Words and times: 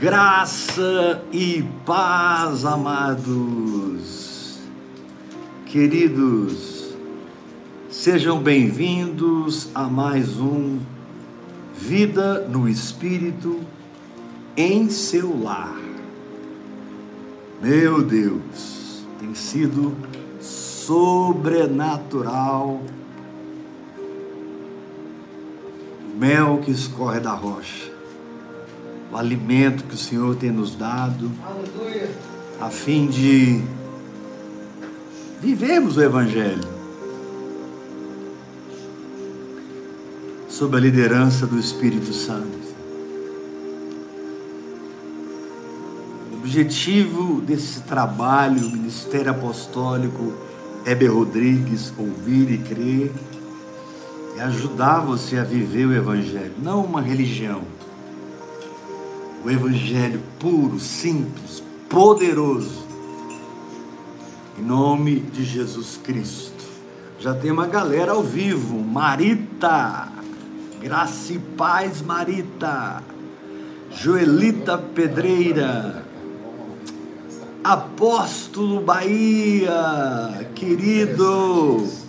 Graça 0.00 1.22
e 1.30 1.62
paz, 1.84 2.64
amados, 2.64 4.58
queridos, 5.66 6.96
sejam 7.90 8.40
bem-vindos 8.40 9.68
a 9.74 9.82
mais 9.82 10.40
um 10.40 10.78
Vida 11.74 12.48
no 12.48 12.66
Espírito 12.66 13.60
em 14.56 14.88
seu 14.88 15.38
lar. 15.38 15.78
Meu 17.60 18.00
Deus, 18.00 19.04
tem 19.18 19.34
sido 19.34 19.94
sobrenatural. 20.40 22.80
Mel 26.16 26.62
que 26.64 26.70
escorre 26.70 27.20
da 27.20 27.34
rocha 27.34 27.99
o 29.10 29.16
alimento 29.16 29.84
que 29.84 29.94
o 29.94 29.98
Senhor 29.98 30.36
tem 30.36 30.50
nos 30.50 30.74
dado, 30.76 31.30
Aleluia. 31.44 32.10
a 32.60 32.70
fim 32.70 33.08
de 33.08 33.62
vivermos 35.40 35.96
o 35.96 36.02
Evangelho 36.02 36.80
sob 40.48 40.76
a 40.76 40.80
liderança 40.80 41.46
do 41.46 41.58
Espírito 41.58 42.12
Santo. 42.12 42.60
O 46.30 46.36
objetivo 46.36 47.40
desse 47.40 47.80
trabalho, 47.80 48.70
Ministério 48.70 49.30
Apostólico 49.30 50.34
Heber 50.84 51.12
Rodrigues, 51.12 51.92
ouvir 51.98 52.50
e 52.50 52.58
crer, 52.58 53.12
é 54.36 54.42
ajudar 54.42 55.00
você 55.00 55.38
a 55.38 55.44
viver 55.44 55.86
o 55.86 55.94
Evangelho, 55.94 56.52
não 56.62 56.84
uma 56.84 57.00
religião 57.00 57.62
o 59.44 59.50
Evangelho 59.50 60.20
puro, 60.38 60.78
simples, 60.78 61.62
poderoso. 61.88 62.86
Em 64.58 64.62
nome 64.62 65.20
de 65.20 65.44
Jesus 65.44 65.98
Cristo. 66.02 66.64
Já 67.18 67.34
tem 67.34 67.50
uma 67.50 67.66
galera 67.66 68.12
ao 68.12 68.22
vivo. 68.22 68.78
Marita, 68.78 70.08
Graça 70.80 71.32
e 71.32 71.38
Paz 71.38 72.00
Marita, 72.00 73.02
Joelita 73.90 74.78
Pedreira, 74.78 76.04
Apóstolo 77.62 78.80
Bahia, 78.80 80.48
querido. 80.54 81.99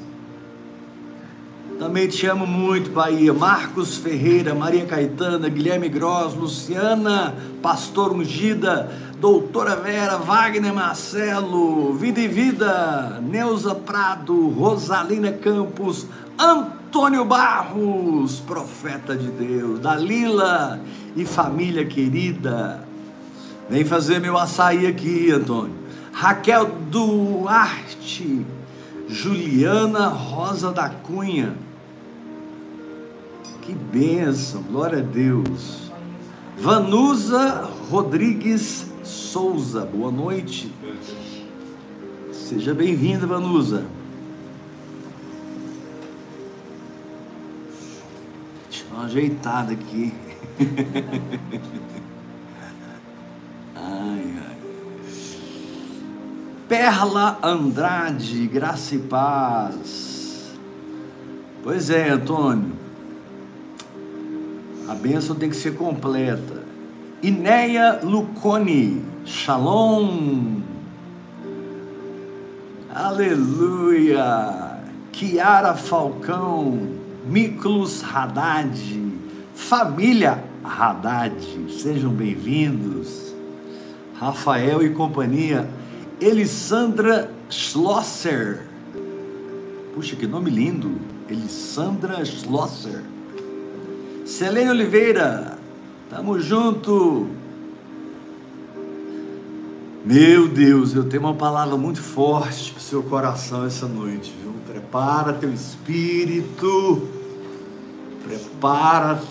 Também 1.81 2.07
te 2.07 2.27
amo 2.27 2.45
muito, 2.45 2.91
Bahia. 2.91 3.33
Marcos 3.33 3.97
Ferreira, 3.97 4.53
Maria 4.53 4.85
Caetana, 4.85 5.49
Guilherme 5.49 5.89
Gross, 5.89 6.35
Luciana, 6.35 7.33
Pastor 7.59 8.11
Ungida, 8.11 8.91
Doutora 9.19 9.75
Vera, 9.75 10.17
Wagner 10.17 10.71
Marcelo, 10.71 11.91
Vida 11.95 12.19
e 12.19 12.27
Vida, 12.27 13.19
Neuza 13.23 13.73
Prado, 13.73 14.49
Rosalina 14.49 15.31
Campos, 15.31 16.05
Antônio 16.37 17.25
Barros, 17.25 18.39
profeta 18.41 19.15
de 19.15 19.31
Deus, 19.31 19.79
Dalila 19.79 20.79
e 21.15 21.25
família 21.25 21.83
querida. 21.83 22.87
Vem 23.67 23.83
fazer 23.83 24.19
meu 24.19 24.37
açaí 24.37 24.85
aqui, 24.85 25.31
Antônio. 25.31 25.73
Raquel 26.13 26.69
Duarte, 26.91 28.45
Juliana 29.09 30.09
Rosa 30.09 30.71
da 30.71 30.87
Cunha, 30.87 31.55
que 33.61 33.73
bênção, 33.73 34.63
glória 34.63 34.97
a 34.97 35.01
Deus. 35.01 35.91
Vanusa 36.57 37.69
Rodrigues 37.89 38.87
Souza, 39.03 39.85
boa 39.85 40.11
noite. 40.11 40.73
Seja 42.33 42.73
bem-vinda, 42.73 43.27
Vanusa. 43.27 43.85
Deixa 48.69 48.83
eu 48.83 48.89
dar 48.89 48.95
uma 48.95 49.05
ajeitada 49.05 49.73
aqui. 49.73 50.11
ai, 53.75 54.35
ai. 54.37 54.57
Perla 56.67 57.39
Andrade, 57.43 58.47
graça 58.47 58.95
e 58.95 58.99
paz. 58.99 60.51
Pois 61.63 61.89
é, 61.91 62.09
Antônio. 62.09 62.80
A 64.91 64.93
bênção 64.93 65.37
tem 65.37 65.49
que 65.49 65.55
ser 65.55 65.77
completa. 65.77 66.65
Inéia 67.23 68.01
Lucone, 68.03 69.01
Shalom. 69.23 70.59
Aleluia. 72.93 74.81
Kiara 75.13 75.75
Falcão, 75.75 76.89
Miklos 77.25 78.03
Haddad, 78.03 78.75
família 79.55 80.43
Haddad, 80.61 81.41
sejam 81.69 82.11
bem-vindos. 82.11 83.33
Rafael 84.15 84.83
e 84.83 84.89
companhia, 84.89 85.69
Elisandra 86.19 87.31
Schlosser. 87.49 88.67
Puxa, 89.95 90.17
que 90.17 90.27
nome 90.27 90.49
lindo! 90.49 90.99
Elisandra 91.29 92.25
Schlosser. 92.25 93.01
Selene 94.25 94.69
Oliveira, 94.69 95.57
tamo 96.09 96.39
junto. 96.39 97.27
Meu 100.05 100.47
Deus, 100.47 100.95
eu 100.95 101.03
tenho 101.03 101.23
uma 101.23 101.33
palavra 101.33 101.75
muito 101.75 102.01
forte 102.01 102.71
para 102.71 102.79
o 102.79 102.83
seu 102.83 103.03
coração 103.03 103.65
essa 103.65 103.87
noite, 103.87 104.33
viu? 104.41 104.53
Prepara 104.67 105.33
teu 105.33 105.51
espírito, 105.51 107.07
prepara 108.23 109.21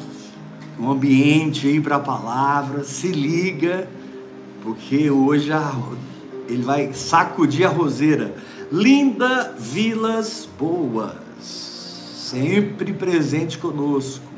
um 0.79 0.91
ambiente 0.91 1.67
aí 1.67 1.81
para 1.81 1.97
a 1.97 2.01
palavra, 2.01 2.85
se 2.85 3.09
liga, 3.09 3.89
porque 4.63 5.11
hoje 5.11 5.53
a, 5.53 5.73
ele 6.49 6.63
vai 6.63 6.93
sacudir 6.93 7.65
a 7.65 7.69
roseira. 7.69 8.35
Linda 8.73 9.55
Vilas 9.59 10.49
Boas, 10.59 11.15
sempre 11.41 12.93
presente 12.93 13.59
conosco. 13.59 14.30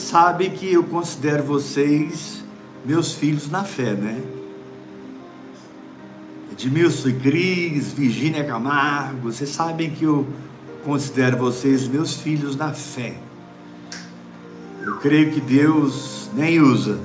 Sabem 0.00 0.50
que 0.50 0.72
eu 0.72 0.82
considero 0.82 1.44
vocês 1.44 2.42
meus 2.84 3.12
filhos 3.12 3.50
na 3.50 3.62
fé, 3.62 3.92
né? 3.92 4.20
Edmilson 6.50 7.10
e 7.10 7.12
Cris, 7.12 7.92
Virgínia 7.92 8.42
Camargo, 8.42 9.30
vocês 9.30 9.50
sabem 9.50 9.90
que 9.90 10.04
eu 10.04 10.26
considero 10.84 11.36
vocês 11.36 11.86
meus 11.86 12.14
filhos 12.14 12.56
na 12.56 12.72
fé. 12.72 13.14
Eu 14.82 14.96
creio 14.96 15.32
que 15.32 15.40
Deus 15.40 16.30
nem 16.34 16.60
usa, 16.60 16.98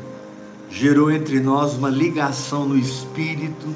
gerou 0.69 1.11
entre 1.11 1.39
nós 1.41 1.73
uma 1.73 1.89
ligação 1.89 2.67
no 2.67 2.77
espírito. 2.77 3.67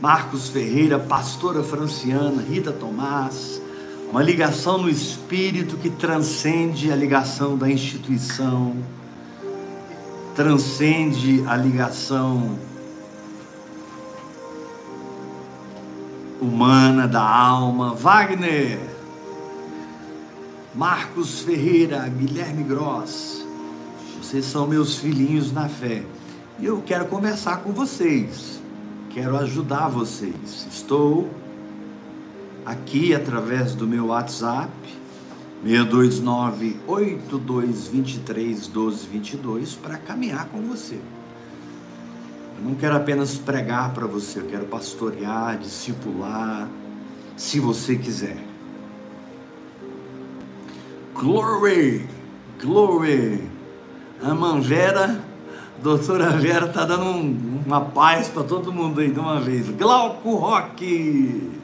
Marcos 0.00 0.48
Ferreira, 0.48 0.98
pastora 0.98 1.62
franciana, 1.62 2.40
Rita 2.40 2.72
Tomás, 2.72 3.59
uma 4.10 4.22
ligação 4.22 4.78
no 4.78 4.90
espírito 4.90 5.76
que 5.76 5.88
transcende 5.88 6.90
a 6.90 6.96
ligação 6.96 7.56
da 7.56 7.70
instituição, 7.70 8.74
transcende 10.34 11.44
a 11.46 11.56
ligação 11.56 12.58
humana 16.40 17.06
da 17.06 17.22
alma. 17.22 17.94
Wagner, 17.94 18.80
Marcos 20.74 21.40
Ferreira, 21.40 22.08
Guilherme 22.08 22.64
Gross, 22.64 23.46
vocês 24.20 24.44
são 24.44 24.66
meus 24.66 24.98
filhinhos 24.98 25.52
na 25.52 25.68
fé. 25.68 26.02
E 26.58 26.66
eu 26.66 26.82
quero 26.82 27.06
conversar 27.06 27.58
com 27.58 27.72
vocês, 27.72 28.60
quero 29.10 29.36
ajudar 29.36 29.88
vocês. 29.88 30.66
Estou 30.68 31.30
aqui 32.64 33.14
através 33.14 33.74
do 33.74 33.86
meu 33.86 34.06
WhatsApp, 34.06 34.70
629 35.62 36.76
8223 36.86 38.68
1222 38.68 39.74
para 39.74 39.96
caminhar 39.98 40.46
com 40.46 40.60
você. 40.62 40.98
Eu 42.58 42.64
não 42.64 42.74
quero 42.74 42.96
apenas 42.96 43.36
pregar 43.36 43.92
para 43.92 44.06
você, 44.06 44.40
eu 44.40 44.46
quero 44.46 44.66
pastorear, 44.66 45.58
discipular, 45.58 46.68
se 47.36 47.58
você 47.58 47.96
quiser. 47.96 48.36
Glory, 51.14 52.06
glory. 52.60 53.48
A 54.22 54.34
Manvera, 54.34 55.22
doutora 55.82 56.30
Vera, 56.30 56.68
tá 56.68 56.84
dando 56.84 57.04
um, 57.04 57.62
uma 57.64 57.80
paz 57.80 58.28
para 58.28 58.42
todo 58.42 58.72
mundo 58.72 59.00
aí 59.00 59.10
de 59.10 59.18
uma 59.18 59.40
vez. 59.40 59.68
Glauco 59.70 60.34
Rock. 60.36 61.59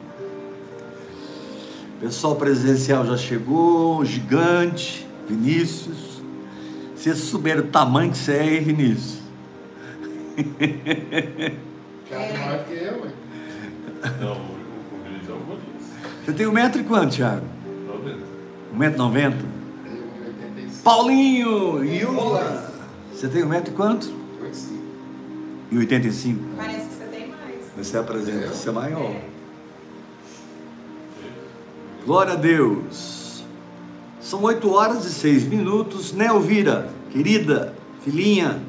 Pessoal 1.99 2.35
presencial 2.35 3.05
já 3.05 3.17
chegou, 3.17 4.05
gigante, 4.05 5.07
Vinícius. 5.27 6.21
Se 6.95 7.15
souber 7.15 7.59
o 7.59 7.63
tamanho 7.63 8.11
que 8.11 8.17
você 8.17 8.33
é, 8.33 8.53
hein, 8.55 8.61
Vinícius? 8.61 9.17
Thiago 12.07 12.37
maior 12.37 12.63
que 12.65 12.73
eu, 12.73 13.01
ué. 13.01 13.11
Não, 14.21 14.33
o, 14.33 15.03
Vinícius 15.03 15.29
é 15.29 15.33
o. 15.33 15.59
Você 16.25 16.33
tem 16.33 16.45
um 16.47 16.51
metro 16.51 16.81
e 16.81 16.83
quanto, 16.83 17.15
Thiago? 17.15 17.41
Tá 17.41 17.93
vendo? 18.03 18.23
Um 18.73 18.77
metro 18.77 18.95
e 18.95 18.97
noventa? 18.99 19.37
Tenho 19.83 20.03
1,85. 20.67 20.83
Paulinho, 20.83 21.83
Yula. 21.83 22.73
Você 23.11 23.27
tem 23.27 23.43
um 23.43 23.47
metro 23.47 23.73
e 23.73 23.75
quanto? 23.75 24.13
85. 24.39 24.83
E 25.71 25.77
85. 25.79 26.43
Parece 26.57 26.87
que 26.89 26.93
você 26.93 27.05
tem 27.05 27.27
mais. 27.29 27.65
Você 27.87 27.97
apresenta, 27.97 28.45
Eu? 28.45 28.49
você 28.53 28.69
é 28.69 28.71
maior. 28.71 29.01
É. 29.11 29.36
Glória 32.07 32.33
a 32.33 32.35
Deus. 32.37 33.43
São 34.21 34.41
8 34.43 34.71
horas 34.71 35.03
e 35.03 35.11
6 35.11 35.45
minutos. 35.45 36.13
Né, 36.13 36.27
Elvira, 36.27 36.89
querida, 37.11 37.75
filhinha. 38.01 38.61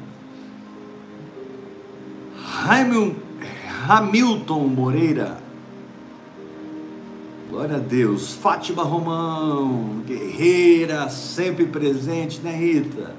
Hamil- 2.67 3.15
Hamilton 3.87 4.67
Moreira. 4.67 5.37
Glória 7.49 7.77
a 7.77 7.79
Deus. 7.79 8.33
Fátima 8.33 8.83
Romão, 8.83 10.01
guerreira, 10.05 11.07
sempre 11.07 11.65
presente, 11.65 12.41
né, 12.41 12.51
Rita? 12.53 13.15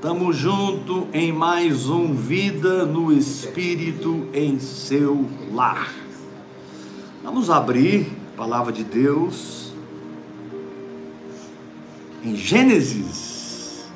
Tamo 0.00 0.32
junto 0.32 1.08
em 1.12 1.30
mais 1.30 1.90
um 1.90 2.14
Vida 2.14 2.86
no 2.86 3.12
Espírito 3.12 4.28
em 4.32 4.58
seu 4.58 5.26
lar. 5.52 5.92
Vamos 7.22 7.50
abrir 7.50 8.15
palavra 8.36 8.70
de 8.70 8.84
Deus 8.84 9.72
em 12.22 12.36
Gênesis. 12.36 13.86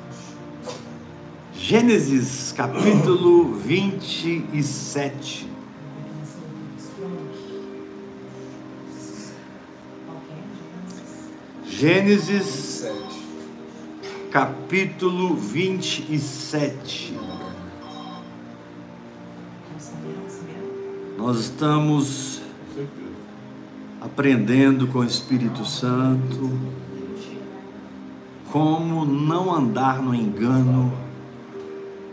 Gênesis 1.53 2.51
capítulo 2.51 3.53
27. 3.53 5.47
Gênesis 11.65 12.45
7. 12.45 12.93
capítulo 14.31 15.35
27. 15.35 17.13
Nós 21.17 21.39
estamos. 21.39 22.30
Aprendendo 24.01 24.87
com 24.87 24.99
o 24.99 25.03
Espírito 25.03 25.63
Santo 25.63 26.51
como 28.51 29.05
não 29.05 29.53
andar 29.53 30.01
no 30.01 30.13
engano, 30.13 30.91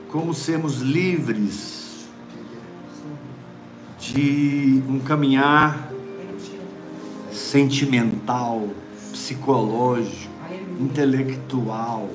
como 0.09 0.33
sermos 0.33 0.81
livres 0.81 2.07
de 3.99 4.83
um 4.89 5.01
caminhar 5.01 5.91
sentimental, 7.33 8.69
psicológico, 9.11 10.31
intelectual. 10.79 12.09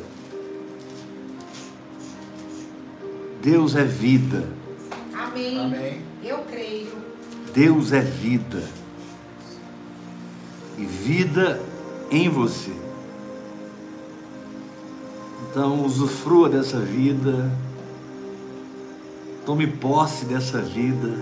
Deus 3.41 3.75
é 3.75 3.83
vida, 3.83 4.47
Amém. 5.13 5.59
Amém. 5.59 6.01
Eu 6.23 6.37
creio. 6.45 6.93
Deus 7.53 7.91
é 7.91 7.99
vida. 7.99 8.63
E 10.77 10.85
vida 10.85 11.61
em 12.09 12.29
você. 12.29 12.71
Então, 15.49 15.85
usufrua 15.85 16.49
dessa 16.49 16.79
vida, 16.79 17.51
tome 19.45 19.67
posse 19.67 20.25
dessa 20.25 20.59
vida 20.59 21.13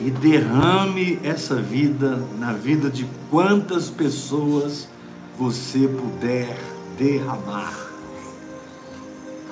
e 0.00 0.10
derrame 0.10 1.18
essa 1.22 1.56
vida 1.56 2.18
na 2.38 2.52
vida 2.52 2.88
de 2.88 3.06
quantas 3.30 3.90
pessoas 3.90 4.88
você 5.38 5.88
puder 5.88 6.58
derramar. 6.98 7.74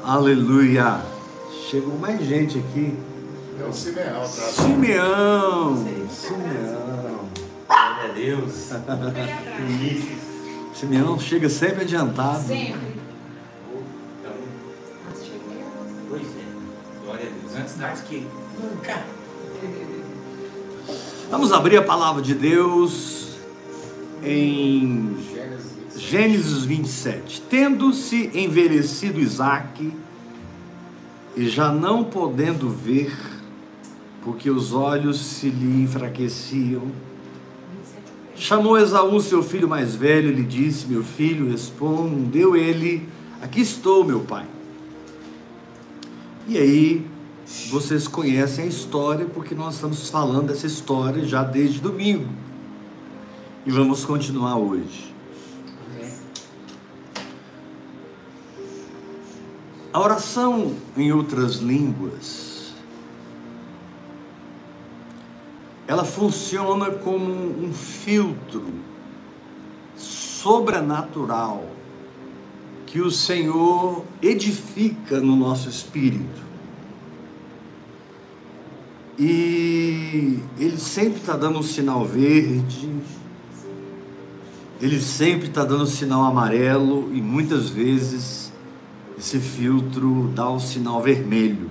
Aleluia! 0.03 1.01
Chegou 1.71 1.99
mais 1.99 2.21
gente 2.25 2.59
aqui. 2.59 2.95
É 3.61 3.67
o 3.67 3.73
Simeão, 3.73 4.21
tá? 4.21 4.27
Simeão! 4.29 5.77
Simeão! 6.11 7.04
Glória 8.05 8.05
a 8.05 8.13
Deus. 8.13 8.71
Simeão 10.75 11.19
chega 11.19 11.49
sempre 11.49 11.81
adiantado. 11.83 12.47
Sempre. 12.47 12.95
Então, 14.21 14.33
pois 16.09 16.23
é. 16.23 16.45
Glória 17.05 17.27
a 17.27 17.31
Deus. 17.41 17.57
Antes 17.57 17.75
tarde 17.75 18.03
que. 18.03 18.27
Nunca. 18.61 19.03
Vamos 21.31 21.53
abrir 21.53 21.79
a 21.79 21.83
palavra 21.83 22.21
de 22.21 22.35
Deus 22.35 23.39
em 24.23 25.17
Gênesis 25.33 25.73
27. 25.73 25.99
Gênesis 25.99 26.65
27. 26.65 27.41
Tendo-se 27.43 28.31
envelhecido 28.35 29.21
Isaque, 29.21 29.93
e 31.37 31.49
já 31.49 31.73
não 31.73 32.05
podendo 32.05 32.69
ver, 32.69 33.17
porque 34.23 34.51
os 34.51 34.73
olhos 34.73 35.19
se 35.19 35.49
lhe 35.49 35.83
enfraqueciam, 35.83 36.93
chamou 38.37 38.79
Esaú, 38.79 39.21
seu 39.21 39.43
filho 39.43 39.69
mais 39.69 39.95
velho, 39.95 40.31
e 40.31 40.35
lhe 40.35 40.45
disse: 40.45 40.87
Meu 40.87 41.03
filho, 41.03 41.51
respondeu 41.51 42.57
ele: 42.57 43.09
Aqui 43.41 43.61
estou, 43.61 44.05
meu 44.05 44.21
pai. 44.21 44.47
E 46.47 46.59
aí, 46.59 47.07
vocês 47.71 48.07
conhecem 48.07 48.65
a 48.65 48.69
história, 48.69 49.27
porque 49.27 49.55
nós 49.55 49.75
estamos 49.75 50.11
falando 50.11 50.49
dessa 50.49 50.67
história 50.67 51.25
já 51.25 51.43
desde 51.43 51.81
domingo. 51.81 52.29
E 53.67 53.71
vamos 53.71 54.05
continuar 54.05 54.57
hoje. 54.57 55.15
A 59.93 60.01
oração 60.01 60.75
em 60.97 61.13
outras 61.13 61.57
línguas, 61.59 62.54
ela 65.87 66.05
funciona 66.05 66.91
como 66.91 67.31
um 67.31 67.73
filtro 67.73 68.65
sobrenatural 69.97 71.65
que 72.87 73.01
o 73.01 73.11
Senhor 73.11 74.05
edifica 74.23 75.21
no 75.21 75.35
nosso 75.37 75.69
espírito. 75.69 76.43
E 79.19 80.41
ele 80.59 80.79
sempre 80.79 81.21
está 81.21 81.37
dando 81.37 81.59
um 81.59 81.63
sinal 81.63 82.05
verde, 82.05 82.91
ele 84.81 85.01
sempre 85.01 85.49
está 85.49 85.65
dando 85.65 85.85
um 85.85 85.87
sinal 85.87 86.23
amarelo 86.25 87.11
e 87.15 87.23
muitas 87.23 87.69
vezes 87.69 88.53
esse 89.19 89.39
filtro 89.39 90.31
dá 90.35 90.49
o 90.49 90.59
sinal 90.59 91.01
vermelho. 91.01 91.71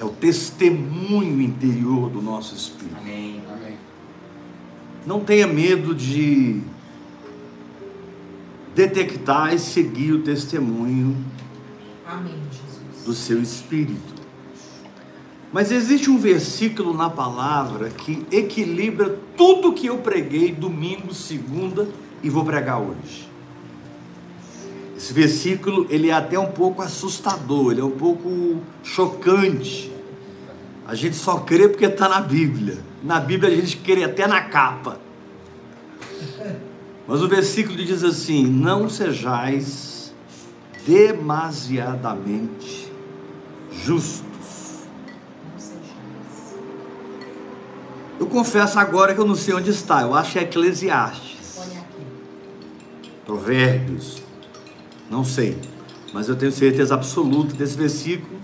É 0.00 0.04
o 0.04 0.10
testemunho 0.10 1.40
interior 1.40 2.08
do 2.08 2.22
nosso 2.22 2.54
espírito. 2.54 2.96
Amém. 3.00 3.42
Amém. 3.52 3.76
Não 5.06 5.20
tenha 5.20 5.46
medo 5.46 5.94
de 5.94 6.60
detectar 8.74 9.52
e 9.52 9.58
seguir 9.58 10.12
o 10.12 10.22
testemunho 10.22 11.16
Amém, 12.06 12.36
Jesus. 12.50 13.04
do 13.04 13.12
seu 13.12 13.42
espírito. 13.42 14.18
Mas 15.52 15.72
existe 15.72 16.10
um 16.10 16.18
versículo 16.18 16.92
na 16.92 17.08
palavra 17.08 17.88
que 17.88 18.24
equilibra 18.30 19.18
tudo 19.36 19.72
que 19.72 19.86
eu 19.86 19.98
preguei 19.98 20.52
domingo, 20.52 21.12
segunda 21.14 21.88
e 22.22 22.28
vou 22.28 22.44
pregar 22.44 22.80
hoje. 22.80 23.27
Esse 24.98 25.12
versículo, 25.12 25.86
ele 25.88 26.10
é 26.10 26.12
até 26.12 26.36
um 26.36 26.50
pouco 26.50 26.82
assustador, 26.82 27.70
ele 27.70 27.80
é 27.80 27.84
um 27.84 27.92
pouco 27.92 28.60
chocante. 28.82 29.92
A 30.84 30.96
gente 30.96 31.14
só 31.14 31.38
crê 31.38 31.68
porque 31.68 31.84
está 31.84 32.08
na 32.08 32.20
Bíblia. 32.20 32.78
Na 33.00 33.20
Bíblia 33.20 33.48
a 33.48 33.54
gente 33.54 33.76
crê 33.76 34.02
até 34.02 34.26
na 34.26 34.40
capa. 34.40 34.98
Mas 37.06 37.22
o 37.22 37.28
versículo 37.28 37.76
diz 37.76 38.02
assim: 38.02 38.44
Não 38.44 38.88
sejais 38.88 40.12
demasiadamente 40.84 42.92
justos. 43.70 44.80
Não 45.52 45.60
sejais. 45.60 46.56
Eu 48.18 48.26
confesso 48.26 48.80
agora 48.80 49.14
que 49.14 49.20
eu 49.20 49.26
não 49.26 49.36
sei 49.36 49.54
onde 49.54 49.70
está. 49.70 50.02
Eu 50.02 50.12
acho 50.12 50.32
que 50.32 50.40
é 50.40 50.42
Eclesiastes. 50.42 51.56
Provérbios. 53.24 54.26
Não 55.10 55.24
sei. 55.24 55.58
Mas 56.12 56.28
eu 56.28 56.36
tenho 56.36 56.52
certeza 56.52 56.94
absoluta 56.94 57.54
desse 57.54 57.76
versículo. 57.76 58.38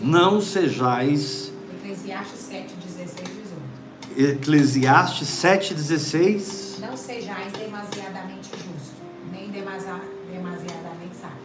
Não 0.00 0.40
sejais. 0.40 1.52
Eclesiastes 1.82 2.40
7, 2.40 2.74
16 2.86 3.28
e 3.28 4.16
18. 4.16 4.32
Eclesiastes 4.36 5.28
7,16. 5.28 6.80
Não 6.80 6.96
sejais 6.96 7.52
demasiadamente 7.52 8.50
justo, 8.50 8.94
nem 9.32 9.50
demasa- 9.50 10.00
demasiadamente 10.30 11.16
sábio. 11.20 11.36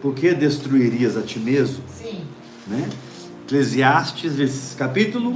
Por 0.00 0.14
que 0.14 0.34
destruirias 0.34 1.16
a 1.16 1.22
ti 1.22 1.38
mesmo? 1.38 1.82
Sim. 1.88 2.24
Né? 2.66 2.88
Eclesiastes, 3.46 4.74
capítulo, 4.78 5.32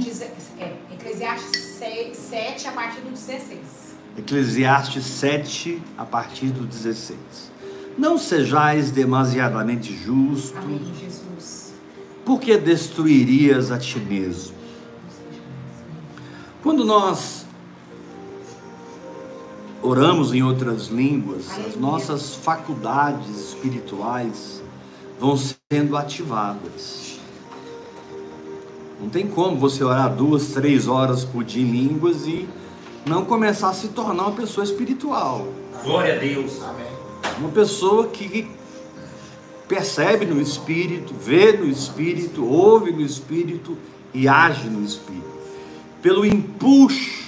é, 0.59 0.73
Eclesiastes 0.93 1.61
6, 1.79 2.17
7 2.17 2.67
a 2.67 2.71
partir 2.71 3.01
do 3.01 3.09
16. 3.11 3.59
Eclesiastes 4.17 5.05
7, 5.05 5.81
a 5.97 6.05
partir 6.05 6.47
do 6.47 6.65
16. 6.65 7.17
Não 7.97 8.17
sejais 8.17 8.91
demasiadamente 8.91 9.95
justos, 9.95 10.53
Amém, 10.55 10.79
Jesus. 10.99 11.73
por 12.23 12.39
que 12.39 12.55
destruirias 12.57 13.71
a 13.71 13.77
ti 13.79 13.99
mesmo? 13.99 14.55
Quando 16.61 16.85
nós 16.85 17.45
oramos 19.81 20.33
em 20.33 20.43
outras 20.43 20.87
línguas, 20.87 21.49
as 21.65 21.75
nossas 21.75 22.35
faculdades 22.35 23.29
espirituais 23.29 24.61
vão 25.19 25.35
sendo 25.71 25.97
ativadas. 25.97 27.19
Não 28.99 29.09
tem 29.09 29.27
como 29.27 29.57
você 29.57 29.83
orar 29.83 30.13
duas, 30.13 30.49
três 30.49 30.87
horas 30.87 31.23
por 31.23 31.43
dia 31.43 31.63
em 31.63 31.71
línguas 31.71 32.25
e 32.27 32.47
não 33.05 33.25
começar 33.25 33.69
a 33.69 33.73
se 33.73 33.89
tornar 33.89 34.23
uma 34.23 34.35
pessoa 34.35 34.63
espiritual. 34.63 35.47
Glória 35.83 36.15
a 36.15 36.19
Deus. 36.19 36.61
Amém. 36.63 36.96
Uma 37.39 37.49
pessoa 37.49 38.07
que 38.07 38.47
percebe 39.67 40.25
no 40.25 40.41
espírito, 40.41 41.13
vê 41.13 41.53
no 41.53 41.67
espírito, 41.67 42.45
ouve 42.45 42.91
no 42.91 43.01
espírito 43.01 43.77
e 44.13 44.27
age 44.27 44.69
no 44.69 44.83
espírito. 44.83 45.27
Pelo 46.01 46.25
impulso 46.25 47.27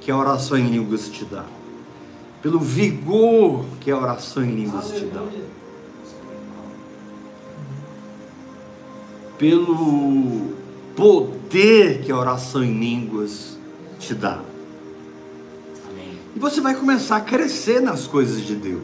que 0.00 0.10
a 0.10 0.16
oração 0.16 0.56
em 0.56 0.68
línguas 0.68 1.08
te 1.08 1.24
dá. 1.24 1.44
Pelo 2.40 2.60
vigor 2.60 3.64
que 3.80 3.90
a 3.90 3.98
oração 3.98 4.44
em 4.44 4.54
línguas 4.54 4.90
te 4.90 5.04
dá. 5.04 5.24
Pelo 9.36 10.54
poder 10.94 12.02
que 12.02 12.12
a 12.12 12.16
oração 12.16 12.62
em 12.62 12.78
línguas 12.78 13.58
te 13.98 14.14
dá. 14.14 14.40
E 16.36 16.38
você 16.38 16.60
vai 16.60 16.74
começar 16.74 17.16
a 17.16 17.20
crescer 17.22 17.80
nas 17.80 18.06
coisas 18.06 18.42
de 18.42 18.54
Deus. 18.54 18.82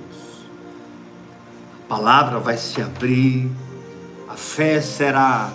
A 1.84 1.86
palavra 1.86 2.38
vai 2.38 2.56
se 2.56 2.80
abrir, 2.80 3.50
a 4.26 4.34
fé 4.34 4.80
será 4.80 5.52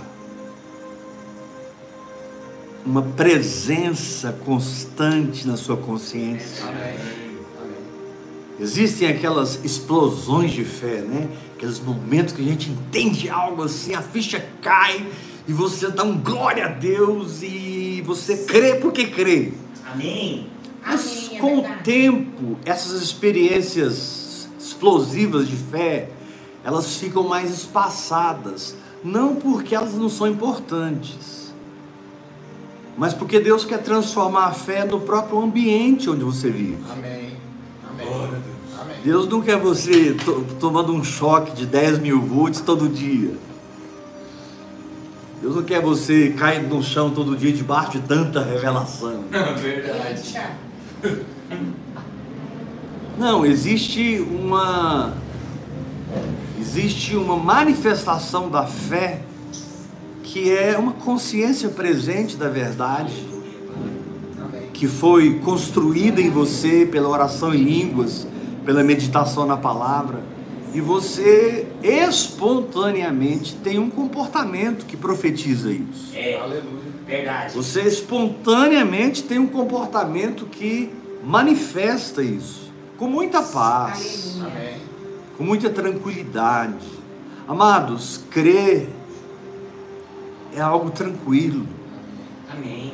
uma 2.86 3.02
presença 3.02 4.32
constante 4.46 5.48
na 5.48 5.58
sua 5.58 5.76
consciência. 5.76 6.68
Amém. 6.68 7.18
Existem 8.60 9.08
aquelas 9.08 9.60
explosões 9.66 10.52
de 10.52 10.64
fé, 10.64 11.02
né? 11.02 11.28
Aqueles 11.56 11.80
momentos 11.80 12.36
que 12.36 12.44
a 12.44 12.46
gente 12.46 12.70
entende 12.70 13.28
algo 13.28 13.64
assim, 13.64 13.96
a 13.96 14.04
ficha 14.04 14.48
cai 14.62 15.04
e 15.48 15.52
você 15.52 15.90
dá 15.90 16.04
um 16.04 16.16
glória 16.16 16.66
a 16.68 16.70
Deus 16.70 17.42
e 17.42 18.04
você 18.06 18.38
crê 18.46 18.76
porque 18.76 19.08
crê. 19.08 19.54
Amém. 19.92 20.57
Mas 20.86 21.28
Amém, 21.28 21.38
é 21.38 21.40
com 21.40 21.58
o 21.60 21.64
tempo, 21.84 22.58
essas 22.66 23.02
experiências 23.02 24.48
explosivas 24.60 25.48
de 25.48 25.56
fé, 25.56 26.10
elas 26.64 26.98
ficam 26.98 27.24
mais 27.24 27.52
espaçadas. 27.52 28.76
Não 29.04 29.36
porque 29.36 29.76
elas 29.76 29.94
não 29.94 30.10
são 30.10 30.28
importantes, 30.28 31.54
mas 32.98 33.14
porque 33.14 33.40
Deus 33.40 33.64
quer 33.64 33.78
transformar 33.82 34.46
a 34.48 34.52
fé 34.54 34.84
no 34.86 35.00
próprio 35.00 35.40
ambiente 35.40 36.10
onde 36.10 36.24
você 36.24 36.50
vive. 36.50 36.78
Amém. 36.92 37.34
Amém. 37.90 38.08
Glória 38.08 38.28
a 38.28 38.40
Deus. 38.40 38.82
Amém. 38.82 38.96
Deus 39.04 39.28
não 39.28 39.42
quer 39.42 39.58
você 39.58 40.14
to- 40.14 40.46
tomando 40.60 40.92
um 40.94 41.04
choque 41.04 41.52
de 41.56 41.66
10 41.66 42.00
mil 42.00 42.20
volts 42.20 42.60
todo 42.60 42.90
dia. 42.90 43.34
Deus 45.42 45.56
não 45.56 45.64
quer 45.64 45.80
você 45.82 46.32
caindo 46.32 46.76
no 46.76 46.82
chão 46.82 47.12
todo 47.12 47.36
dia 47.38 47.54
debaixo 47.54 47.92
de 47.92 48.00
tanta 48.02 48.42
revelação. 48.44 49.26
Verdade. 49.62 50.34
Não, 53.18 53.46
existe 53.46 54.20
uma 54.20 55.14
existe 56.60 57.16
uma 57.16 57.36
manifestação 57.36 58.50
da 58.50 58.68
fé 58.68 59.22
que 60.24 60.52
é 60.52 60.78
uma 60.78 60.92
consciência 60.92 61.70
presente 61.70 62.36
da 62.36 62.50
verdade, 62.50 63.26
que 64.74 64.88
foi 64.88 65.40
construída 65.40 66.22
em 66.22 66.30
você 66.30 66.86
pela 66.86 67.08
oração 67.08 67.54
em 67.54 67.64
línguas, 67.64 68.28
pela 68.66 68.84
meditação 68.84 69.46
na 69.46 69.58
palavra, 69.58 70.22
e 70.74 70.82
você 70.82 71.66
espontaneamente 71.82 73.56
tem 73.56 73.80
um 73.80 73.90
comportamento 73.90 74.86
que 74.86 74.98
profetiza 74.98 75.72
isso. 75.72 76.12
É, 76.14 76.40
Aleluia. 76.40 76.87
Verdade. 77.08 77.54
Você 77.56 77.82
espontaneamente 77.84 79.24
tem 79.24 79.40
um 79.40 79.48
comportamento 79.48 80.46
que 80.46 80.92
manifesta 81.24 82.22
isso, 82.22 82.72
com 82.98 83.08
muita 83.08 83.42
paz. 83.42 84.40
Amém. 84.42 84.78
com 85.38 85.44
muita 85.44 85.70
tranquilidade. 85.70 86.88
Amados, 87.48 88.22
crer 88.32 88.90
é 90.54 90.60
algo 90.60 90.90
tranquilo. 90.90 91.66
Amém. 92.52 92.92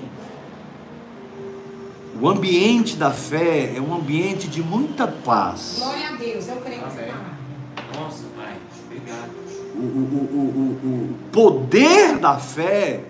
O 2.22 2.27
ambiente 2.29 2.96
da 2.98 3.12
fé 3.12 3.74
é 3.75 3.82
um 3.82 3.93
ambiente 3.96 4.48
de 4.50 4.62
muita 4.62 5.08
paz. 5.08 5.77
Glória 5.79 6.10
a 6.10 6.12
Deus, 6.17 6.48
eu 6.50 6.58
creio 6.58 6.82
Amém. 6.84 6.96
palavra. 6.96 7.34
Nossa, 8.00 8.24
Pai. 8.36 8.55
Obrigado. 8.86 9.32
O, 9.75 9.79
o- 9.79 10.29
o- 10.34 10.79
o- 10.84 10.88
o 10.88 11.15
poder 11.32 12.17
da 12.20 12.38
fé 12.38 13.05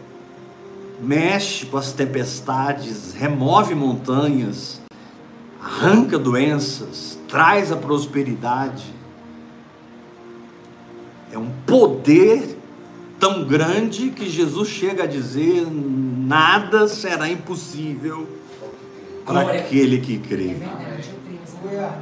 mexe 1.03 1.65
com 1.65 1.77
as 1.77 1.91
tempestades, 1.91 3.13
remove 3.13 3.75
montanhas, 3.75 4.81
arranca 5.61 6.17
doenças, 6.17 7.19
traz 7.27 7.71
a 7.71 7.75
prosperidade. 7.75 8.93
É 11.31 11.37
um 11.37 11.49
poder 11.65 12.57
tão 13.19 13.43
grande 13.45 14.09
que 14.11 14.29
Jesus 14.29 14.69
chega 14.69 15.03
a 15.03 15.07
dizer: 15.07 15.67
nada 15.69 16.87
será 16.87 17.29
impossível 17.29 18.27
para 19.25 19.41
aquele 19.51 19.99
que 19.99 20.15
É 20.15 20.17
crê. 20.19 20.47
verdade. 20.53 21.09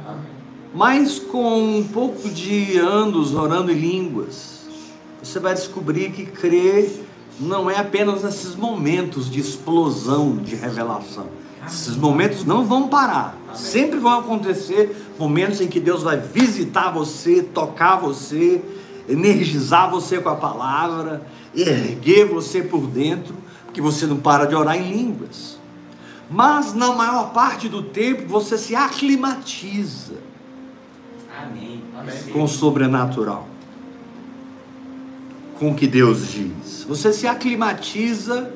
Amém. 0.06 0.32
Mas 0.74 1.18
com 1.18 1.78
um 1.78 1.84
pouco 1.84 2.28
de 2.28 2.78
anos 2.78 3.34
orando 3.34 3.70
em 3.70 3.74
línguas, 3.74 4.62
você 5.22 5.38
vai 5.38 5.54
descobrir 5.54 6.10
que 6.12 6.24
crer 6.26 6.90
não 7.40 7.70
é 7.70 7.78
apenas 7.78 8.22
nesses 8.22 8.54
momentos 8.54 9.30
de 9.30 9.40
explosão 9.40 10.36
de 10.36 10.54
revelação. 10.54 11.26
Esses 11.66 11.96
momentos 11.96 12.44
não 12.44 12.64
vão 12.64 12.88
parar. 12.88 13.36
Sempre 13.54 13.98
vão 13.98 14.18
acontecer 14.18 14.96
momentos 15.18 15.60
em 15.60 15.68
que 15.68 15.78
Deus 15.78 16.02
vai 16.02 16.16
visitar 16.16 16.90
você, 16.90 17.42
tocar 17.42 17.96
você, 17.96 18.62
energizar 19.08 19.90
você 19.90 20.20
com 20.20 20.28
a 20.28 20.36
palavra, 20.36 21.22
erguer 21.54 22.26
você 22.26 22.62
por 22.62 22.86
dentro, 22.86 23.34
porque 23.64 23.80
você 23.80 24.06
não 24.06 24.16
para 24.16 24.46
de 24.46 24.54
orar 24.54 24.76
em 24.76 24.90
línguas. 24.90 25.58
Mas 26.30 26.74
na 26.74 26.92
maior 26.92 27.32
parte 27.32 27.68
do 27.68 27.82
tempo 27.82 28.26
você 28.26 28.56
se 28.56 28.74
aclimatiza 28.74 30.14
Amém. 31.42 31.82
Amém. 31.98 32.32
com 32.32 32.44
o 32.44 32.48
sobrenatural, 32.48 33.46
com 35.62 35.70
o 35.70 35.74
que 35.76 35.86
Deus 35.86 36.28
diz. 36.28 36.84
Você 36.88 37.12
se 37.12 37.24
aclimatiza 37.24 38.52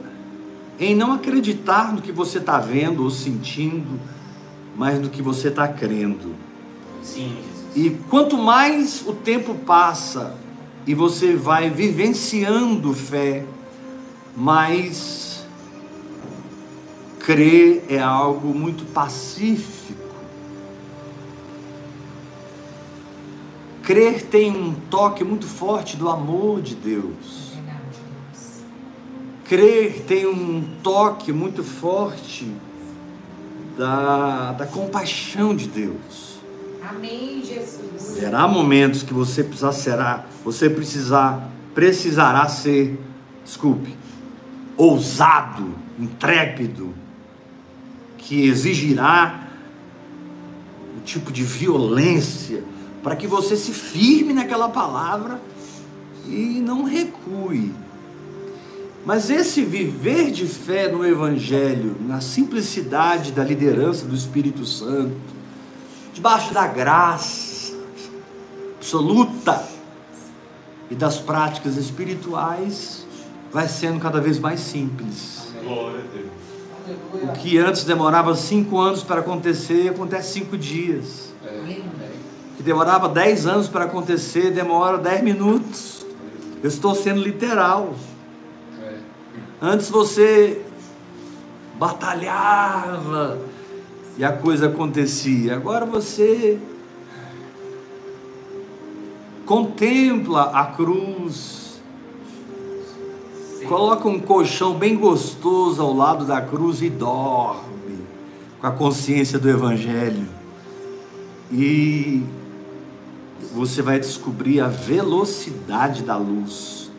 em 0.77 0.93
não 0.93 1.13
acreditar 1.13 1.93
no 1.93 2.03
que 2.03 2.11
você 2.11 2.39
está 2.39 2.59
vendo 2.59 3.05
ou 3.05 3.11
sentindo, 3.11 4.01
mas 4.75 4.99
no 4.99 5.09
que 5.09 5.23
você 5.23 5.47
está 5.47 5.69
crendo. 5.69 6.35
Sim. 7.05 7.37
E 7.77 7.91
quanto 8.11 8.37
mais 8.37 9.05
o 9.07 9.13
tempo 9.13 9.55
passa 9.55 10.35
e 10.85 10.97
você 10.97 11.37
vai 11.37 11.71
vivenciando 11.71 12.93
fé, 12.93 13.45
mais 14.37 15.47
crer 17.21 17.85
é 17.89 18.01
algo 18.01 18.53
muito 18.53 18.85
pacífico. 18.87 19.96
Crer 23.87 24.21
tem 24.23 24.51
um 24.51 24.75
toque 24.91 25.23
muito 25.23 25.47
forte 25.47 25.97
do 25.97 26.09
amor 26.09 26.61
de 26.61 26.75
Deus. 26.75 27.53
Crer 29.45 30.03
tem 30.09 30.27
um 30.27 30.61
toque 30.83 31.33
muito 31.33 31.63
forte 31.63 32.53
da, 33.79 34.55
da 34.55 34.67
compaixão 34.67 35.55
de 35.55 35.69
Deus. 35.69 36.41
Amém, 36.83 37.45
Jesus. 37.45 38.19
Terá 38.19 38.49
momentos 38.49 39.05
que 39.05 39.15
você 39.15 39.45
precisar 39.45 39.71
será, 39.71 40.27
você 40.45 40.69
precisar, 40.69 41.49
precisará 41.73 42.49
ser, 42.49 42.99
desculpe, 43.45 43.97
ousado, 44.77 45.77
intrépido, 45.97 46.93
que 48.19 48.49
exigirá 48.49 49.47
um 50.99 51.05
tipo 51.05 51.31
de 51.31 51.45
violência 51.45 52.65
para 53.07 53.15
que 53.15 53.29
você 53.29 53.57
se 53.57 53.73
firme 53.73 54.33
naquela 54.33 54.69
palavra 54.69 55.41
e 56.27 56.61
não 56.61 56.83
recue. 56.83 57.73
Mas 59.05 59.31
esse 59.31 59.65
viver 59.65 60.33
de 60.33 60.45
fé 60.45 60.91
no 60.91 61.07
Evangelho, 61.07 61.95
na 62.01 62.21
simplicidade 62.21 63.31
da 63.31 63.45
liderança 63.45 64.05
do 64.07 64.13
Espírito 64.13 64.67
Santo, 64.67 65.15
debaixo 66.13 66.53
da 66.53 66.67
graça 66.67 67.77
absoluta 68.75 69.65
e 70.91 70.97
das 70.97 71.21
práticas 71.21 71.77
espirituais, 71.77 73.07
vai 73.53 73.69
sendo 73.69 74.01
cada 74.01 74.21
vez 74.21 74.41
mais 74.41 74.59
simples. 74.59 75.47
Glória 75.63 76.01
a 76.01 76.13
Deus. 76.13 77.23
O 77.23 77.33
que 77.35 77.57
antes 77.57 77.85
demorava 77.85 78.35
cinco 78.35 78.81
anos 78.81 79.05
para 79.05 79.21
acontecer, 79.21 79.91
acontece 79.91 80.33
cinco 80.33 80.59
dias. 80.59 81.33
É, 81.45 82.06
que 82.57 82.63
demorava 82.63 83.09
dez 83.09 83.47
anos 83.47 83.69
para 83.69 83.85
acontecer, 83.85 84.51
demora 84.51 84.97
dez 84.99 85.23
minutos. 85.23 86.07
Eu 86.63 86.69
estou 86.69 86.95
sendo 86.95 87.21
literal. 87.21 87.95
É, 88.83 88.95
Antes 89.61 89.91
você 89.91 90.63
batalhava 91.79 93.39
e 94.17 94.25
a 94.25 94.33
coisa 94.33 94.67
acontecia. 94.67 95.55
Agora 95.55 95.85
você 95.85 96.59
contempla 99.45 100.45
a 100.45 100.67
cruz, 100.67 101.81
coloca 103.69 104.09
um 104.09 104.19
colchão 104.19 104.75
bem 104.75 104.97
gostoso 104.97 105.81
ao 105.81 105.95
lado 105.95 106.25
da 106.25 106.41
cruz 106.41 106.83
e 106.83 106.89
dorme 106.91 108.05
com 108.61 108.67
a 108.67 108.71
consciência 108.73 109.39
do 109.39 109.49
Evangelho. 109.49 110.27
E 111.53 112.25
você 113.57 113.81
vai 113.81 113.99
descobrir 113.99 114.61
a 114.61 114.69
velocidade 114.69 116.03
da 116.03 116.15
luz 116.15 116.91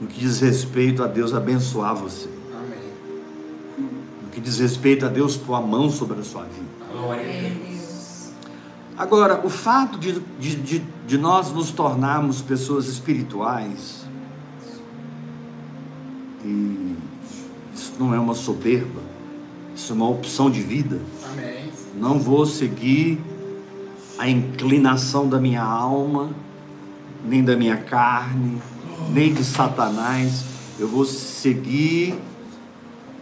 no 0.00 0.06
que 0.06 0.18
diz 0.18 0.40
respeito 0.40 1.02
a 1.02 1.06
Deus 1.06 1.34
abençoar 1.34 1.94
você, 1.94 2.30
amém. 2.54 3.86
no 4.22 4.30
que 4.30 4.40
diz 4.40 4.58
respeito 4.58 5.04
a 5.04 5.08
Deus 5.08 5.36
pôr 5.36 5.54
a 5.54 5.60
mão 5.60 5.90
sobre 5.90 6.20
a 6.20 6.24
sua 6.24 6.44
vida. 6.44 6.78
Agora, 8.96 9.44
o 9.44 9.50
fato 9.50 9.98
de, 9.98 10.20
de, 10.40 10.56
de, 10.56 10.78
de 11.06 11.18
nós 11.18 11.52
nos 11.52 11.70
tornarmos 11.70 12.40
pessoas 12.40 12.86
espirituais, 12.88 14.06
e 16.44 16.96
isso 17.74 17.92
não 17.98 18.14
é 18.14 18.18
uma 18.18 18.34
soberba, 18.34 19.02
isso 19.76 19.92
é 19.92 19.94
uma 19.94 20.08
opção 20.08 20.50
de 20.50 20.62
vida. 20.62 20.98
Amém. 21.30 21.70
Não 21.94 22.18
vou 22.18 22.46
seguir 22.46 23.20
a 24.18 24.28
inclinação 24.28 25.28
da 25.28 25.40
minha 25.40 25.62
alma, 25.62 26.30
nem 27.24 27.44
da 27.44 27.56
minha 27.56 27.76
carne, 27.76 28.60
nem 29.10 29.32
de 29.32 29.44
Satanás. 29.44 30.44
Eu 30.78 30.88
vou 30.88 31.04
seguir 31.04 32.18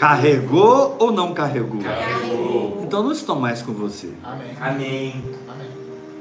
Carregou 0.03 0.97
ou 0.99 1.12
não 1.12 1.33
carregou? 1.33 1.81
Carregou. 1.81 2.81
Então 2.83 3.05
não 3.05 3.12
estão 3.12 3.38
mais 3.38 3.62
com 3.62 3.73
você. 3.73 4.12
Amém. 4.25 4.51
Amém. 4.61 5.25
Amém. 5.49 5.71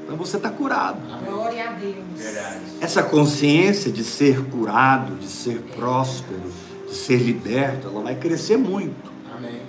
Então 0.04 0.16
você 0.16 0.36
está 0.36 0.50
curado. 0.50 1.00
Glória 1.24 1.68
a 1.68 1.72
Deus. 1.72 1.96
Verdade. 2.14 2.60
Essa 2.80 3.02
consciência 3.02 3.90
de 3.90 4.04
ser 4.04 4.40
curado, 4.44 5.16
de 5.16 5.26
ser 5.26 5.58
próspero, 5.74 6.48
de 6.86 6.94
ser 6.94 7.16
liberto, 7.16 7.88
ela 7.88 8.02
vai 8.02 8.14
crescer 8.14 8.56
muito. 8.56 9.10
Amém. 9.36 9.62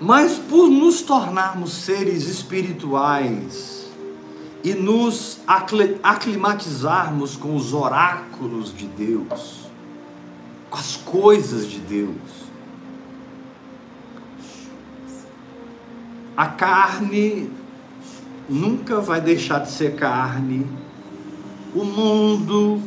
Mas 0.00 0.36
por 0.36 0.68
nos 0.68 1.00
tornarmos 1.02 1.74
seres 1.74 2.26
espirituais 2.26 3.86
e 4.64 4.74
nos 4.74 5.38
aclimatizarmos 5.46 7.36
com 7.36 7.54
os 7.54 7.72
oráculos 7.72 8.76
de 8.76 8.86
Deus, 8.86 9.61
as 10.72 10.96
coisas 10.96 11.66
de 11.66 11.78
Deus, 11.78 12.16
a 16.36 16.46
carne 16.46 17.50
nunca 18.48 19.00
vai 19.00 19.20
deixar 19.20 19.60
de 19.60 19.70
ser 19.70 19.96
carne, 19.96 20.66
o 21.74 21.84
mundo 21.84 22.80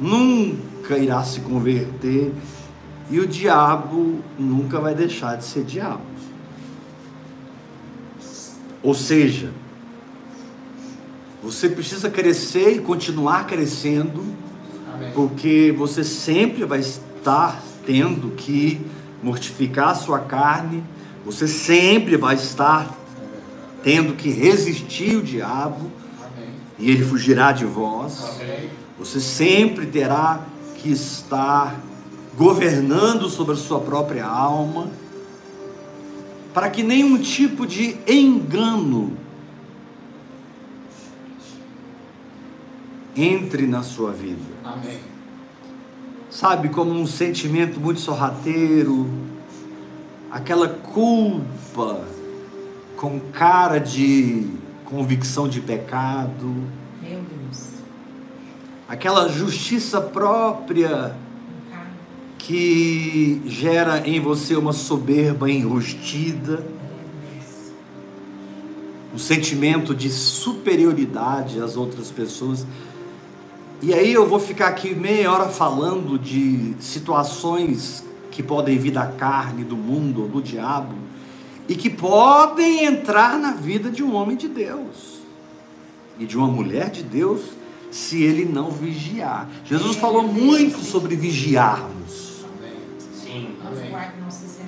nunca 0.00 0.98
irá 0.98 1.22
se 1.22 1.40
converter. 1.40 2.32
E 3.10 3.18
o 3.18 3.26
diabo 3.26 4.20
nunca 4.38 4.78
vai 4.78 4.94
deixar 4.94 5.36
de 5.36 5.44
ser 5.44 5.64
diabo. 5.64 6.02
Ou 8.82 8.94
seja, 8.94 9.52
você 11.42 11.68
precisa 11.68 12.08
crescer 12.08 12.76
e 12.76 12.78
continuar 12.78 13.48
crescendo, 13.48 14.24
Amém. 14.94 15.12
porque 15.14 15.74
você 15.76 16.02
sempre 16.04 16.64
vai 16.64 16.80
estar 16.80 17.62
tendo 17.84 18.30
que 18.36 18.80
mortificar 19.22 19.90
a 19.90 19.94
sua 19.94 20.20
carne, 20.20 20.82
você 21.24 21.46
sempre 21.46 22.16
vai 22.16 22.34
estar 22.34 22.96
tendo 23.82 24.14
que 24.14 24.30
resistir 24.30 25.16
o 25.16 25.22
diabo 25.22 25.90
Amém. 26.18 26.50
e 26.78 26.90
ele 26.90 27.04
fugirá 27.04 27.52
de 27.52 27.64
vós. 27.64 28.40
Amém. 28.40 28.70
Você 28.98 29.20
sempre 29.20 29.86
terá 29.86 30.40
que 30.76 30.90
estar 30.90 31.80
governando 32.36 33.28
sobre 33.28 33.54
a 33.54 33.56
sua 33.56 33.80
própria 33.80 34.26
alma, 34.26 34.90
para 36.54 36.68
que 36.70 36.82
nenhum 36.82 37.18
tipo 37.18 37.66
de 37.66 37.96
engano 38.06 39.16
entre 43.16 43.66
na 43.66 43.82
sua 43.82 44.12
vida. 44.12 44.49
Amém. 44.64 44.98
Sabe, 46.30 46.68
como 46.68 46.92
um 46.92 47.06
sentimento 47.06 47.80
muito 47.80 48.00
sorrateiro, 48.00 49.08
aquela 50.30 50.68
culpa 50.68 52.04
com 52.96 53.18
cara 53.32 53.78
de 53.78 54.46
convicção 54.84 55.48
de 55.48 55.60
pecado, 55.60 56.54
Meu 57.02 57.20
Deus. 57.22 57.68
aquela 58.88 59.28
justiça 59.28 60.00
própria 60.00 61.16
que 62.38 63.42
gera 63.46 64.06
em 64.06 64.20
você 64.20 64.56
uma 64.56 64.72
soberba 64.72 65.50
enrustida, 65.50 66.64
um 69.14 69.18
sentimento 69.18 69.94
de 69.94 70.08
superioridade 70.10 71.60
às 71.60 71.76
outras 71.76 72.10
pessoas. 72.10 72.66
E 73.82 73.94
aí 73.94 74.12
eu 74.12 74.28
vou 74.28 74.38
ficar 74.38 74.68
aqui 74.68 74.94
meia 74.94 75.32
hora 75.32 75.48
falando 75.48 76.18
de 76.18 76.74
situações 76.80 78.04
que 78.30 78.42
podem 78.42 78.78
vir 78.78 78.92
da 78.92 79.06
carne, 79.06 79.64
do 79.64 79.76
mundo, 79.76 80.28
do 80.28 80.42
diabo, 80.42 80.94
e 81.66 81.74
que 81.74 81.88
podem 81.88 82.84
entrar 82.84 83.38
na 83.38 83.52
vida 83.52 83.90
de 83.90 84.02
um 84.02 84.14
homem 84.14 84.36
de 84.36 84.48
Deus 84.48 85.20
e 86.18 86.26
de 86.26 86.36
uma 86.36 86.46
mulher 86.46 86.90
de 86.90 87.02
Deus, 87.02 87.40
se 87.90 88.22
ele 88.22 88.44
não 88.44 88.70
vigiar. 88.70 89.48
Jesus 89.64 89.96
falou 89.96 90.22
muito 90.22 90.80
sobre 90.80 91.16
vigiarmos. 91.16 92.44
Sim. 93.14 93.56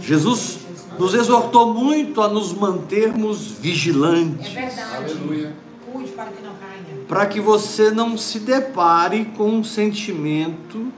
Jesus 0.00 0.60
nos 0.98 1.12
exortou 1.12 1.74
muito 1.74 2.22
a 2.22 2.28
nos 2.28 2.54
mantermos 2.54 3.58
É 3.58 3.60
vigilantes, 3.60 4.52
verdade. 4.52 4.94
Aleluia. 4.94 5.54
Cuide 5.92 6.12
para 6.12 6.30
que 6.30 6.42
não 6.42 6.54
caia. 6.54 6.71
Para 7.12 7.26
que 7.26 7.42
você 7.42 7.90
não 7.90 8.16
se 8.16 8.38
depare 8.38 9.26
com 9.36 9.46
um 9.46 9.62
sentimento 9.62 10.90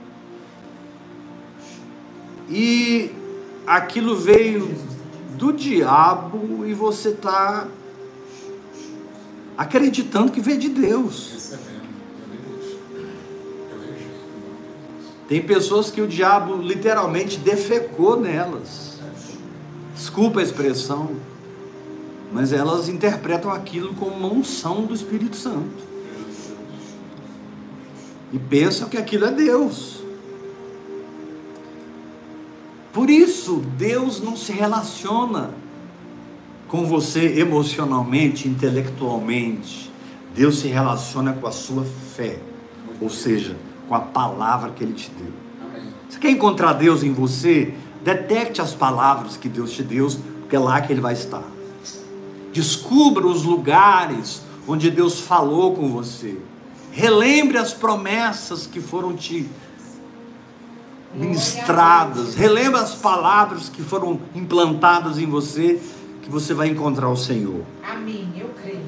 e 2.49 3.11
aquilo 3.67 4.15
veio 4.15 4.73
do 5.31 5.51
diabo 5.51 6.65
e 6.65 6.73
você 6.73 7.09
está 7.09 7.67
acreditando 9.57 10.31
que 10.31 10.39
veio 10.39 10.57
de 10.57 10.69
Deus. 10.69 11.53
Tem 15.27 15.41
pessoas 15.41 15.91
que 15.91 15.99
o 15.99 16.07
diabo 16.07 16.55
literalmente 16.61 17.37
defecou 17.39 18.17
nelas. 18.17 18.99
Desculpa 19.93 20.39
a 20.39 20.43
expressão, 20.43 21.17
mas 22.31 22.53
elas 22.53 22.87
interpretam 22.87 23.51
aquilo 23.51 23.93
como 23.95 24.15
uma 24.15 24.31
unção 24.31 24.85
do 24.85 24.93
Espírito 24.93 25.35
Santo. 25.35 25.94
E 28.35 28.37
pensam 28.37 28.89
que 28.89 28.97
aquilo 28.97 29.23
é 29.23 29.31
Deus. 29.31 30.03
Por 32.91 33.09
isso, 33.09 33.63
Deus 33.77 34.19
não 34.19 34.35
se 34.35 34.51
relaciona 34.51 35.51
com 36.67 36.85
você 36.85 37.39
emocionalmente, 37.39 38.49
intelectualmente. 38.49 39.89
Deus 40.35 40.59
se 40.59 40.67
relaciona 40.67 41.31
com 41.31 41.47
a 41.47 41.51
sua 41.53 41.85
fé, 41.85 42.37
ou 42.99 43.09
seja, 43.09 43.55
com 43.87 43.95
a 43.95 44.01
palavra 44.01 44.71
que 44.71 44.83
Ele 44.83 44.93
te 44.93 45.09
deu. 45.11 45.31
Você 46.09 46.19
quer 46.19 46.31
encontrar 46.31 46.73
Deus 46.73 47.03
em 47.03 47.13
você? 47.13 47.73
Detecte 48.03 48.61
as 48.61 48.73
palavras 48.73 49.37
que 49.37 49.47
Deus 49.47 49.71
te 49.71 49.81
deu, 49.81 50.09
porque 50.41 50.57
é 50.57 50.59
lá 50.59 50.81
que 50.81 50.91
Ele 50.91 50.99
vai 50.99 51.13
estar. 51.13 51.43
Descubra 52.51 53.25
os 53.25 53.43
lugares 53.43 54.41
onde 54.67 54.91
Deus 54.91 55.21
falou 55.21 55.73
com 55.73 55.87
você. 55.87 56.37
Relembre 56.95 57.57
as 57.57 57.73
promessas 57.73 58.65
que 58.65 58.79
foram 58.79 59.13
te 59.17 59.49
ministradas. 61.13 62.35
Relembre 62.35 62.79
as 62.79 62.95
palavras 62.95 63.67
que 63.67 63.83
foram 63.83 64.17
implantadas 64.33 65.19
em 65.19 65.25
você, 65.25 65.81
que 66.21 66.29
você 66.29 66.53
vai 66.53 66.69
encontrar 66.69 67.09
o 67.09 67.17
Senhor. 67.17 67.65
Amém. 67.85 68.31
Eu 68.37 68.49
creio. 68.61 68.79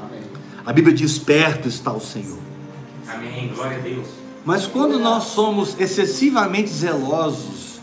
Amém. 0.00 0.22
A 0.64 0.72
Bíblia 0.72 0.94
diz: 0.94 1.18
perto 1.18 1.66
está 1.66 1.92
o 1.92 2.00
Senhor. 2.00 2.38
Amém. 3.08 3.50
Glória 3.52 3.78
a 3.78 3.80
Deus. 3.80 4.06
Mas 4.44 4.68
quando 4.68 5.00
nós 5.00 5.24
somos 5.24 5.78
excessivamente 5.80 6.70
zelosos, 6.70 7.80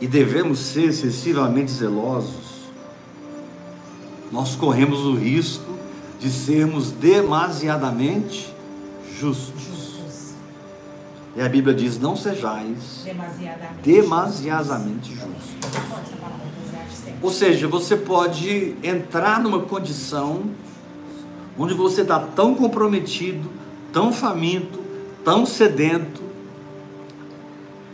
e 0.00 0.08
devemos 0.08 0.58
ser 0.58 0.88
excessivamente 0.88 1.70
zelosos, 1.70 2.66
nós 4.32 4.56
corremos 4.56 5.06
o 5.06 5.14
risco 5.14 5.70
de 6.18 6.28
sermos 6.28 6.90
demasiadamente 6.90 8.51
justos. 9.22 10.34
E 11.36 11.40
a 11.40 11.48
Bíblia 11.48 11.74
diz: 11.74 11.98
não 11.98 12.16
sejais 12.16 13.02
Demasiadamente. 13.04 13.82
demasiadamente 13.82 15.14
justos. 15.14 15.72
Ou 17.22 17.30
seja, 17.30 17.68
você 17.68 17.96
pode 17.96 18.74
entrar 18.82 19.40
numa 19.40 19.60
condição 19.60 20.42
onde 21.56 21.72
você 21.72 22.02
está 22.02 22.18
tão 22.18 22.54
comprometido, 22.54 23.48
tão 23.92 24.12
faminto, 24.12 24.80
tão 25.24 25.46
sedento, 25.46 26.20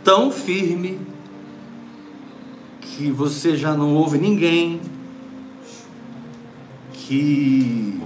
tão 0.03 0.31
firme, 0.31 0.99
que 2.81 3.11
você 3.11 3.55
já 3.55 3.75
não 3.75 3.93
ouve 3.93 4.17
ninguém, 4.17 4.81
que 6.91 8.01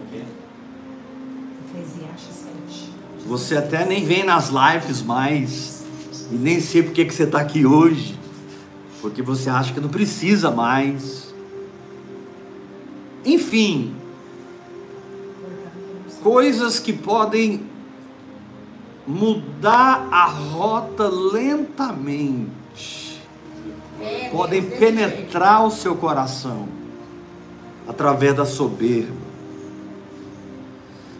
Eclesiastes 1.70 2.36
7. 2.68 2.92
Você 3.26 3.58
até 3.58 3.86
nem 3.86 4.06
vem 4.06 4.24
nas 4.24 4.50
lives 4.50 5.02
mais, 5.02 5.84
e 6.32 6.36
nem 6.36 6.60
sei 6.60 6.84
porque 6.84 7.06
que 7.06 7.14
você 7.14 7.24
está 7.24 7.40
aqui 7.40 7.66
hoje, 7.66 8.18
porque 9.02 9.22
você 9.22 9.50
acha 9.50 9.74
que 9.74 9.80
não 9.80 9.90
precisa 9.90 10.52
mais. 10.52 11.34
Enfim, 13.26 13.96
coisas 16.22 16.80
que 16.80 16.92
podem 16.92 17.66
mudar 19.06 20.08
a 20.12 20.26
rota 20.26 21.08
lentamente, 21.08 22.02
podem 24.32 24.62
penetrar 24.62 25.66
o 25.66 25.72
seu 25.72 25.96
coração 25.96 26.68
através 27.88 28.36
da 28.36 28.46
soberba. 28.46 29.33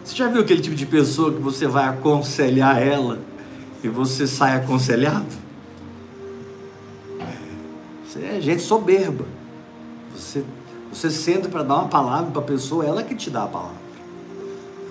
Você 0.04 0.16
já 0.16 0.28
viu 0.28 0.42
aquele 0.42 0.60
tipo 0.60 0.76
de 0.76 0.84
pessoa 0.84 1.32
que 1.32 1.40
você 1.40 1.66
vai 1.66 1.88
aconselhar 1.88 2.80
ela 2.80 3.18
e 3.82 3.88
você 3.88 4.26
sai 4.26 4.54
aconselhado? 4.54 5.24
Você 8.06 8.20
é 8.20 8.38
gente 8.38 8.60
soberba. 8.60 9.24
Você, 10.14 10.44
você 10.92 11.10
senta 11.10 11.48
para 11.48 11.62
dar 11.62 11.76
uma 11.76 11.88
palavra 11.88 12.30
para 12.30 12.42
a 12.42 12.44
pessoa, 12.44 12.84
ela 12.84 13.02
que 13.02 13.14
te 13.14 13.30
dá 13.30 13.44
a 13.44 13.48
palavra. 13.48 13.84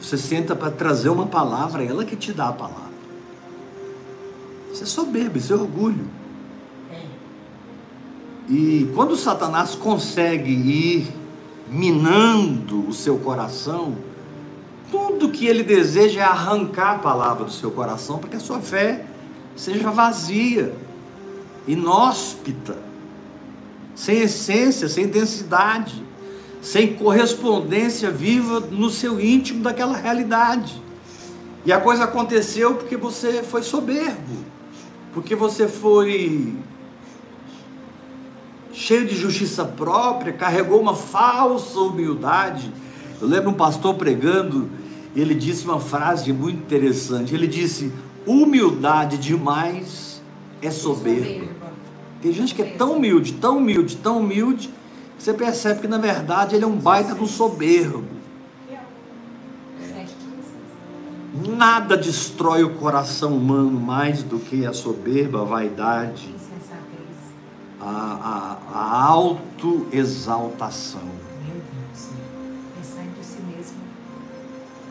Você 0.02 0.18
senta 0.18 0.56
para 0.56 0.72
trazer 0.72 1.10
uma 1.10 1.28
palavra, 1.28 1.84
ela 1.84 2.04
que 2.04 2.16
te 2.16 2.34
dá 2.34 2.50
a 2.50 2.54
palavra. 2.54 2.92
Isso 4.74 4.84
é 4.84 4.88
soberba, 4.88 5.38
isso 5.38 5.54
é 5.54 5.56
orgulho. 5.56 6.08
E 8.50 8.92
quando 8.96 9.16
Satanás 9.16 9.76
consegue 9.76 10.52
ir 10.52 11.08
minando 11.70 12.88
o 12.88 12.94
seu 12.94 13.18
coração, 13.20 13.96
tudo 14.94 15.30
que 15.30 15.48
ele 15.48 15.64
deseja 15.64 16.22
é 16.22 16.24
arrancar 16.24 16.92
a 16.92 17.00
palavra 17.00 17.46
do 17.46 17.52
seu 17.52 17.72
coração 17.72 18.20
para 18.20 18.30
que 18.30 18.36
a 18.36 18.40
sua 18.40 18.60
fé 18.60 19.04
seja 19.56 19.90
vazia, 19.90 20.72
inóspita, 21.68 22.78
sem 23.96 24.22
essência, 24.22 24.88
sem 24.88 25.08
densidade, 25.08 26.06
sem 26.62 26.94
correspondência 26.94 28.12
viva 28.12 28.60
no 28.60 28.92
seu 28.92 29.20
íntimo 29.20 29.64
daquela 29.64 29.98
realidade. 29.98 30.80
E 31.66 31.74
a 31.74 31.82
coisa 31.82 32.04
aconteceu 32.04 32.76
porque 32.76 32.96
você 32.96 33.42
foi 33.42 33.64
soberbo, 33.64 34.46
porque 35.12 35.36
você 35.36 35.68
foi 35.68 36.56
cheio 38.72 39.08
de 39.08 39.16
justiça 39.16 39.66
própria, 39.66 40.34
carregou 40.34 40.80
uma 40.80 40.94
falsa 40.94 41.80
humildade. 41.80 42.72
Eu 43.20 43.28
lembro 43.28 43.50
um 43.50 43.56
pastor 43.56 43.96
pregando, 43.96 44.83
ele 45.16 45.36
disse 45.36 45.66
uma 45.66 45.80
frase 45.80 46.34
muito 46.34 46.58
interessante. 46.58 47.34
Ele 47.34 47.48
disse: 47.48 47.92
humildade 48.26 49.18
demais 49.18 50.22
é 50.62 50.72
soberba. 50.72 51.48
Tem 52.22 52.32
gente 52.32 52.56
que 52.56 52.62
é 52.62 52.66
tão 52.66 52.94
humilde, 52.94 53.34
tão 53.34 53.58
humilde, 53.58 53.98
tão 53.98 54.20
humilde, 54.20 54.70
que 55.18 55.24
você 55.24 55.34
percebe 55.34 55.82
que 55.82 55.88
na 55.88 55.98
verdade 55.98 56.56
ele 56.56 56.64
é 56.64 56.68
um 56.68 56.78
baita 56.78 57.14
do 57.14 57.28
soberbo. 57.28 58.06
Nada 61.46 61.98
destrói 61.98 62.64
o 62.64 62.76
coração 62.76 63.36
humano 63.36 63.80
mais 63.80 64.24
do 64.24 64.40
que 64.40 64.66
a 64.66 64.72
soberba, 64.72 65.42
a 65.42 65.44
vaidade, 65.44 66.34
a, 67.82 68.58
a, 68.72 68.80
a 68.80 69.04
autoexaltação. 69.04 71.33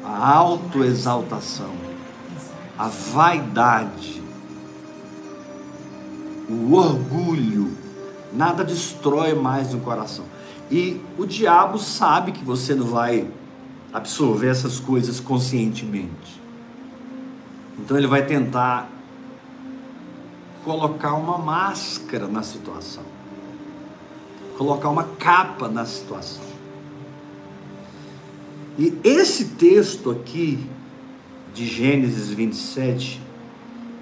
A 0.04 0.34
autoexaltação, 0.34 1.72
a 2.76 2.88
vaidade, 2.88 4.22
o 6.48 6.74
orgulho, 6.74 7.76
nada 8.32 8.64
destrói 8.64 9.34
mais 9.34 9.72
no 9.72 9.80
coração. 9.80 10.24
E 10.70 11.00
o 11.18 11.26
diabo 11.26 11.78
sabe 11.78 12.32
que 12.32 12.44
você 12.44 12.74
não 12.74 12.86
vai 12.86 13.28
absorver 13.92 14.48
essas 14.48 14.80
coisas 14.80 15.20
conscientemente. 15.20 16.40
Então 17.78 17.96
ele 17.96 18.06
vai 18.06 18.24
tentar 18.24 18.88
colocar 20.64 21.14
uma 21.14 21.38
máscara 21.38 22.26
na 22.26 22.42
situação, 22.42 23.02
colocar 24.56 24.88
uma 24.88 25.04
capa 25.04 25.68
na 25.68 25.84
situação. 25.84 26.51
E 28.78 28.94
esse 29.04 29.46
texto 29.46 30.10
aqui, 30.10 30.58
de 31.52 31.66
Gênesis 31.66 32.28
27, 32.28 33.20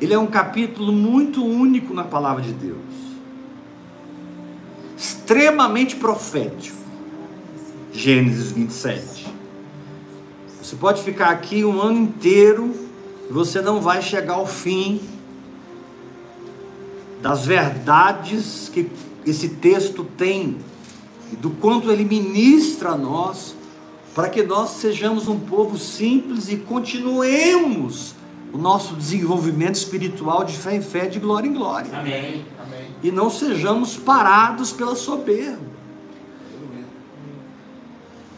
ele 0.01 0.15
é 0.15 0.19
um 0.19 0.27
capítulo 0.27 0.93
muito 0.93 1.45
único 1.45 1.93
na 1.93 2.05
palavra 2.05 2.43
de 2.43 2.53
Deus, 2.53 2.79
extremamente 4.97 5.97
profético. 5.97 6.79
Gênesis 7.93 8.53
27. 8.53 9.27
Você 10.63 10.77
pode 10.77 11.03
ficar 11.03 11.31
aqui 11.31 11.65
um 11.65 11.81
ano 11.81 11.99
inteiro 11.99 12.73
e 13.29 13.33
você 13.33 13.61
não 13.61 13.81
vai 13.81 14.01
chegar 14.01 14.35
ao 14.35 14.47
fim 14.47 15.01
das 17.21 17.45
verdades 17.45 18.71
que 18.73 18.89
esse 19.27 19.49
texto 19.49 20.05
tem 20.05 20.59
e 21.33 21.37
do 21.37 21.51
quanto 21.51 21.91
ele 21.91 22.05
ministra 22.05 22.91
a 22.91 22.97
nós 22.97 23.55
para 24.15 24.29
que 24.29 24.43
nós 24.43 24.71
sejamos 24.71 25.29
um 25.29 25.39
povo 25.39 25.79
simples 25.79 26.49
e 26.49 26.57
continuemos 26.57 28.15
o 28.53 28.59
nosso 28.59 28.95
desenvolvimento 28.95 29.77
espiritual 29.77 30.45
de 30.45 30.57
fé 30.57 30.75
em 30.75 30.83
fé, 30.83 31.07
de 31.07 31.21
glória 31.21 31.49
em 31.49 31.53
glória. 31.53 31.97
Amém. 31.97 32.45
Amém. 32.61 32.87
E 33.03 33.11
não 33.13 33.31
sejamos 33.31 33.97
parados 33.97 34.73
pela 34.73 34.97
soberba, 34.97 35.71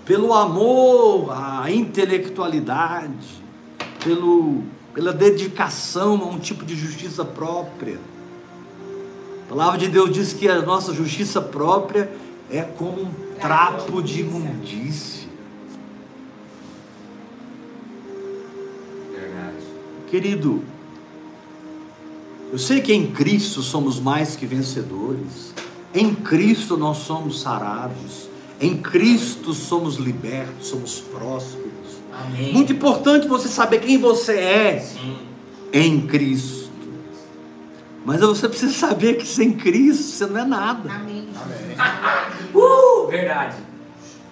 pelo 0.05 0.35
amor 0.35 1.31
à 1.33 1.71
intelectualidade, 1.71 3.43
pelo, 4.05 4.63
pela 4.93 5.13
dedicação 5.13 6.21
a 6.23 6.27
um 6.27 6.39
tipo 6.39 6.65
de 6.65 6.77
justiça 6.77 7.25
própria. 7.25 7.99
A 9.47 9.49
palavra 9.49 9.79
de 9.79 9.89
Deus 9.89 10.13
diz 10.13 10.33
que 10.33 10.49
a 10.49 10.61
nossa 10.61 10.93
justiça 10.93 11.41
própria 11.41 12.11
é 12.51 12.63
como 12.63 13.03
um 13.03 13.11
trapo 13.41 14.03
de 14.03 14.21
imundícia. 14.21 15.22
Querido, 20.13 20.63
eu 22.53 22.59
sei 22.59 22.83
que 22.83 22.93
em 22.93 23.13
Cristo 23.13 23.63
somos 23.63 23.99
mais 23.99 24.37
que 24.37 24.45
vencedores, 24.45 25.55
em 25.95 26.15
Cristo 26.15 26.77
nós 26.77 26.99
somos 26.99 27.41
sarados, 27.41 28.29
em 28.61 28.77
Cristo 28.77 29.55
somos 29.55 29.97
libertos, 29.97 30.67
somos 30.67 31.01
prósperos. 31.01 31.73
Amém. 32.13 32.53
Muito 32.53 32.75
importante 32.75 33.27
você 33.27 33.49
saber 33.49 33.81
quem 33.81 33.97
você 33.97 34.35
é 34.35 34.81
Sim. 34.81 35.17
em 35.73 36.07
Cristo. 36.07 36.71
Mas 38.05 38.21
você 38.21 38.51
precisa 38.51 38.75
saber 38.75 39.15
que 39.15 39.27
sem 39.27 39.55
Cristo 39.55 40.03
você 40.03 40.27
não 40.27 40.41
é 40.41 40.45
nada. 40.45 40.93
Amém. 40.93 41.27
Amém. 41.35 42.53
Uh! 42.55 43.07
Verdade. 43.07 43.57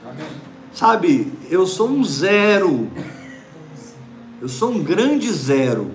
Amém. 0.05 0.27
Sabe, 0.75 1.33
eu 1.49 1.67
sou 1.67 1.89
um 1.89 2.05
zero. 2.05 2.91
Eu 4.41 4.49
sou 4.49 4.71
um 4.71 4.83
grande 4.83 5.31
zero. 5.33 5.91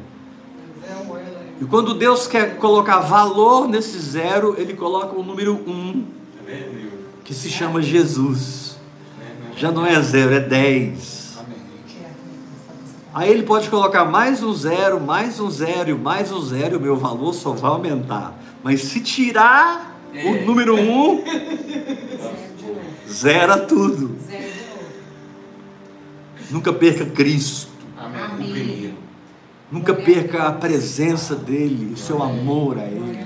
E 1.60 1.66
quando 1.66 1.94
Deus 1.94 2.28
quer 2.28 2.58
colocar 2.58 3.00
valor 3.00 3.68
nesse 3.68 3.98
zero, 3.98 4.56
Ele 4.58 4.74
coloca 4.74 5.18
o 5.18 5.24
número 5.24 5.54
um, 5.68 6.06
que 7.24 7.34
se 7.34 7.50
chama 7.50 7.82
Jesus. 7.82 8.78
Já 9.58 9.72
não 9.72 9.86
é 9.86 10.00
zero, 10.02 10.34
é 10.36 10.40
dez. 10.40 11.38
Aí 13.14 13.32
Ele 13.32 13.44
pode 13.44 13.70
colocar 13.70 14.04
mais 14.04 14.44
um 14.44 14.54
zero, 14.54 15.00
mais 15.00 15.40
um 15.40 15.50
zero, 15.50 15.90
e 15.92 15.94
mais 15.96 16.32
um 16.32 16.42
zero, 16.42 16.76
e 16.76 16.78
o 16.78 16.82
meu 16.82 16.98
valor 16.98 17.34
só 17.34 17.52
vai 17.52 17.72
aumentar. 17.72 18.38
Mas 18.62 18.82
se 18.82 19.00
tirar 19.00 19.98
É. 20.14 20.30
o 20.30 20.46
número 20.46 20.76
um, 20.76 21.24
zera 23.10 23.58
tudo. 23.60 24.18
Zero 24.28 24.44
de 24.44 24.60
novo. 24.60 24.92
Nunca 26.52 26.74
perca 26.74 27.06
Cristo. 27.06 27.75
Amém. 28.06 28.24
O 28.24 28.54
primeiro. 28.54 28.94
Nunca 29.72 29.94
perca 29.94 30.44
a 30.44 30.52
presença 30.52 31.36
dele, 31.36 31.94
o 31.94 31.98
seu 31.98 32.22
amor 32.22 32.78
a 32.78 32.86
ele. 32.86 33.20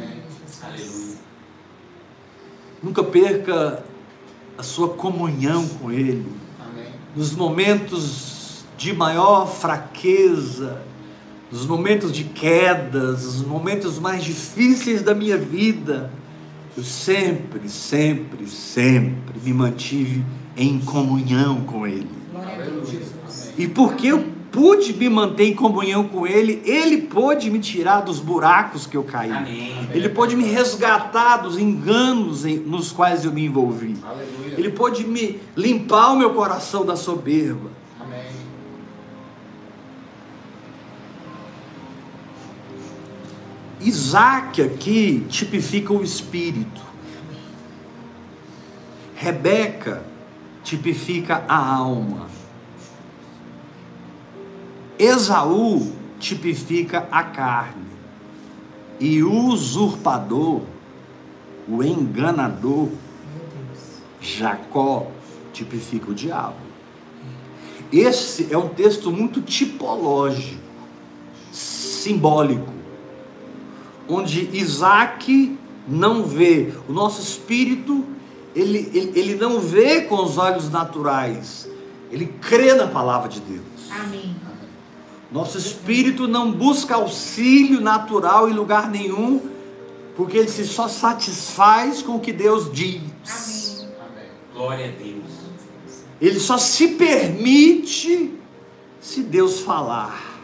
Aleluia. 0.64 1.18
Nunca 2.82 3.04
perca 3.04 3.84
a 4.58 4.64
sua 4.64 4.90
comunhão 4.90 5.68
com 5.68 5.92
ele. 5.92 6.26
Amém. 6.60 6.86
Nos 7.16 7.36
momentos 7.36 8.64
de 8.78 8.94
maior 8.94 9.48
fraqueza, 9.48 10.82
nos 11.52 11.66
momentos 11.66 12.12
de 12.14 12.24
quedas, 12.24 13.26
nos 13.26 13.46
momentos 13.46 14.00
mais 14.00 14.24
difíceis 14.24 15.02
da 15.02 15.14
minha 15.14 15.38
vida, 15.38 16.10
eu 16.78 16.84
sempre, 16.84 17.68
sempre, 17.68 18.48
sempre 18.48 19.40
me 19.44 19.52
mantive 19.52 20.24
em 20.56 20.80
comunhão 20.80 21.62
com 21.66 21.86
ele. 21.86 22.08
E 23.58 23.68
porque 23.68 24.08
eu 24.08 24.39
pude 24.52 24.94
me 24.94 25.10
manter 25.10 25.46
em 25.46 25.56
comunhão 25.56 26.08
com 26.08 26.26
Ele, 26.26 26.62
Ele 26.66 27.04
pôde 27.04 27.50
me 27.50 27.60
tirar 27.60 28.02
dos 28.02 28.20
buracos 28.20 28.86
que 28.86 28.98
eu 28.98 29.04
caí. 29.04 29.32
Amém. 29.32 29.90
Ele 29.92 30.10
pôde 30.10 30.36
me 30.36 30.46
resgatar 30.46 31.38
dos 31.38 31.58
enganos 31.58 32.44
nos 32.44 32.92
quais 32.92 33.26
eu 33.26 33.32
me 33.32 33.46
envolvi. 33.46 33.96
Aleluia. 34.04 34.56
Ele 34.58 34.70
pôde 34.70 35.06
me 35.06 35.40
limpar 35.56 36.14
o 36.14 36.18
meu 36.18 36.34
coração 36.34 36.86
da 36.86 36.96
soberba. 36.96 37.70
Amém. 38.00 38.20
Isaac 43.82 44.62
aqui 44.62 45.26
tipifica 45.30 45.94
o 45.94 46.04
espírito. 46.04 46.82
Rebeca 49.16 50.04
tipifica 50.64 51.44
a 51.48 51.76
alma. 51.76 52.39
Esaú 55.00 55.94
tipifica 56.20 57.08
a 57.10 57.24
carne. 57.24 57.90
E 59.00 59.24
o 59.24 59.46
usurpador, 59.46 60.62
o 61.68 61.82
enganador, 61.82 62.90
Jacó, 64.20 65.08
tipifica 65.54 66.12
o 66.12 66.14
diabo. 66.14 66.58
Esse 67.92 68.54
é 68.54 68.58
um 68.58 68.68
texto 68.68 69.10
muito 69.10 69.42
tipológico, 69.42 70.62
simbólico 71.52 72.80
onde 74.10 74.50
Isaac 74.52 75.58
não 75.88 76.24
vê, 76.24 76.74
o 76.88 76.92
nosso 76.92 77.22
espírito, 77.22 78.04
ele, 78.56 78.90
ele, 78.94 79.20
ele 79.20 79.36
não 79.36 79.60
vê 79.60 80.02
com 80.02 80.24
os 80.24 80.38
olhos 80.38 80.70
naturais, 80.70 81.70
ele 82.12 82.26
crê 82.42 82.74
na 82.74 82.88
palavra 82.88 83.30
de 83.30 83.40
Deus. 83.40 83.64
Amém. 83.92 84.36
Nosso 85.32 85.58
espírito 85.58 86.28
não 86.28 86.52
busca 86.52 86.96
auxílio 86.96 87.80
natural 87.80 88.50
em 88.50 88.54
lugar 88.54 88.90
nenhum, 88.90 89.42
porque 90.16 90.38
ele 90.38 90.50
se 90.50 90.66
só 90.66 90.88
satisfaz 90.88 92.02
com 92.02 92.16
o 92.16 92.20
que 92.20 92.34
Deus 92.34 92.72
diz. 92.72 93.88
Amém. 94.00 94.26
Glória 94.54 94.88
a 94.88 94.92
Deus. 94.92 95.40
Ele 96.20 96.40
só 96.40 96.58
se 96.58 96.90
permite 96.90 98.34
se 99.00 99.22
Deus 99.22 99.60
falar. 99.60 100.42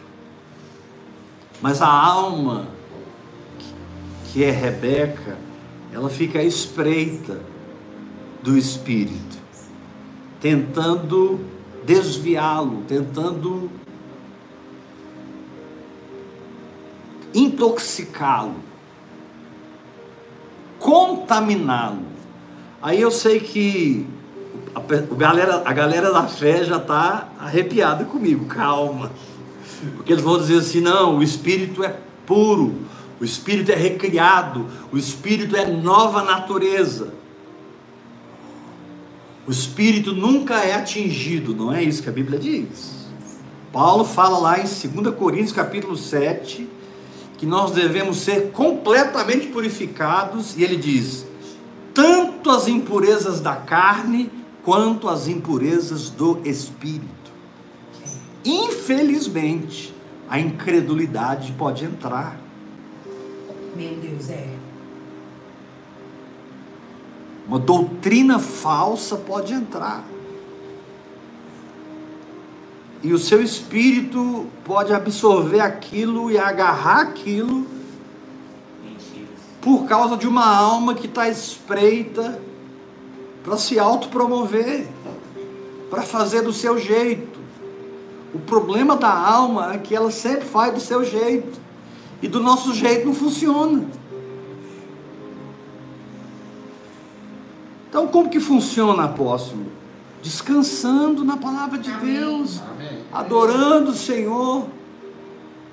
Mas 1.60 1.82
a 1.82 1.88
alma, 1.88 2.68
que 4.32 4.44
é 4.44 4.50
Rebeca, 4.50 5.36
ela 5.92 6.08
fica 6.08 6.38
à 6.38 6.44
espreita 6.44 7.40
do 8.42 8.56
espírito, 8.56 9.36
tentando 10.40 11.40
desviá-lo, 11.84 12.82
tentando 12.86 13.70
intoxicá-lo, 17.36 18.56
contaminá-lo. 20.78 22.06
Aí 22.80 23.00
eu 23.00 23.10
sei 23.10 23.40
que 23.40 24.06
a, 24.74 24.80
galera, 25.14 25.62
a 25.64 25.72
galera 25.72 26.12
da 26.12 26.24
fé 26.24 26.64
já 26.64 26.78
está 26.78 27.28
arrepiada 27.38 28.04
comigo, 28.04 28.46
calma. 28.46 29.12
Porque 29.96 30.12
eles 30.12 30.24
vão 30.24 30.38
dizer 30.38 30.58
assim: 30.58 30.80
não, 30.80 31.18
o 31.18 31.22
espírito 31.22 31.84
é 31.84 31.94
puro, 32.24 32.74
o 33.20 33.24
espírito 33.24 33.70
é 33.70 33.74
recriado, 33.74 34.66
o 34.90 34.96
espírito 34.96 35.56
é 35.56 35.66
nova 35.66 36.22
natureza. 36.22 37.14
O 39.46 39.50
espírito 39.50 40.12
nunca 40.12 40.56
é 40.64 40.74
atingido, 40.74 41.54
não 41.54 41.72
é 41.72 41.82
isso 41.82 42.02
que 42.02 42.08
a 42.08 42.12
Bíblia 42.12 42.38
diz. 42.38 43.06
Paulo 43.72 44.04
fala 44.04 44.38
lá 44.38 44.58
em 44.58 44.64
2 44.64 45.14
Coríntios 45.14 45.52
capítulo 45.52 45.96
7 45.96 46.75
que 47.38 47.46
nós 47.46 47.70
devemos 47.72 48.18
ser 48.18 48.50
completamente 48.52 49.48
purificados, 49.48 50.56
e 50.56 50.64
ele 50.64 50.76
diz: 50.76 51.26
tanto 51.92 52.50
as 52.50 52.68
impurezas 52.68 53.40
da 53.40 53.56
carne 53.56 54.30
quanto 54.62 55.08
as 55.08 55.28
impurezas 55.28 56.10
do 56.10 56.40
espírito. 56.44 57.14
infelizmente, 58.44 59.94
a 60.28 60.38
incredulidade 60.38 61.52
pode 61.52 61.84
entrar. 61.84 62.38
Meu 63.74 63.94
Deus, 63.96 64.30
é. 64.30 64.48
Uma 67.46 67.58
doutrina 67.58 68.38
falsa 68.38 69.16
pode 69.16 69.52
entrar. 69.52 70.04
E 73.02 73.12
o 73.12 73.18
seu 73.18 73.42
espírito 73.42 74.46
pode 74.64 74.92
absorver 74.92 75.60
aquilo 75.60 76.30
e 76.30 76.38
agarrar 76.38 77.00
aquilo 77.00 77.66
por 79.60 79.86
causa 79.86 80.16
de 80.16 80.26
uma 80.26 80.46
alma 80.46 80.94
que 80.94 81.06
está 81.06 81.28
espreita 81.28 82.40
para 83.42 83.56
se 83.56 83.78
autopromover, 83.78 84.86
para 85.90 86.02
fazer 86.02 86.42
do 86.42 86.52
seu 86.52 86.78
jeito. 86.78 87.38
O 88.34 88.38
problema 88.38 88.96
da 88.96 89.10
alma 89.10 89.74
é 89.74 89.78
que 89.78 89.94
ela 89.94 90.10
sempre 90.10 90.44
faz 90.44 90.74
do 90.74 90.80
seu 90.80 91.04
jeito. 91.04 91.60
E 92.22 92.28
do 92.28 92.40
nosso 92.40 92.74
jeito 92.74 93.06
não 93.06 93.14
funciona. 93.14 93.86
Então, 97.88 98.08
como 98.08 98.28
que 98.28 98.40
funciona, 98.40 99.04
apóstolo? 99.04 99.66
Descansando 100.22 101.24
na 101.24 101.36
palavra 101.36 101.78
de 101.78 101.90
Amém. 101.90 102.14
Deus, 102.14 102.60
Amém. 102.60 102.98
adorando 103.12 103.90
o 103.90 103.94
Senhor, 103.94 104.66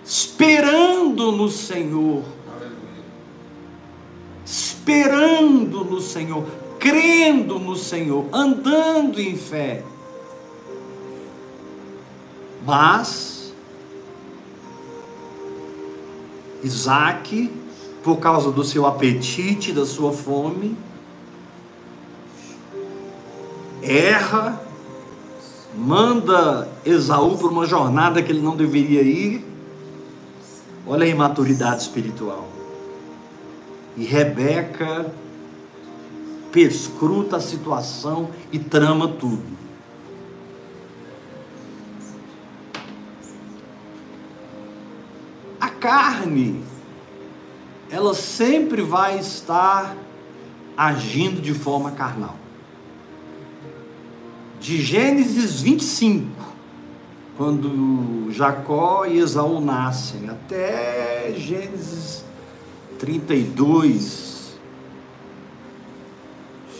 esperando 0.05 1.31
no 1.31 1.49
Senhor, 1.49 2.23
Aleluia. 2.55 3.03
esperando 4.45 5.83
no 5.85 5.99
Senhor, 5.99 6.45
crendo 6.79 7.57
no 7.57 7.75
Senhor, 7.75 8.25
andando 8.31 9.19
em 9.19 9.35
fé. 9.35 9.83
Mas 12.65 13.53
Isaac, 16.63 17.51
por 18.03 18.17
causa 18.17 18.51
do 18.51 18.63
seu 18.63 18.85
apetite, 18.85 19.73
da 19.73 19.85
sua 19.85 20.13
fome, 20.13 20.77
erra, 23.83 24.61
manda 25.75 26.69
Esaú 26.85 27.37
para 27.37 27.47
uma 27.47 27.65
jornada 27.65 28.21
que 28.23 28.31
ele 28.31 28.41
não 28.41 28.55
deveria 28.55 29.01
ir. 29.01 29.45
Olha 30.87 31.05
a 31.05 31.07
imaturidade 31.07 31.81
espiritual. 31.81 32.47
E 33.95 34.03
Rebeca 34.03 35.11
perscruta 36.51 37.37
a 37.37 37.41
situação 37.41 38.29
e 38.51 38.59
trama 38.59 39.07
tudo. 39.07 39.43
A 45.59 45.69
carne, 45.69 46.63
ela 47.89 48.13
sempre 48.13 48.81
vai 48.81 49.17
estar 49.17 49.95
agindo 50.77 51.41
de 51.41 51.53
forma 51.53 51.91
carnal. 51.91 52.42
De 54.63 54.81
Gênesis 54.81 55.59
25, 55.59 56.25
quando 57.35 58.31
Jacó 58.31 59.05
e 59.05 59.19
Esaú 59.19 59.59
nascem, 59.59 60.29
até 60.29 61.33
Gênesis 61.35 62.23
32, 62.97 64.57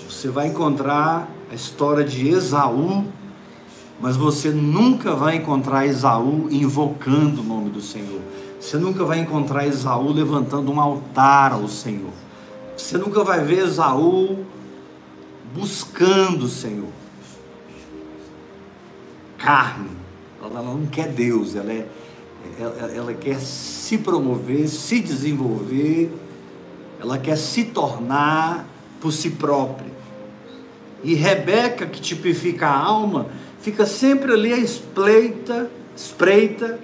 você 0.07 0.29
vai 0.29 0.47
encontrar 0.47 1.29
a 1.51 1.53
história 1.53 2.05
de 2.05 2.29
Esaú, 2.29 3.03
mas 3.99 4.15
você 4.15 4.49
nunca 4.49 5.13
vai 5.13 5.35
encontrar 5.35 5.85
Esaú 5.85 6.47
invocando 6.49 7.41
o 7.41 7.43
nome 7.43 7.69
do 7.69 7.81
Senhor. 7.81 8.21
Você 8.61 8.77
nunca 8.77 9.03
vai 9.03 9.19
encontrar 9.19 9.67
Esaú 9.67 10.13
levantando 10.13 10.71
um 10.71 10.79
altar 10.79 11.51
ao 11.51 11.67
Senhor. 11.67 12.13
Você 12.77 12.97
nunca 12.97 13.25
vai 13.25 13.43
ver 13.43 13.65
Esaú 13.65 14.45
buscando 15.53 16.43
o 16.43 16.49
Senhor. 16.49 17.02
Carne, 19.43 19.89
ela 20.41 20.61
não 20.61 20.85
quer 20.85 21.09
Deus, 21.09 21.53
ela, 21.53 21.73
é, 21.73 21.85
ela, 22.57 22.91
ela 22.95 23.13
quer 23.13 23.41
se 23.41 23.97
promover, 23.97 24.69
se 24.69 25.01
desenvolver, 25.01 26.09
ela 26.97 27.17
quer 27.17 27.35
se 27.35 27.65
tornar 27.65 28.65
por 29.01 29.11
si 29.11 29.31
própria. 29.31 29.91
E 31.03 31.13
Rebeca, 31.13 31.85
que 31.85 31.99
tipifica 31.99 32.67
a 32.67 32.77
alma, 32.77 33.27
fica 33.59 33.85
sempre 33.85 34.31
ali 34.31 34.53
à 34.53 34.57
espreita, 34.57 35.69
espreita, 35.93 36.79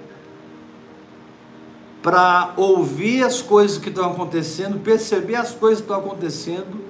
para 2.02 2.52
ouvir 2.58 3.24
as 3.24 3.40
coisas 3.40 3.78
que 3.78 3.88
estão 3.88 4.10
acontecendo, 4.10 4.78
perceber 4.80 5.36
as 5.36 5.54
coisas 5.54 5.78
que 5.78 5.90
estão 5.90 5.96
acontecendo 5.96 6.89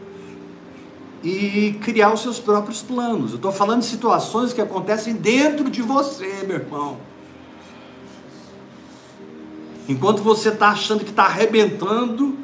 e 1.22 1.78
criar 1.83 2.12
os 2.12 2.22
seus 2.22 2.38
próprios 2.38 2.83
planos. 2.83 3.33
Eu 3.33 3.37
estou 3.37 3.52
falando 3.52 3.80
de 3.80 3.87
situações 3.87 4.52
que 4.52 4.61
acontecem 4.61 5.14
dentro 5.14 5.70
de 5.70 5.83
você, 5.83 6.44
meu 6.46 6.56
irmão. 6.56 6.98
Enquanto 9.88 10.22
você 10.22 10.50
está 10.50 10.68
achando 10.68 11.04
que 11.04 11.11
está 11.11 11.24
arrebentando, 11.24 12.38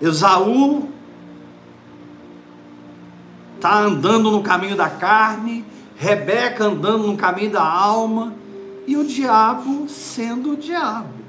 Esaú 0.00 0.88
está 3.56 3.80
andando 3.80 4.30
no 4.30 4.42
caminho 4.42 4.74
da 4.74 4.88
carne, 4.88 5.64
Rebeca 5.96 6.64
andando 6.64 7.06
no 7.06 7.16
caminho 7.16 7.50
da 7.50 7.62
alma, 7.62 8.34
e 8.86 8.96
o 8.96 9.04
diabo 9.04 9.86
sendo 9.88 10.52
o 10.52 10.56
diabo. 10.56 11.20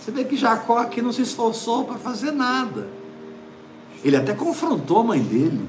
Você 0.00 0.10
vê 0.10 0.24
que 0.24 0.36
Jacó 0.36 0.78
aqui 0.78 1.02
não 1.02 1.12
se 1.12 1.22
esforçou 1.22 1.84
para 1.84 1.96
fazer 1.96 2.30
nada. 2.30 2.88
Ele 4.04 4.16
até 4.16 4.34
confrontou 4.34 4.98
a 4.98 5.04
mãe 5.04 5.20
dele, 5.20 5.66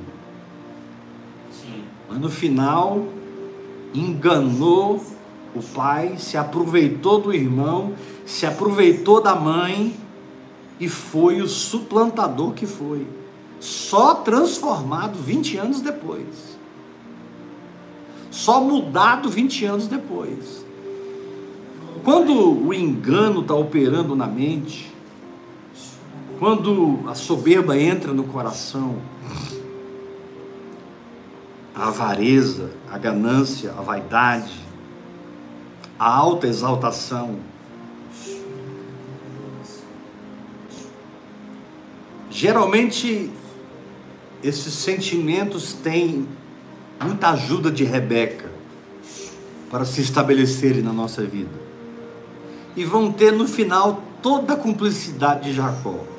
Sim. 1.52 1.84
mas 2.10 2.20
no 2.20 2.30
final 2.30 3.06
enganou 3.94 5.02
o 5.56 5.64
pai, 5.64 6.18
se 6.18 6.36
aproveitou 6.36 7.22
do 7.22 7.34
irmão, 7.34 7.94
se 8.26 8.46
aproveitou 8.46 9.22
da 9.22 9.34
mãe 9.34 9.96
e 10.80 10.90
foi 10.90 11.42
o 11.42 11.48
suplantador 11.48 12.52
que 12.52 12.66
foi. 12.66 13.08
Só 13.60 14.16
transformado 14.16 15.18
20 15.18 15.58
anos 15.58 15.82
depois. 15.82 16.58
Só 18.30 18.60
mudado 18.60 19.30
20 19.30 19.66
anos 19.66 19.88
depois. 19.88 20.66
Quando 22.04 22.68
o 22.68 22.74
engano 22.74 23.42
está 23.42 23.56
operando 23.56 24.14
na 24.16 24.28
mente, 24.28 24.94
quando 26.40 27.00
a 27.08 27.16
soberba 27.16 27.78
entra 27.78 28.14
no 28.14 28.26
coração, 28.26 28.98
a 31.74 31.88
avareza, 31.88 32.72
a 32.90 32.98
ganância, 32.98 33.72
a 33.78 33.82
vaidade, 33.82 34.54
a 35.98 36.10
alta 36.10 36.48
exaltação, 36.48 37.38
geralmente 42.30 43.32
esses 44.44 44.74
sentimentos 44.74 45.74
têm 45.74 46.28
muita 47.02 47.30
ajuda 47.30 47.72
de 47.72 47.84
Rebeca 47.84 48.52
para 49.70 49.86
se 49.86 50.02
estabelecerem 50.02 50.82
na 50.82 50.94
nossa 50.94 51.24
vida. 51.24 51.66
E 52.76 52.84
vão 52.84 53.12
ter 53.12 53.32
no 53.32 53.48
final 53.48 54.04
toda 54.22 54.54
a 54.54 54.58
cumplicidade 54.58 55.50
de 55.50 55.54
Jacó. 55.54 56.15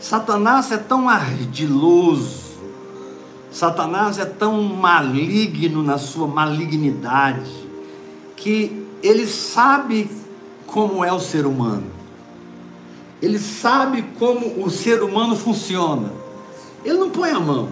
Satanás 0.00 0.72
é 0.72 0.78
tão 0.78 1.10
ardiloso, 1.10 2.40
Satanás 3.52 4.18
é 4.18 4.24
tão 4.24 4.62
maligno 4.62 5.82
na 5.82 5.98
sua 5.98 6.26
malignidade, 6.26 7.50
que 8.34 8.86
ele 9.02 9.26
sabe 9.26 10.10
como 10.66 11.04
é 11.04 11.12
o 11.12 11.20
ser 11.20 11.44
humano, 11.44 11.84
ele 13.20 13.38
sabe 13.38 14.02
como 14.18 14.64
o 14.64 14.70
ser 14.70 15.02
humano 15.02 15.36
funciona, 15.36 16.10
ele 16.82 16.96
não 16.96 17.10
põe 17.10 17.30
a 17.30 17.38
mão. 17.38 17.68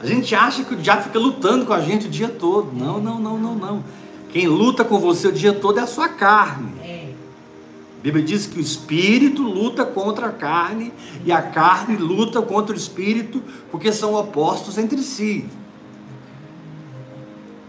A 0.00 0.06
gente 0.06 0.34
acha 0.34 0.64
que 0.64 0.74
o 0.74 0.76
diabo 0.76 1.04
fica 1.04 1.18
lutando 1.20 1.64
com 1.64 1.72
a 1.72 1.80
gente 1.80 2.08
o 2.08 2.10
dia 2.10 2.28
todo. 2.28 2.72
Não, 2.72 3.00
não, 3.00 3.20
não, 3.20 3.38
não, 3.38 3.54
não. 3.54 3.84
Quem 4.30 4.48
luta 4.48 4.84
com 4.84 4.98
você 4.98 5.28
o 5.28 5.32
dia 5.32 5.52
todo 5.52 5.78
é 5.78 5.82
a 5.82 5.86
sua 5.86 6.08
carne. 6.08 6.81
A 8.02 8.10
Bíblia 8.10 8.24
diz 8.24 8.46
que 8.46 8.58
o 8.58 8.60
espírito 8.60 9.44
luta 9.44 9.84
contra 9.84 10.26
a 10.26 10.32
carne 10.32 10.92
e 11.24 11.30
a 11.30 11.40
carne 11.40 11.96
luta 11.96 12.42
contra 12.42 12.74
o 12.74 12.76
espírito, 12.76 13.40
porque 13.70 13.92
são 13.92 14.14
opostos 14.14 14.76
entre 14.76 15.00
si. 15.02 15.48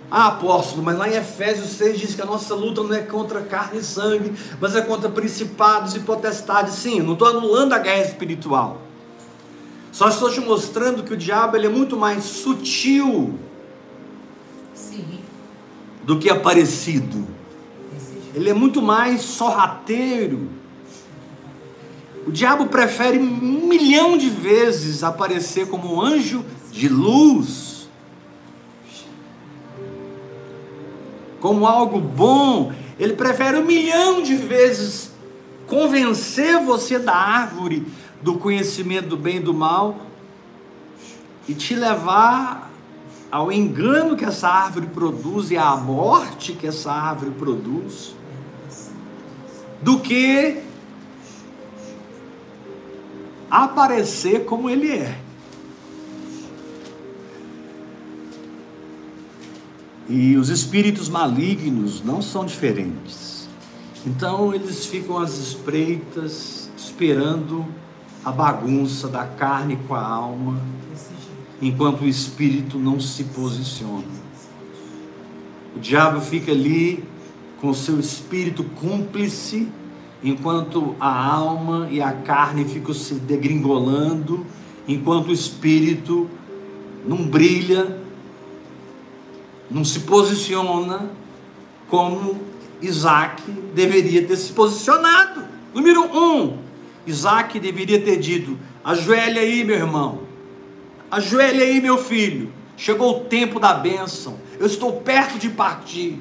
Ah, 0.09 0.29
apóstolo, 0.29 0.81
mas 0.81 0.97
lá 0.97 1.07
em 1.07 1.13
Efésios 1.13 1.69
6 1.73 1.99
diz 1.99 2.15
que 2.15 2.21
a 2.23 2.25
nossa 2.25 2.55
luta 2.55 2.81
não 2.81 2.95
é 2.95 3.01
contra 3.01 3.41
carne 3.43 3.77
e 3.77 3.83
sangue, 3.83 4.33
mas 4.59 4.75
é 4.75 4.81
contra 4.81 5.07
principados 5.07 5.95
e 5.95 5.99
potestades. 5.99 6.73
Sim, 6.73 6.97
eu 6.97 7.03
não 7.03 7.13
estou 7.13 7.27
anulando 7.27 7.73
a 7.73 7.77
guerra 7.77 8.01
espiritual. 8.01 8.81
Só 9.91 10.09
estou 10.09 10.31
te 10.31 10.39
mostrando 10.39 11.03
que 11.03 11.13
o 11.13 11.17
diabo 11.17 11.55
ele 11.55 11.67
é 11.67 11.69
muito 11.69 11.95
mais 11.95 12.23
sutil 12.23 13.37
Sim. 14.73 15.19
do 16.03 16.17
que 16.17 16.31
aparecido. 16.31 17.32
Ele 18.33 18.49
é 18.49 18.53
muito 18.53 18.81
mais 18.81 19.21
sorrateiro. 19.21 20.49
O 22.25 22.31
diabo 22.31 22.67
prefere 22.67 23.19
um 23.19 23.67
milhão 23.67 24.17
de 24.17 24.29
vezes 24.29 25.03
aparecer 25.03 25.67
como 25.67 25.95
um 25.95 26.01
anjo 26.01 26.43
de 26.71 26.87
luz, 26.87 27.89
como 31.39 31.67
algo 31.67 31.99
bom. 31.99 32.71
Ele 32.97 33.13
prefere 33.13 33.57
um 33.57 33.65
milhão 33.65 34.21
de 34.21 34.35
vezes 34.35 35.11
convencer 35.67 36.59
você 36.61 36.97
da 36.97 37.15
árvore 37.15 37.85
do 38.21 38.35
conhecimento 38.35 39.09
do 39.09 39.17
bem 39.17 39.37
e 39.37 39.39
do 39.41 39.53
mal 39.53 39.97
e 41.47 41.53
te 41.53 41.75
levar 41.75 42.71
ao 43.29 43.51
engano 43.51 44.15
que 44.15 44.23
essa 44.23 44.47
árvore 44.47 44.87
produz 44.87 45.51
e 45.51 45.57
à 45.57 45.75
morte 45.75 46.53
que 46.53 46.67
essa 46.67 46.91
árvore 46.91 47.31
produz, 47.31 48.15
do 49.83 49.99
que 49.99 50.63
aparecer 53.51 54.45
como 54.45 54.69
ele 54.69 54.91
é. 54.91 55.19
E 60.07 60.37
os 60.37 60.49
espíritos 60.49 61.09
malignos 61.09 62.01
não 62.03 62.21
são 62.21 62.45
diferentes. 62.45 63.47
Então 64.05 64.53
eles 64.53 64.85
ficam 64.85 65.17
às 65.17 65.37
espreitas, 65.37 66.69
esperando 66.77 67.65
a 68.23 68.31
bagunça 68.31 69.07
da 69.07 69.25
carne 69.25 69.77
com 69.87 69.95
a 69.95 70.05
alma, 70.05 70.61
enquanto 71.61 72.01
o 72.01 72.07
espírito 72.07 72.77
não 72.77 72.99
se 72.99 73.25
posiciona. 73.25 74.23
O 75.75 75.79
diabo 75.79 76.21
fica 76.21 76.51
ali 76.51 77.03
com 77.63 77.73
seu 77.73 77.97
espírito 77.97 78.61
cúmplice, 78.61 79.69
enquanto 80.21 80.97
a 80.99 81.33
alma 81.33 81.87
e 81.89 82.01
a 82.01 82.11
carne 82.11 82.65
ficam 82.65 82.93
se 82.93 83.13
degringolando, 83.13 84.45
enquanto 84.85 85.29
o 85.29 85.31
espírito 85.31 86.29
não 87.07 87.25
brilha, 87.25 88.01
não 89.71 89.85
se 89.85 90.01
posiciona 90.01 91.09
como 91.87 92.37
Isaac 92.81 93.49
deveria 93.73 94.27
ter 94.27 94.35
se 94.35 94.51
posicionado. 94.51 95.45
Número 95.73 96.01
um, 96.03 96.57
Isaac 97.07 97.57
deveria 97.61 98.01
ter 98.01 98.17
dito: 98.17 98.59
ajoelha 98.83 99.39
aí, 99.39 99.63
meu 99.63 99.77
irmão, 99.77 100.23
ajoelha 101.09 101.63
aí, 101.63 101.79
meu 101.79 101.97
filho. 101.97 102.51
Chegou 102.75 103.21
o 103.21 103.23
tempo 103.23 103.57
da 103.57 103.73
bênção, 103.73 104.37
eu 104.59 104.65
estou 104.65 104.91
perto 104.99 105.39
de 105.39 105.47
partir. 105.47 106.19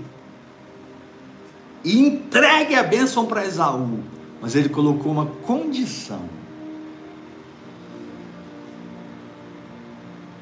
E 1.84 1.98
entregue 1.98 2.74
a 2.74 2.82
bênção 2.82 3.26
para 3.26 3.44
Esaú. 3.44 4.00
Mas 4.40 4.54
ele 4.54 4.68
colocou 4.68 5.12
uma 5.12 5.26
condição. 5.26 6.22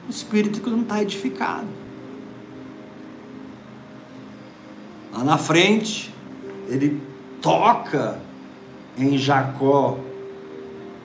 O 0.07 0.11
espírito 0.11 0.61
que 0.61 0.71
não 0.71 0.83
está 0.83 1.03
edificado. 1.03 1.69
Lá 5.13 5.25
na 5.25 5.39
frente, 5.39 6.15
ele 6.69 7.01
toca 7.43 8.21
em 8.97 9.19
Jacó, 9.19 9.99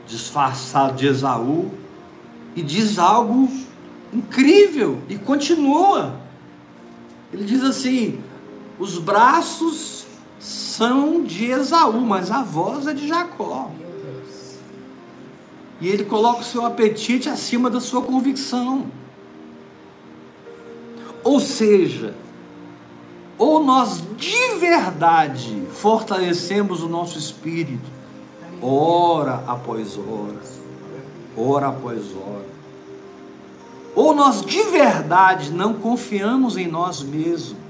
disfarçado 0.07 0.95
de 0.95 1.07
Esaú, 1.07 1.71
e 2.55 2.61
diz 2.61 2.97
algo 2.99 3.49
incrível, 4.13 4.99
e 5.09 5.17
continua. 5.17 6.19
Ele 7.33 7.43
diz 7.43 7.63
assim: 7.63 8.19
os 8.79 8.97
braços 8.97 10.04
são 10.45 11.23
de 11.23 11.45
Esaú, 11.45 12.01
mas 12.01 12.29
a 12.29 12.43
voz 12.43 12.85
é 12.85 12.93
de 12.93 13.07
Jacó. 13.07 13.71
E 15.81 15.87
ele 15.87 16.05
coloca 16.05 16.41
o 16.41 16.43
seu 16.43 16.63
apetite 16.63 17.27
acima 17.27 17.67
da 17.67 17.81
sua 17.81 18.03
convicção. 18.03 18.85
Ou 21.23 21.39
seja, 21.39 22.13
ou 23.39 23.63
nós 23.63 24.03
de 24.15 24.55
verdade 24.59 25.63
fortalecemos 25.71 26.83
o 26.83 26.87
nosso 26.87 27.17
espírito, 27.17 27.89
hora 28.61 29.43
após 29.47 29.97
hora, 29.97 30.41
hora 31.35 31.67
após 31.69 32.03
hora, 32.15 32.45
ou 33.95 34.13
nós 34.13 34.45
de 34.45 34.61
verdade 34.61 35.51
não 35.51 35.73
confiamos 35.73 36.55
em 36.55 36.67
nós 36.67 37.01
mesmos. 37.01 37.64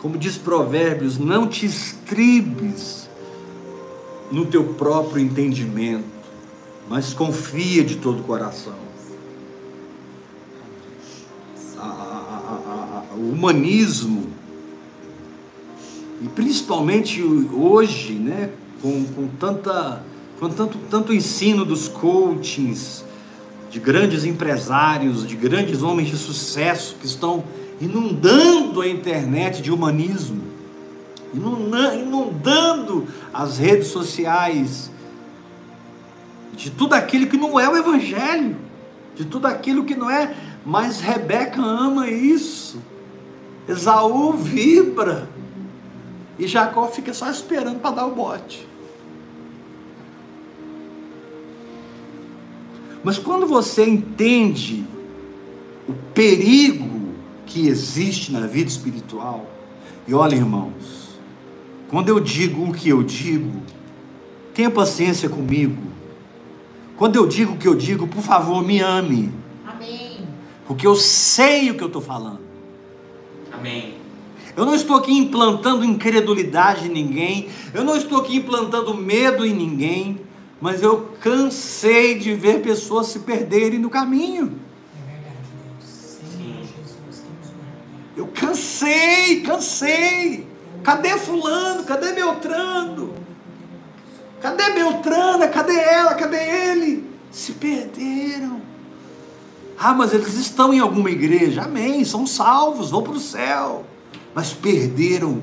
Como 0.00 0.16
diz 0.16 0.38
Provérbios, 0.38 1.18
não 1.18 1.46
te 1.46 1.66
estribes 1.66 3.08
no 4.32 4.46
teu 4.46 4.64
próprio 4.74 5.22
entendimento, 5.22 6.04
mas 6.88 7.12
confia 7.12 7.84
de 7.84 7.96
todo 7.96 8.20
o 8.20 8.24
coração. 8.24 8.90
o 13.20 13.32
humanismo, 13.32 14.28
e 16.22 16.28
principalmente 16.28 17.22
hoje, 17.22 18.14
né, 18.14 18.50
com, 18.80 19.04
com, 19.04 19.28
tanta, 19.38 20.02
com 20.38 20.48
tanto, 20.48 20.78
tanto 20.90 21.12
ensino 21.12 21.64
dos 21.64 21.86
coachings, 21.86 23.04
de 23.70 23.78
grandes 23.78 24.24
empresários, 24.24 25.26
de 25.26 25.36
grandes 25.36 25.82
homens 25.82 26.08
de 26.08 26.16
sucesso 26.16 26.96
que 27.00 27.06
estão 27.06 27.44
inundando 27.80 28.82
a 28.82 28.88
internet 28.88 29.62
de 29.62 29.72
humanismo, 29.72 30.42
inundando 31.32 33.06
as 33.32 33.58
redes 33.58 33.88
sociais 33.88 34.90
de 36.52 36.70
tudo 36.70 36.94
aquilo 36.94 37.26
que 37.26 37.38
não 37.38 37.58
é 37.58 37.68
o 37.68 37.76
Evangelho, 37.76 38.56
de 39.14 39.24
tudo 39.24 39.46
aquilo 39.46 39.84
que 39.84 39.94
não 39.94 40.10
é, 40.10 40.34
mas 40.64 41.00
Rebeca 41.00 41.62
ama 41.62 42.08
isso. 42.08 42.78
Esaú 43.66 44.32
vibra. 44.32 45.28
E 46.38 46.46
Jacó 46.46 46.88
fica 46.88 47.14
só 47.14 47.30
esperando 47.30 47.80
para 47.80 47.96
dar 47.96 48.06
o 48.06 48.14
bote. 48.14 48.66
Mas 53.02 53.18
quando 53.18 53.46
você 53.46 53.84
entende 53.84 54.84
o 55.88 55.92
perigo 56.14 56.89
que 57.50 57.66
existe 57.66 58.30
na 58.30 58.46
vida 58.46 58.70
espiritual, 58.70 59.50
e 60.06 60.14
olha, 60.14 60.36
irmãos, 60.36 61.18
quando 61.88 62.08
eu 62.08 62.20
digo 62.20 62.70
o 62.70 62.72
que 62.72 62.88
eu 62.88 63.02
digo, 63.02 63.60
tenha 64.54 64.70
paciência 64.70 65.28
comigo. 65.28 65.82
Quando 66.96 67.16
eu 67.16 67.26
digo 67.26 67.54
o 67.54 67.56
que 67.56 67.66
eu 67.66 67.74
digo, 67.74 68.06
por 68.06 68.22
favor, 68.22 68.64
me 68.64 68.80
ame. 68.80 69.32
Amém. 69.66 70.20
Porque 70.66 70.86
eu 70.86 70.94
sei 70.94 71.70
o 71.70 71.74
que 71.74 71.82
eu 71.82 71.88
estou 71.88 72.00
falando. 72.00 72.40
Amém. 73.52 73.94
Eu 74.56 74.64
não 74.64 74.74
estou 74.74 74.96
aqui 74.96 75.12
implantando 75.12 75.84
incredulidade 75.84 76.86
em 76.86 76.90
ninguém, 76.90 77.48
eu 77.74 77.82
não 77.82 77.96
estou 77.96 78.20
aqui 78.20 78.36
implantando 78.36 78.94
medo 78.94 79.44
em 79.44 79.52
ninguém, 79.52 80.20
mas 80.60 80.82
eu 80.82 81.10
cansei 81.20 82.16
de 82.16 82.32
ver 82.34 82.62
pessoas 82.62 83.08
se 83.08 83.20
perderem 83.20 83.78
no 83.78 83.90
caminho. 83.90 84.69
Cansei, 88.50 89.40
cansei. 89.42 90.46
Cadê 90.82 91.10
fulano? 91.18 91.84
Cadê 91.84 92.12
Beltrano? 92.12 93.14
Cadê 94.40 94.70
Beltrana? 94.70 95.48
Cadê 95.48 95.78
ela? 95.78 96.14
Cadê 96.14 96.70
ele? 96.70 97.04
Se 97.30 97.52
perderam. 97.52 98.60
Ah, 99.78 99.94
mas 99.94 100.12
eles 100.12 100.34
estão 100.34 100.74
em 100.74 100.80
alguma 100.80 101.10
igreja. 101.10 101.62
Amém, 101.62 102.04
são 102.04 102.26
salvos, 102.26 102.90
vão 102.90 103.02
para 103.02 103.12
o 103.12 103.20
céu. 103.20 103.84
Mas 104.34 104.52
perderam 104.52 105.42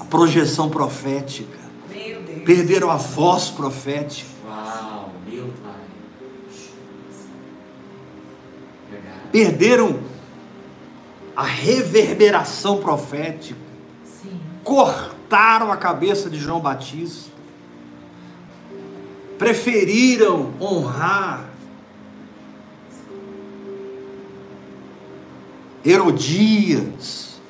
a 0.00 0.04
projeção 0.04 0.68
profética. 0.68 1.58
Meu 1.90 2.22
Deus. 2.22 2.42
Perderam 2.44 2.90
a 2.90 2.96
voz 2.96 3.48
profética. 3.50 4.30
Uau, 4.46 5.10
meu 5.26 5.52
pai. 5.62 5.72
Perderam 9.30 10.11
a 11.36 11.44
reverberação 11.44 12.78
profética. 12.78 13.58
Sim. 14.04 14.40
Cortaram 14.62 15.72
a 15.72 15.76
cabeça 15.76 16.28
de 16.28 16.38
João 16.38 16.60
Batista. 16.60 17.30
Preferiram 19.38 20.52
honrar 20.60 21.52
Herodias 25.84 27.40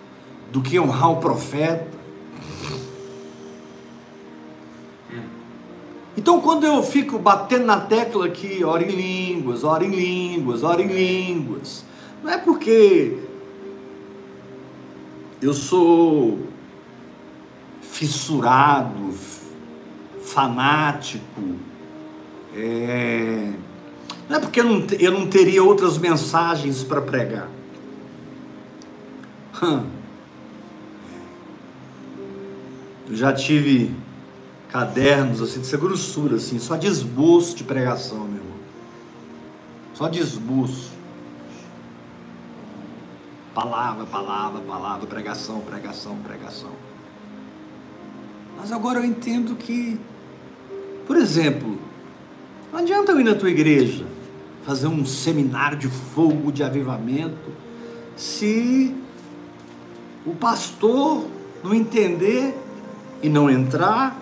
do 0.50 0.62
que 0.62 0.80
honrar 0.80 1.10
o 1.10 1.16
profeta. 1.16 1.92
Então, 6.16 6.40
quando 6.40 6.64
eu 6.64 6.82
fico 6.82 7.18
batendo 7.18 7.64
na 7.64 7.80
tecla 7.80 8.26
aqui, 8.26 8.62
ora 8.62 8.82
em 8.82 8.90
línguas, 8.90 9.64
ora 9.64 9.84
em 9.84 9.90
línguas, 9.90 10.62
ora 10.62 10.82
em 10.82 10.86
línguas, 10.86 11.84
não 12.22 12.30
é 12.30 12.38
porque 12.38 13.18
eu 15.42 15.52
sou 15.52 16.46
fissurado, 17.82 19.12
fanático. 20.22 21.56
é, 22.54 23.52
Não 24.28 24.36
é 24.36 24.40
porque 24.40 24.60
eu 24.60 24.64
não, 24.64 24.86
eu 24.98 25.10
não 25.10 25.26
teria 25.26 25.62
outras 25.62 25.98
mensagens 25.98 26.84
para 26.84 27.00
pregar. 27.02 27.48
Eu 33.08 33.16
já 33.16 33.32
tive 33.32 33.94
cadernos 34.68 35.42
assim, 35.42 35.60
de 35.60 35.76
grossura, 35.76 36.36
assim, 36.36 36.58
só 36.58 36.76
de 36.76 36.86
esboço 36.86 37.54
de 37.54 37.62
pregação, 37.62 38.20
meu 38.20 38.38
irmão. 38.38 38.56
Só 39.92 40.08
de 40.08 40.18
esboço. 40.20 40.91
Palavra, 43.54 44.06
palavra, 44.06 44.60
palavra, 44.62 45.06
pregação, 45.06 45.60
pregação, 45.60 46.16
pregação. 46.18 46.70
Mas 48.58 48.72
agora 48.72 49.00
eu 49.00 49.04
entendo 49.04 49.54
que, 49.56 50.00
por 51.06 51.16
exemplo, 51.16 51.78
não 52.72 52.78
adianta 52.78 53.12
eu 53.12 53.20
ir 53.20 53.24
na 53.24 53.34
tua 53.34 53.50
igreja 53.50 54.06
fazer 54.64 54.86
um 54.86 55.04
seminário 55.04 55.76
de 55.76 55.88
fogo, 55.88 56.50
de 56.50 56.62
avivamento, 56.62 57.52
se 58.16 58.94
o 60.24 60.34
pastor 60.34 61.26
não 61.62 61.74
entender 61.74 62.56
e 63.22 63.28
não 63.28 63.50
entrar, 63.50 64.16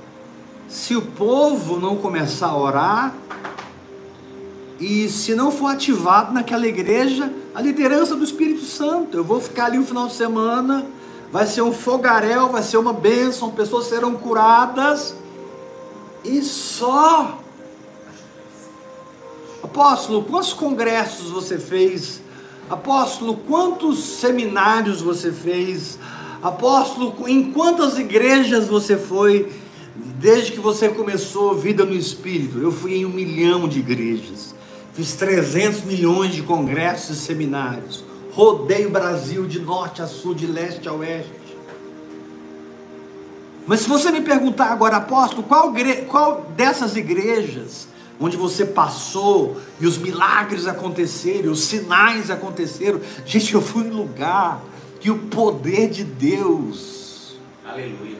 se 0.68 0.96
o 0.96 1.02
povo 1.02 1.78
não 1.78 1.96
começar 1.96 2.48
a 2.48 2.56
orar 2.56 3.14
e 4.80 5.08
se 5.08 5.34
não 5.34 5.52
for 5.52 5.66
ativado 5.66 6.32
naquela 6.32 6.66
igreja 6.66 7.32
a 7.54 7.60
liderança 7.60 8.14
do 8.14 8.24
Espírito 8.24 8.64
Santo. 8.64 9.16
Eu 9.16 9.24
vou 9.24 9.40
ficar 9.40 9.66
ali 9.66 9.78
um 9.78 9.84
final 9.84 10.06
de 10.06 10.14
semana, 10.14 10.86
vai 11.32 11.46
ser 11.46 11.62
um 11.62 11.72
fogaréu, 11.72 12.48
vai 12.48 12.62
ser 12.62 12.76
uma 12.76 12.92
bênção, 12.92 13.50
pessoas 13.50 13.86
serão 13.86 14.14
curadas 14.14 15.14
e 16.24 16.42
só. 16.42 17.38
Apóstolo, 19.62 20.24
quantos 20.24 20.52
congressos 20.52 21.30
você 21.30 21.58
fez? 21.58 22.20
Apóstolo, 22.68 23.36
quantos 23.36 23.98
seminários 23.98 25.00
você 25.00 25.32
fez? 25.32 25.98
Apóstolo, 26.42 27.28
em 27.28 27.52
quantas 27.52 27.98
igrejas 27.98 28.68
você 28.68 28.96
foi 28.96 29.52
desde 29.94 30.52
que 30.52 30.60
você 30.60 30.88
começou 30.88 31.54
vida 31.54 31.84
no 31.84 31.94
Espírito? 31.94 32.58
Eu 32.58 32.72
fui 32.72 32.94
em 32.94 33.04
um 33.04 33.10
milhão 33.10 33.68
de 33.68 33.80
igrejas, 33.80 34.54
fiz 35.00 35.14
300 35.14 35.84
milhões 35.84 36.34
de 36.34 36.42
congressos 36.42 37.16
e 37.16 37.20
seminários, 37.20 38.04
rodei 38.32 38.84
o 38.84 38.90
Brasil 38.90 39.46
de 39.46 39.58
norte 39.58 40.02
a 40.02 40.06
sul, 40.06 40.34
de 40.34 40.46
leste 40.46 40.86
a 40.86 40.92
oeste. 40.92 41.32
Mas 43.66 43.80
se 43.80 43.88
você 43.88 44.10
me 44.10 44.20
perguntar 44.20 44.66
agora, 44.66 44.98
apóstolo, 44.98 45.42
qual, 45.42 45.72
qual 46.06 46.52
dessas 46.54 46.96
igrejas 46.96 47.88
onde 48.20 48.36
você 48.36 48.66
passou 48.66 49.58
e 49.80 49.86
os 49.86 49.96
milagres 49.96 50.66
aconteceram, 50.66 51.50
os 51.52 51.64
sinais 51.64 52.30
aconteceram, 52.30 53.00
gente, 53.24 53.54
eu 53.54 53.62
fui 53.62 53.86
em 53.86 53.90
lugar 53.90 54.62
que 55.00 55.10
o 55.10 55.18
poder 55.18 55.88
de 55.88 56.04
Deus. 56.04 57.38
Aleluia. 57.64 58.18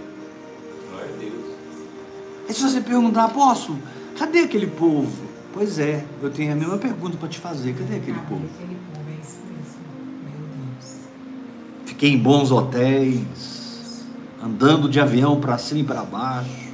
Glória 0.91 1.11
a 1.15 1.19
Deus. 1.19 1.45
E 2.49 2.55
se 2.55 2.63
você 2.63 2.81
perguntar, 2.81 3.25
apóstolo, 3.25 3.79
cadê 4.17 4.39
aquele 4.39 4.67
povo? 4.67 5.30
Pois 5.53 5.79
é, 5.79 6.05
eu 6.23 6.31
tenho 6.31 6.53
a 6.53 6.57
mesma 6.57 6.79
pergunta 6.79 7.17
para 7.17 7.29
te 7.29 7.39
fazer: 7.39 7.75
cadê 7.75 7.97
aquele 7.97 8.19
Ah, 8.19 8.27
povo? 8.29 8.45
Aquele 8.55 8.77
povo, 8.95 9.07
é 9.09 9.21
isso 9.21 9.39
mesmo. 9.51 9.81
Meu 10.23 10.49
Deus. 10.77 10.97
Fiquei 11.87 12.11
em 12.11 12.19
bons 12.19 12.53
hotéis, 12.53 14.05
andando 14.43 14.89
de 14.89 15.01
avião 15.01 15.41
para 15.41 15.59
cima 15.59 15.81
e 15.81 15.85
para 15.85 16.03
baixo, 16.05 16.71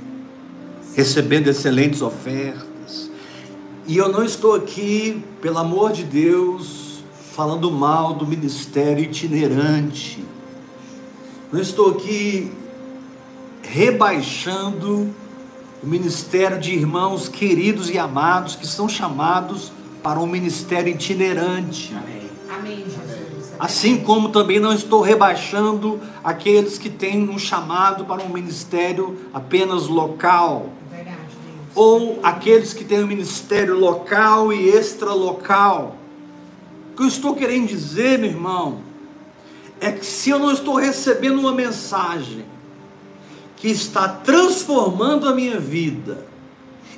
recebendo 0.94 1.48
excelentes 1.48 2.02
ofertas. 2.02 3.10
E 3.86 3.96
eu 3.96 4.10
não 4.10 4.24
estou 4.24 4.54
aqui, 4.54 5.24
pelo 5.40 5.58
amor 5.58 5.92
de 5.92 6.04
Deus, 6.04 7.02
falando 7.32 7.70
mal 7.70 8.14
do 8.14 8.26
ministério 8.26 9.04
itinerante. 9.04 10.22
Não 11.52 11.60
estou 11.60 11.92
aqui 11.92 12.50
rebaixando 13.62 15.14
o 15.82 15.86
ministério 15.86 16.58
de 16.58 16.72
irmãos 16.72 17.28
queridos 17.28 17.90
e 17.90 17.98
amados 17.98 18.56
que 18.56 18.66
são 18.66 18.88
chamados 18.88 19.72
para 20.02 20.18
um 20.18 20.26
ministério 20.26 20.92
itinerante. 20.92 21.94
Amém. 21.94 22.16
Amém, 22.48 22.84
Jesus. 22.84 23.52
Assim 23.58 23.98
como 23.98 24.28
também 24.28 24.60
não 24.60 24.72
estou 24.72 25.00
rebaixando 25.00 26.00
aqueles 26.22 26.78
que 26.78 26.88
têm 26.88 27.28
um 27.28 27.38
chamado 27.38 28.04
para 28.04 28.22
um 28.22 28.28
ministério 28.28 29.18
apenas 29.32 29.86
local, 29.86 30.70
Verdade, 30.90 31.18
ou 31.74 32.20
aqueles 32.22 32.72
que 32.72 32.84
têm 32.84 33.02
um 33.02 33.06
ministério 33.06 33.78
local 33.78 34.52
e 34.52 34.68
extralocal. 34.68 35.96
O 36.92 36.96
que 36.96 37.02
eu 37.02 37.08
estou 37.08 37.34
querendo 37.34 37.66
dizer, 37.66 38.18
meu 38.18 38.30
irmão, 38.30 38.78
é 39.80 39.92
que 39.92 40.04
se 40.04 40.30
eu 40.30 40.38
não 40.38 40.52
estou 40.52 40.74
recebendo 40.74 41.38
uma 41.38 41.52
mensagem 41.52 42.44
que 43.56 43.68
está 43.68 44.08
transformando 44.08 45.28
a 45.28 45.34
minha 45.34 45.58
vida 45.58 46.26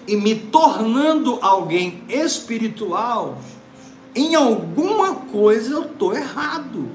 e 0.07 0.17
me 0.17 0.35
tornando 0.35 1.39
alguém 1.41 2.03
espiritual, 2.09 3.39
em 4.15 4.35
alguma 4.35 5.15
coisa 5.15 5.75
eu 5.75 5.83
estou 5.83 6.15
errado. 6.15 6.89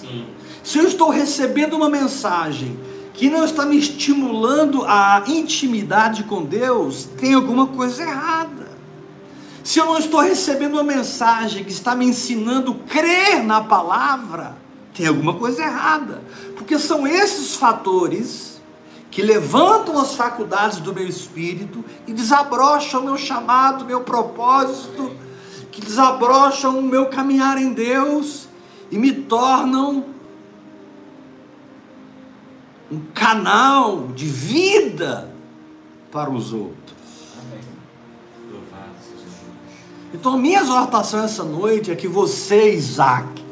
Sim. 0.00 0.26
Se 0.64 0.78
eu 0.78 0.86
estou 0.86 1.10
recebendo 1.10 1.74
uma 1.74 1.88
mensagem 1.88 2.78
que 3.14 3.30
não 3.30 3.44
está 3.44 3.64
me 3.64 3.78
estimulando 3.78 4.84
a 4.84 5.24
intimidade 5.26 6.24
com 6.24 6.44
Deus, 6.44 7.08
tem 7.18 7.34
alguma 7.34 7.66
coisa 7.66 8.02
errada. 8.02 8.68
Se 9.62 9.78
eu 9.78 9.86
não 9.86 9.98
estou 9.98 10.20
recebendo 10.20 10.74
uma 10.74 10.84
mensagem 10.84 11.62
que 11.62 11.70
está 11.72 11.94
me 11.94 12.06
ensinando 12.06 12.72
a 12.72 12.88
crer 12.88 13.42
na 13.44 13.60
palavra, 13.60 14.56
tem 14.94 15.06
alguma 15.06 15.34
coisa 15.34 15.62
errada. 15.62 16.22
Porque 16.56 16.78
são 16.78 17.06
esses 17.06 17.54
fatores 17.54 18.57
que 19.18 19.22
levantam 19.22 19.98
as 19.98 20.14
faculdades 20.14 20.78
do 20.78 20.94
meu 20.94 21.04
espírito 21.04 21.84
e 22.06 22.12
desabrocham 22.12 23.00
o 23.00 23.04
meu 23.04 23.18
chamado, 23.18 23.84
meu 23.84 24.02
propósito, 24.02 25.10
que 25.72 25.80
desabrocham 25.80 26.78
o 26.78 26.82
meu 26.82 27.06
caminhar 27.06 27.58
em 27.58 27.72
Deus 27.72 28.46
e 28.92 28.96
me 28.96 29.10
tornam 29.10 30.04
um 32.88 33.00
canal 33.12 34.06
de 34.14 34.24
vida 34.26 35.34
para 36.12 36.30
os 36.30 36.52
outros. 36.52 37.34
Então, 40.14 40.34
a 40.34 40.38
minha 40.38 40.60
exortação 40.60 41.24
essa 41.24 41.42
noite 41.42 41.90
é 41.90 41.96
que 41.96 42.06
você, 42.06 42.72
Isaac, 42.72 43.44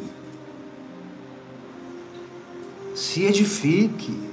se 2.95 3.25
edifique. 3.25 4.26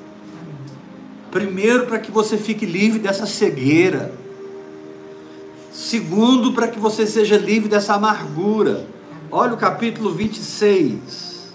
Primeiro, 1.34 1.88
para 1.88 1.98
que 1.98 2.12
você 2.12 2.38
fique 2.38 2.64
livre 2.64 3.00
dessa 3.00 3.26
cegueira. 3.26 4.14
Segundo, 5.72 6.54
para 6.54 6.68
que 6.68 6.80
você 6.80 7.08
seja 7.08 7.36
livre 7.38 7.68
dessa 7.68 7.96
amargura. 7.96 8.86
Olha 9.32 9.56
o 9.56 9.58
capítulo 9.58 10.14
26. 10.14 11.52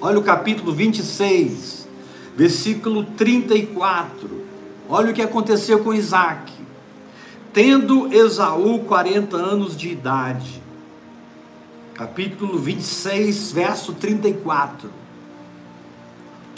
Olha 0.00 0.20
o 0.20 0.22
capítulo 0.22 0.72
26, 0.72 1.88
versículo 2.36 3.02
34. 3.16 4.44
Olha 4.88 5.10
o 5.10 5.12
que 5.12 5.22
aconteceu 5.22 5.80
com 5.80 5.92
Isaac. 5.92 6.52
Tendo 7.52 8.14
Esaú 8.14 8.78
40 8.84 9.36
anos 9.36 9.76
de 9.76 9.88
idade. 9.88 10.62
Capítulo 11.94 12.56
26, 12.56 13.50
verso 13.50 13.92
34. 13.94 15.07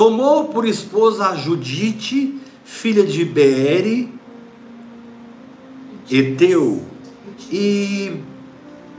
Tomou 0.01 0.48
por 0.48 0.64
esposa 0.64 1.28
a 1.28 1.36
Judite, 1.36 2.40
filha 2.64 3.05
de 3.05 3.22
Beere, 3.22 4.11
Eteu, 6.11 6.82
e 7.53 8.22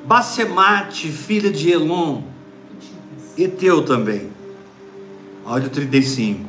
Basemate, 0.06 1.12
filha 1.12 1.50
de 1.50 1.72
Elon, 1.72 2.22
Eteu 3.36 3.84
também. 3.84 4.30
Olha 5.44 5.66
o 5.66 5.70
35. 5.72 6.48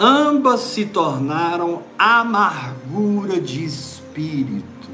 Ambas 0.00 0.60
se 0.60 0.86
tornaram 0.86 1.82
amargura 1.98 3.38
de 3.38 3.66
espírito 3.66 4.88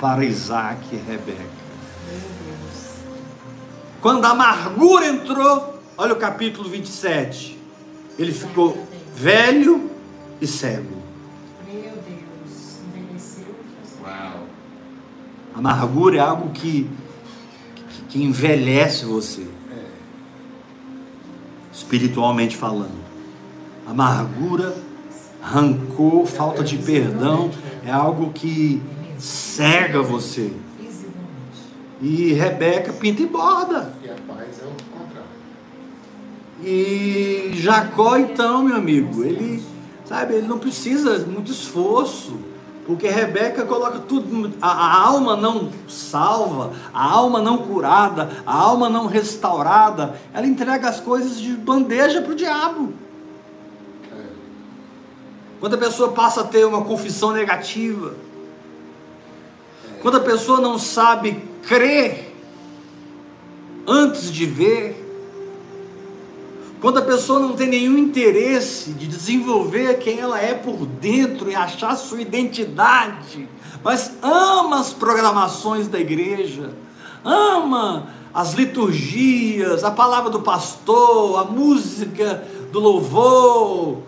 para 0.00 0.24
Isaac 0.24 0.84
e 0.92 0.96
Rebeca. 0.96 1.46
Quando 4.00 4.24
a 4.24 4.30
amargura 4.30 5.06
entrou, 5.06 5.75
olha 5.96 6.12
o 6.12 6.16
capítulo 6.16 6.68
27. 6.68 7.58
Ele 8.18 8.32
ficou 8.32 8.86
velho 9.14 9.90
e 10.40 10.46
cego. 10.46 10.96
Meu 11.66 11.82
Deus. 11.82 12.78
Envelheceu. 12.94 13.54
Uau. 14.02 14.46
Amargura 15.54 16.16
é 16.16 16.20
algo 16.20 16.50
que, 16.50 16.88
que, 17.90 18.02
que 18.08 18.22
envelhece 18.22 19.04
você. 19.04 19.46
espiritualmente 21.72 22.56
falando. 22.56 23.04
Amargura, 23.86 24.74
rancor, 25.40 26.26
falta 26.26 26.64
de 26.64 26.78
perdão 26.78 27.50
é 27.84 27.90
algo 27.92 28.32
que 28.32 28.82
cega 29.18 30.02
você. 30.02 30.52
E 32.00 32.32
Rebeca 32.32 32.92
pinta 32.92 33.22
e 33.22 33.26
borda. 33.26 33.94
E 34.02 34.10
a 34.10 34.14
paz 34.26 34.60
é 34.60 34.64
o 34.64 34.68
contrário. 34.68 34.95
E 36.62 37.52
Jacó, 37.54 38.16
então, 38.16 38.62
meu 38.62 38.76
amigo, 38.76 39.22
ele, 39.22 39.62
sabe, 40.04 40.34
ele 40.34 40.46
não 40.46 40.58
precisa 40.58 41.18
muito 41.26 41.50
esforço, 41.50 42.38
porque 42.86 43.08
Rebeca 43.08 43.64
coloca 43.64 43.98
tudo, 43.98 44.54
a, 44.62 44.70
a 44.70 45.06
alma 45.06 45.36
não 45.36 45.70
salva, 45.88 46.72
a 46.94 47.04
alma 47.04 47.40
não 47.42 47.58
curada, 47.58 48.30
a 48.46 48.54
alma 48.54 48.88
não 48.88 49.06
restaurada, 49.06 50.18
ela 50.32 50.46
entrega 50.46 50.88
as 50.88 51.00
coisas 51.00 51.38
de 51.38 51.52
bandeja 51.52 52.22
para 52.22 52.32
o 52.32 52.36
diabo. 52.36 52.94
Quando 55.60 55.74
a 55.74 55.78
pessoa 55.78 56.12
passa 56.12 56.42
a 56.42 56.44
ter 56.44 56.64
uma 56.64 56.84
confissão 56.84 57.32
negativa, 57.32 58.14
quando 60.00 60.18
a 60.18 60.20
pessoa 60.20 60.60
não 60.60 60.78
sabe 60.78 61.42
crer 61.66 62.34
antes 63.86 64.30
de 64.30 64.46
ver, 64.46 65.05
quando 66.86 66.98
a 66.98 67.02
pessoa 67.02 67.40
não 67.40 67.54
tem 67.54 67.66
nenhum 67.66 67.98
interesse 67.98 68.92
de 68.92 69.08
desenvolver 69.08 69.98
quem 69.98 70.20
ela 70.20 70.40
é 70.40 70.54
por 70.54 70.86
dentro 70.86 71.50
e 71.50 71.54
achar 71.56 71.96
sua 71.96 72.20
identidade, 72.20 73.48
mas 73.82 74.12
ama 74.22 74.78
as 74.78 74.92
programações 74.92 75.88
da 75.88 75.98
igreja, 75.98 76.72
ama 77.24 78.06
as 78.32 78.52
liturgias, 78.52 79.82
a 79.82 79.90
palavra 79.90 80.30
do 80.30 80.42
pastor, 80.42 81.40
a 81.40 81.44
música 81.44 82.46
do 82.70 82.78
louvor, 82.78 84.02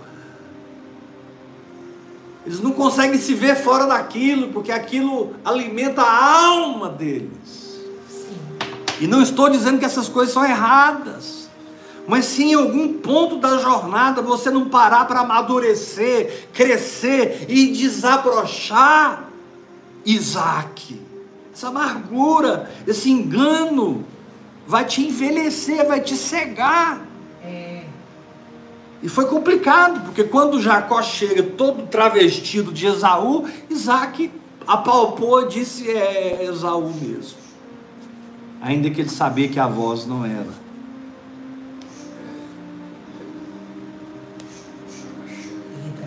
eles 2.46 2.60
não 2.60 2.70
conseguem 2.70 3.18
se 3.18 3.34
ver 3.34 3.56
fora 3.56 3.86
daquilo, 3.86 4.52
porque 4.52 4.70
aquilo 4.70 5.34
alimenta 5.44 6.02
a 6.02 6.44
alma 6.46 6.90
deles. 6.90 7.82
E 9.00 9.08
não 9.08 9.20
estou 9.20 9.50
dizendo 9.50 9.80
que 9.80 9.84
essas 9.84 10.08
coisas 10.08 10.32
são 10.32 10.44
erradas, 10.44 11.37
mas 12.08 12.24
se 12.24 12.42
em 12.42 12.54
algum 12.54 12.94
ponto 12.94 13.36
da 13.36 13.58
jornada 13.58 14.22
você 14.22 14.50
não 14.50 14.70
parar 14.70 15.04
para 15.04 15.20
amadurecer, 15.20 16.48
crescer 16.54 17.44
e 17.50 17.66
desabrochar, 17.66 19.28
Isaac, 20.06 20.98
essa 21.52 21.68
amargura, 21.68 22.70
esse 22.86 23.10
engano, 23.10 24.06
vai 24.66 24.86
te 24.86 25.02
envelhecer, 25.02 25.86
vai 25.86 26.00
te 26.00 26.16
cegar. 26.16 27.06
É. 27.44 27.84
E 29.02 29.08
foi 29.08 29.26
complicado, 29.26 30.00
porque 30.06 30.24
quando 30.24 30.62
Jacó 30.62 31.02
chega 31.02 31.42
todo 31.42 31.88
travestido 31.88 32.72
de 32.72 32.86
Esaú, 32.86 33.46
Isaac 33.68 34.32
apalpou 34.66 35.42
e 35.42 35.48
disse: 35.48 35.90
É 35.90 36.42
Esaú 36.44 36.90
mesmo. 36.90 37.36
Ainda 38.62 38.88
que 38.88 39.02
ele 39.02 39.10
sabia 39.10 39.48
que 39.48 39.60
a 39.60 39.66
voz 39.66 40.06
não 40.06 40.24
era. 40.24 40.67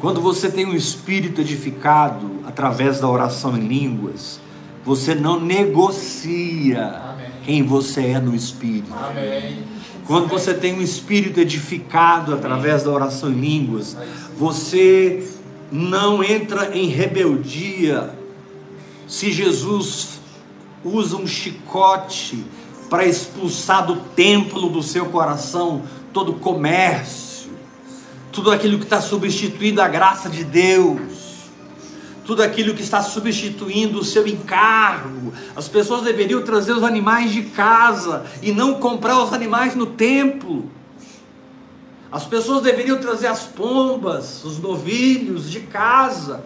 Quando 0.01 0.19
você 0.19 0.49
tem 0.49 0.65
um 0.65 0.73
espírito 0.73 1.41
edificado 1.41 2.39
através 2.47 2.99
da 2.99 3.07
oração 3.07 3.55
em 3.55 3.67
línguas, 3.67 4.41
você 4.83 5.13
não 5.13 5.39
negocia 5.39 6.87
Amém. 6.87 7.31
quem 7.45 7.63
você 7.63 8.07
é 8.07 8.19
no 8.19 8.35
espírito. 8.35 8.91
Amém. 8.91 9.63
Quando 10.07 10.27
você 10.27 10.55
tem 10.55 10.73
um 10.73 10.81
espírito 10.81 11.39
edificado 11.39 12.33
através 12.33 12.83
da 12.83 12.89
oração 12.89 13.29
em 13.29 13.39
línguas, 13.39 13.95
você 14.35 15.23
não 15.71 16.23
entra 16.23 16.75
em 16.75 16.87
rebeldia. 16.87 18.09
Se 19.07 19.31
Jesus 19.31 20.19
usa 20.83 21.15
um 21.15 21.27
chicote 21.27 22.43
para 22.89 23.05
expulsar 23.05 23.85
do 23.85 23.97
templo 23.97 24.67
do 24.67 24.81
seu 24.81 25.05
coração 25.05 25.83
todo 26.11 26.33
comércio, 26.33 27.30
tudo 28.31 28.51
aquilo 28.51 28.77
que 28.77 28.85
está 28.85 29.01
substituindo 29.01 29.81
a 29.81 29.87
graça 29.87 30.29
de 30.29 30.43
Deus, 30.43 31.01
tudo 32.25 32.41
aquilo 32.41 32.73
que 32.73 32.81
está 32.81 33.01
substituindo 33.01 33.99
o 33.99 34.05
seu 34.05 34.25
encargo. 34.25 35.33
As 35.55 35.67
pessoas 35.67 36.03
deveriam 36.03 36.41
trazer 36.41 36.71
os 36.71 36.83
animais 36.83 37.31
de 37.31 37.43
casa 37.43 38.25
e 38.41 38.51
não 38.51 38.75
comprar 38.75 39.21
os 39.21 39.33
animais 39.33 39.75
no 39.75 39.85
templo. 39.85 40.69
As 42.11 42.25
pessoas 42.25 42.61
deveriam 42.61 42.99
trazer 42.99 43.27
as 43.27 43.43
pombas, 43.43 44.43
os 44.43 44.59
novilhos 44.59 45.49
de 45.49 45.61
casa. 45.61 46.43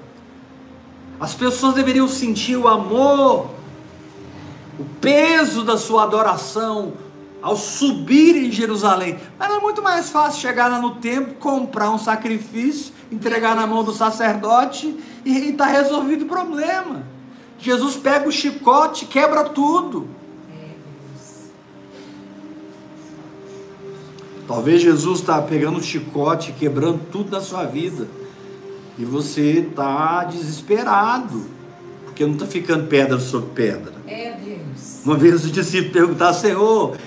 As 1.19 1.33
pessoas 1.33 1.75
deveriam 1.75 2.07
sentir 2.07 2.55
o 2.55 2.67
amor, 2.67 3.51
o 4.79 4.86
peso 4.99 5.63
da 5.63 5.77
sua 5.77 6.03
adoração 6.03 6.93
ao 7.45 7.55
subir 7.55 8.35
em 8.35 8.51
Jerusalém. 8.51 9.19
Mas 9.37 9.53
é 9.53 9.59
muito 9.59 9.79
mais 9.79 10.09
fácil 10.09 10.41
chegar 10.41 10.67
lá 10.67 10.79
no 10.79 10.95
templo, 10.95 11.35
comprar 11.35 11.91
um 11.91 11.97
sacrifício, 11.99 12.91
entregar 13.11 13.55
na 13.55 13.67
mão 13.67 13.83
do 13.83 13.93
sacerdote 13.93 14.97
e 15.23 15.49
está 15.49 15.67
resolvido 15.67 16.23
o 16.23 16.27
problema. 16.27 17.03
Jesus 17.59 17.97
pega 17.97 18.27
o 18.27 18.31
chicote, 18.31 19.05
quebra 19.05 19.43
tudo. 19.43 20.07
É, 20.51 20.69
Deus. 21.13 21.51
Talvez 24.47 24.81
Jesus 24.81 25.19
está 25.19 25.39
pegando 25.39 25.77
o 25.77 25.83
chicote, 25.83 26.51
quebrando 26.51 27.01
tudo 27.11 27.29
na 27.29 27.41
sua 27.41 27.65
vida. 27.65 28.07
E 28.97 29.05
você 29.05 29.67
está 29.69 30.23
desesperado, 30.23 31.45
porque 32.05 32.25
não 32.25 32.33
está 32.33 32.47
ficando 32.47 32.87
pedra 32.87 33.19
sobre 33.19 33.49
pedra. 33.51 33.93
É, 34.07 34.31
Deus. 34.31 35.01
Uma 35.05 35.15
vez 35.15 35.45
os 35.45 35.51
discípulos 35.51 35.93
perguntaram, 35.93 36.33
Senhor, 36.33 36.97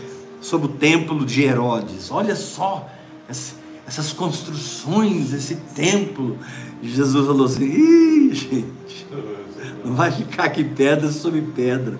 sobre 0.49 0.66
o 0.66 0.70
templo 0.70 1.24
de 1.24 1.42
Herodes, 1.42 2.11
olha 2.11 2.34
só 2.34 2.88
ess- 3.28 3.55
essas 3.86 4.12
construções, 4.12 5.32
esse 5.32 5.57
templo. 5.74 6.38
Jesus 6.82 7.26
falou 7.26 7.46
assim: 7.46 7.64
Ih, 7.64 8.34
gente, 8.34 9.07
não 9.84 9.94
vai 9.94 10.11
ficar 10.11 10.44
aqui 10.44 10.64
pedra 10.64 11.11
sobre 11.11 11.42
pedra. 11.42 11.99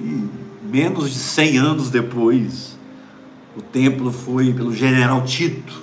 E 0.00 0.24
menos 0.62 1.10
de 1.10 1.18
100 1.18 1.58
anos 1.58 1.90
depois, 1.90 2.76
o 3.56 3.62
templo 3.62 4.10
foi 4.10 4.52
pelo 4.52 4.74
general 4.74 5.22
Tito 5.24 5.82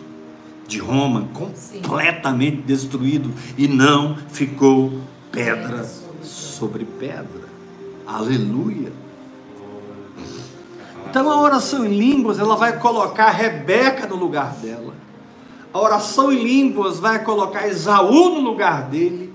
de 0.67 0.79
Roma 0.79 1.27
completamente 1.33 2.61
destruído 2.61 3.31
e 3.57 3.67
não 3.67 4.15
ficou 4.29 5.01
pedra 5.31 5.87
sobre 6.23 6.85
pedra. 6.85 7.47
Aleluia. 8.05 8.91
Então 11.09 11.29
a 11.29 11.41
oração 11.41 11.85
em 11.85 11.97
línguas, 11.97 12.39
ela 12.39 12.55
vai 12.55 12.79
colocar 12.79 13.29
Rebeca 13.29 14.07
no 14.07 14.15
lugar 14.15 14.53
dela. 14.55 14.93
A 15.71 15.79
oração 15.79 16.31
em 16.31 16.43
línguas 16.43 16.99
vai 16.99 17.23
colocar 17.23 17.67
Esaú 17.67 18.29
no 18.29 18.41
lugar 18.41 18.83
dele. 18.83 19.33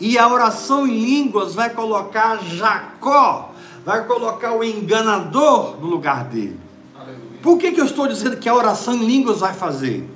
E 0.00 0.16
a 0.16 0.28
oração 0.28 0.86
em 0.86 0.98
línguas 0.98 1.54
vai 1.54 1.70
colocar 1.70 2.38
Jacó, 2.44 3.52
vai 3.84 4.04
colocar 4.04 4.52
o 4.52 4.62
enganador 4.62 5.76
no 5.80 5.86
lugar 5.88 6.24
dele. 6.24 6.58
Aleluia. 6.94 7.20
Por 7.42 7.58
que, 7.58 7.72
que 7.72 7.80
eu 7.80 7.84
estou 7.84 8.06
dizendo 8.06 8.36
que 8.36 8.48
a 8.48 8.54
oração 8.54 8.94
em 8.94 9.04
línguas 9.04 9.40
vai 9.40 9.54
fazer? 9.54 10.08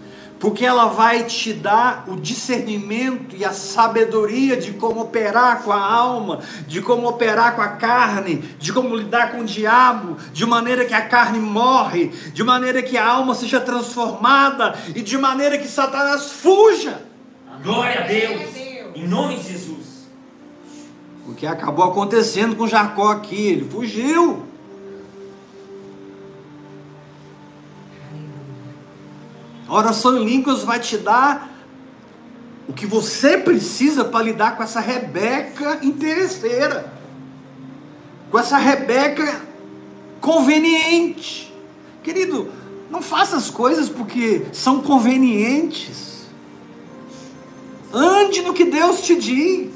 Porque 0.43 0.67
ela 0.67 0.87
vai 0.87 1.23
te 1.23 1.53
dar 1.53 2.03
o 2.09 2.17
discernimento 2.17 3.37
e 3.37 3.45
a 3.45 3.53
sabedoria 3.53 4.57
de 4.57 4.73
como 4.73 5.03
operar 5.03 5.63
com 5.63 5.71
a 5.71 5.81
alma, 5.81 6.41
de 6.67 6.83
como 6.83 7.09
operar 7.09 7.55
com 7.55 7.63
a 7.63 7.69
carne, 7.69 8.39
de 8.59 8.73
como 8.73 8.97
lidar 8.97 9.31
com 9.31 9.43
o 9.43 9.45
diabo, 9.45 10.17
de 10.33 10.45
maneira 10.45 10.85
que 10.85 10.95
a 10.95 11.07
carne 11.07 11.39
morre, 11.39 12.09
de 12.35 12.43
maneira 12.43 12.83
que 12.83 12.99
a 12.99 13.07
alma 13.07 13.37
seja 13.37 13.61
transformada 13.61 14.75
e 14.97 15.01
de 15.01 15.17
maneira 15.17 15.57
que 15.57 15.69
Satanás 15.69 16.33
fuja. 16.33 17.01
Glória 17.63 18.01
a 18.01 18.07
Deus. 18.09 18.33
Glória 18.33 18.49
a 18.49 18.51
Deus. 18.51 18.97
Em 18.97 19.07
nome 19.07 19.37
de 19.37 19.45
Jesus. 19.45 20.09
O 21.29 21.35
que 21.35 21.47
acabou 21.47 21.85
acontecendo 21.85 22.57
com 22.57 22.67
Jacó 22.67 23.13
aqui, 23.13 23.47
ele 23.47 23.71
fugiu. 23.71 24.52
A 29.73 29.75
oração 29.75 30.19
em 30.19 30.25
línguas 30.27 30.63
vai 30.63 30.79
te 30.79 30.99
dar 30.99 31.51
o 32.69 32.75
que 32.75 32.85
você 32.85 33.39
precisa 33.39 34.05
para 34.05 34.23
lidar 34.23 34.55
com 34.55 34.63
essa 34.63 34.81
Rebeca 34.81 35.79
interesseira, 35.83 36.93
com 38.31 38.39
essa 38.39 38.59
Rebeca 38.59 39.41
conveniente. 40.21 41.51
Querido, 42.03 42.53
não 42.91 43.01
faça 43.01 43.35
as 43.35 43.49
coisas 43.49 43.89
porque 43.89 44.45
são 44.53 44.83
convenientes. 44.83 46.27
Ande 47.95 48.43
no 48.43 48.53
que 48.53 48.67
Deus 48.67 49.01
te 49.01 49.17
diz. 49.17 49.73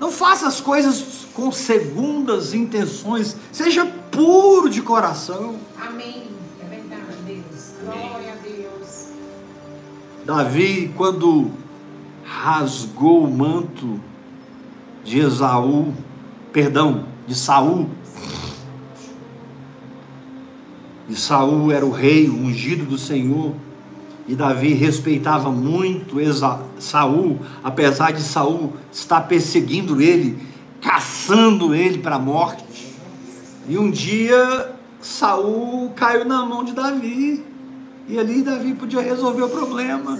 Não 0.00 0.10
faça 0.10 0.48
as 0.48 0.60
coisas 0.60 1.28
com 1.32 1.52
segundas 1.52 2.52
intenções. 2.52 3.36
Seja 3.52 3.86
puro 4.10 4.68
de 4.68 4.82
coração. 4.82 5.54
Amém. 5.80 6.34
Glória 7.84 8.34
Deus. 8.42 9.08
Davi, 10.24 10.92
quando 10.96 11.50
rasgou 12.24 13.24
o 13.24 13.30
manto 13.30 14.00
de 15.04 15.18
Esaú, 15.20 15.92
perdão, 16.52 17.04
de 17.26 17.34
Saul, 17.34 17.90
e 21.08 21.14
Saul 21.14 21.70
era 21.70 21.84
o 21.84 21.90
rei 21.90 22.28
o 22.28 22.34
ungido 22.34 22.86
do 22.86 22.96
Senhor, 22.96 23.54
e 24.26 24.34
Davi 24.34 24.72
respeitava 24.72 25.50
muito 25.50 26.18
Esa 26.18 26.62
Saul, 26.78 27.38
apesar 27.62 28.10
de 28.12 28.22
Saul 28.22 28.72
estar 28.90 29.20
perseguindo 29.22 30.00
ele, 30.00 30.38
caçando 30.80 31.74
ele 31.74 31.98
para 31.98 32.16
a 32.16 32.18
morte. 32.18 32.64
E 33.68 33.76
um 33.76 33.90
dia 33.90 34.74
Saul 35.02 35.90
caiu 35.90 36.24
na 36.24 36.46
mão 36.46 36.64
de 36.64 36.72
Davi. 36.72 37.44
E 38.08 38.18
ali 38.18 38.42
Davi 38.42 38.74
podia 38.74 39.00
resolver 39.00 39.42
o 39.42 39.48
problema. 39.48 40.18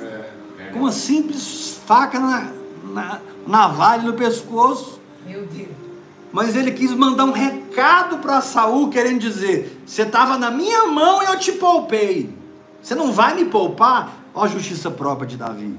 Com 0.73 0.81
uma 0.81 0.93
simples 0.93 1.81
faca 1.87 2.19
na, 2.19 2.53
na 2.93 3.21
navalha 3.47 4.03
no 4.03 4.15
pescoço. 4.15 5.01
Meu 5.27 5.47
Deus. 5.47 5.69
Mas 6.33 6.57
ele 6.57 6.73
quis 6.73 6.91
mandar 6.93 7.27
um 7.27 7.33
recado 7.33 8.19
para 8.19 8.41
Saul, 8.41 8.89
querendo 8.89 9.21
dizer: 9.21 9.81
Você 9.87 10.03
estava 10.03 10.37
na 10.37 10.51
minha 10.51 10.87
mão 10.87 11.23
e 11.23 11.27
eu 11.27 11.39
te 11.39 11.53
poupei. 11.53 12.29
Você 12.83 12.95
não 12.95 13.13
vai 13.13 13.35
me 13.35 13.45
poupar? 13.45 14.13
Olha 14.35 14.51
a 14.51 14.53
justiça 14.53 14.91
própria 14.91 15.29
de 15.29 15.37
Davi. 15.37 15.75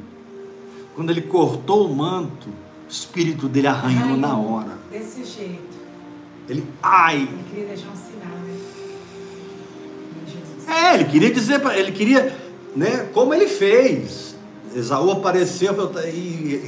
Quando 0.96 1.10
ele 1.10 1.22
cortou 1.22 1.86
o 1.86 1.94
manto, 1.94 2.48
o 2.48 2.90
espírito 2.90 3.50
dele 3.50 3.68
arranhou 3.68 4.16
na 4.16 4.38
hora. 4.38 4.78
Desse 4.90 5.26
jeito. 5.26 5.76
Ele, 6.48 6.66
ai, 6.82 7.24
Ele 7.24 7.44
queria 7.50 7.68
deixar 7.68 7.90
um 7.90 7.96
É, 10.68 10.96
ele 10.96 11.06
queria 11.06 11.32
dizer, 11.32 11.60
pra- 11.60 11.78
ele 11.78 11.92
queria, 11.92 12.36
né, 12.76 13.08
como 13.14 13.34
ele 13.34 13.48
fez. 13.48 14.36
Esaú 14.76 15.10
apareceu 15.12 15.74
e 16.06 16.10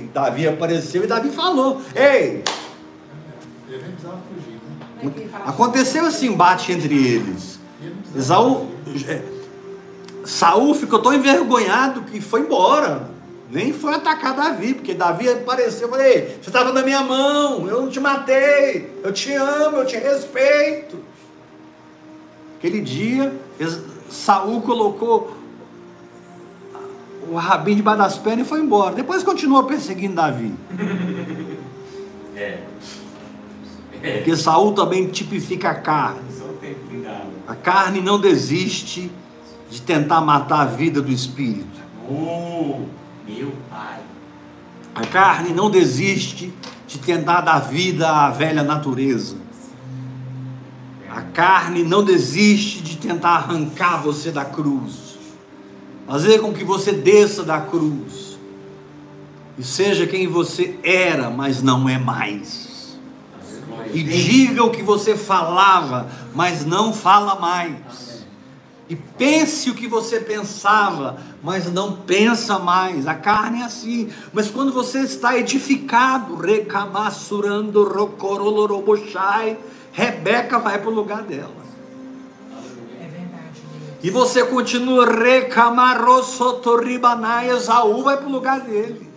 e 0.05 0.09
Davi 0.13 0.47
apareceu 0.47 1.03
e 1.03 1.07
Davi 1.07 1.29
falou: 1.29 1.81
Ei, 1.93 2.41
Ele 3.69 3.83
fugir, 3.99 4.61
né? 5.03 5.29
Aconteceu 5.45 6.07
esse 6.07 6.25
embate 6.25 6.71
entre 6.71 6.95
eles. 6.95 7.59
Esaú, 8.15 8.67
é, 9.07 9.21
Saul 10.23 10.73
ficou 10.73 10.99
tão 10.99 11.13
envergonhado 11.13 12.01
que 12.03 12.21
foi 12.21 12.41
embora. 12.41 13.09
Nem 13.49 13.71
foi 13.71 13.93
atacar 13.93 14.33
Davi, 14.35 14.73
porque 14.73 14.93
Davi 14.93 15.29
apareceu 15.29 15.87
e 15.87 15.91
falou: 15.91 16.05
Ei, 16.05 16.37
você 16.41 16.49
estava 16.49 16.71
na 16.73 16.83
minha 16.83 17.01
mão, 17.01 17.67
eu 17.67 17.81
não 17.81 17.89
te 17.89 17.99
matei, 17.99 18.89
eu 19.03 19.11
te 19.11 19.33
amo, 19.33 19.77
eu 19.77 19.85
te 19.85 19.97
respeito. 19.97 20.97
Aquele 22.57 22.81
dia, 22.81 23.33
Saul 24.09 24.61
colocou 24.61 25.37
o 27.29 27.35
rabinho 27.35 27.77
debaixo 27.77 27.99
das 27.99 28.17
pernas 28.17 28.45
e 28.45 28.49
foi 28.49 28.61
embora. 28.61 28.95
Depois 28.95 29.23
continuou 29.23 29.63
perseguindo 29.63 30.15
Davi. 30.15 30.53
É. 33.99 34.17
Porque 34.17 34.35
Saul 34.35 34.73
também 34.73 35.07
tipifica 35.07 35.71
a 35.71 35.75
carne. 35.75 36.21
A 37.47 37.55
carne 37.55 37.99
não 37.99 38.19
desiste 38.19 39.11
de 39.71 39.81
tentar 39.81 40.21
matar 40.21 40.61
a 40.61 40.65
vida 40.65 41.01
do 41.01 41.11
espírito. 41.11 41.79
Oh, 42.09 42.81
meu 43.27 43.51
pai. 43.69 43.99
A 44.93 45.05
carne 45.05 45.51
não 45.51 45.71
desiste 45.71 46.53
de 46.87 46.99
tentar 46.99 47.41
dar 47.41 47.59
vida 47.59 48.07
à 48.07 48.29
velha 48.29 48.63
natureza. 48.63 49.35
A 51.17 51.21
carne 51.23 51.81
não 51.81 52.03
desiste 52.03 52.79
de 52.79 52.95
tentar 52.95 53.29
arrancar 53.29 54.03
você 54.03 54.29
da 54.29 54.45
cruz. 54.45 55.17
Fazer 56.05 56.37
com 56.37 56.53
que 56.53 56.63
você 56.63 56.91
desça 56.91 57.41
da 57.41 57.59
cruz. 57.59 58.37
E 59.57 59.63
seja 59.63 60.05
quem 60.05 60.27
você 60.27 60.77
era, 60.83 61.31
mas 61.31 61.63
não 61.63 61.89
é 61.89 61.97
mais. 61.97 62.99
E 63.91 64.03
diga 64.03 64.63
o 64.63 64.69
que 64.69 64.83
você 64.83 65.17
falava, 65.17 66.07
mas 66.35 66.63
não 66.63 66.93
fala 66.93 67.33
mais. 67.39 68.23
E 68.87 68.95
pense 68.95 69.71
o 69.71 69.73
que 69.73 69.87
você 69.87 70.19
pensava, 70.19 71.17
mas 71.41 71.71
não 71.71 71.93
pensa 71.93 72.59
mais. 72.59 73.07
A 73.07 73.15
carne 73.15 73.61
é 73.61 73.65
assim. 73.65 74.11
Mas 74.31 74.51
quando 74.51 74.71
você 74.71 74.99
está 74.99 75.35
edificado, 75.35 76.35
recamassurando, 76.35 77.83
rocoroloroboshai, 77.85 79.57
Rebeca 79.97 80.59
vai 80.59 80.77
para 80.77 80.91
o 80.91 80.93
lugar 80.93 81.23
dela. 81.23 81.65
É. 82.93 83.09
E 84.03 84.11
você 84.11 84.45
continua 84.45 85.07
recamarossotorribanai, 85.07 87.49
Esaú 87.49 88.03
vai 88.03 88.15
para 88.15 88.27
o 88.27 88.31
lugar 88.31 88.59
dele. 88.59 89.09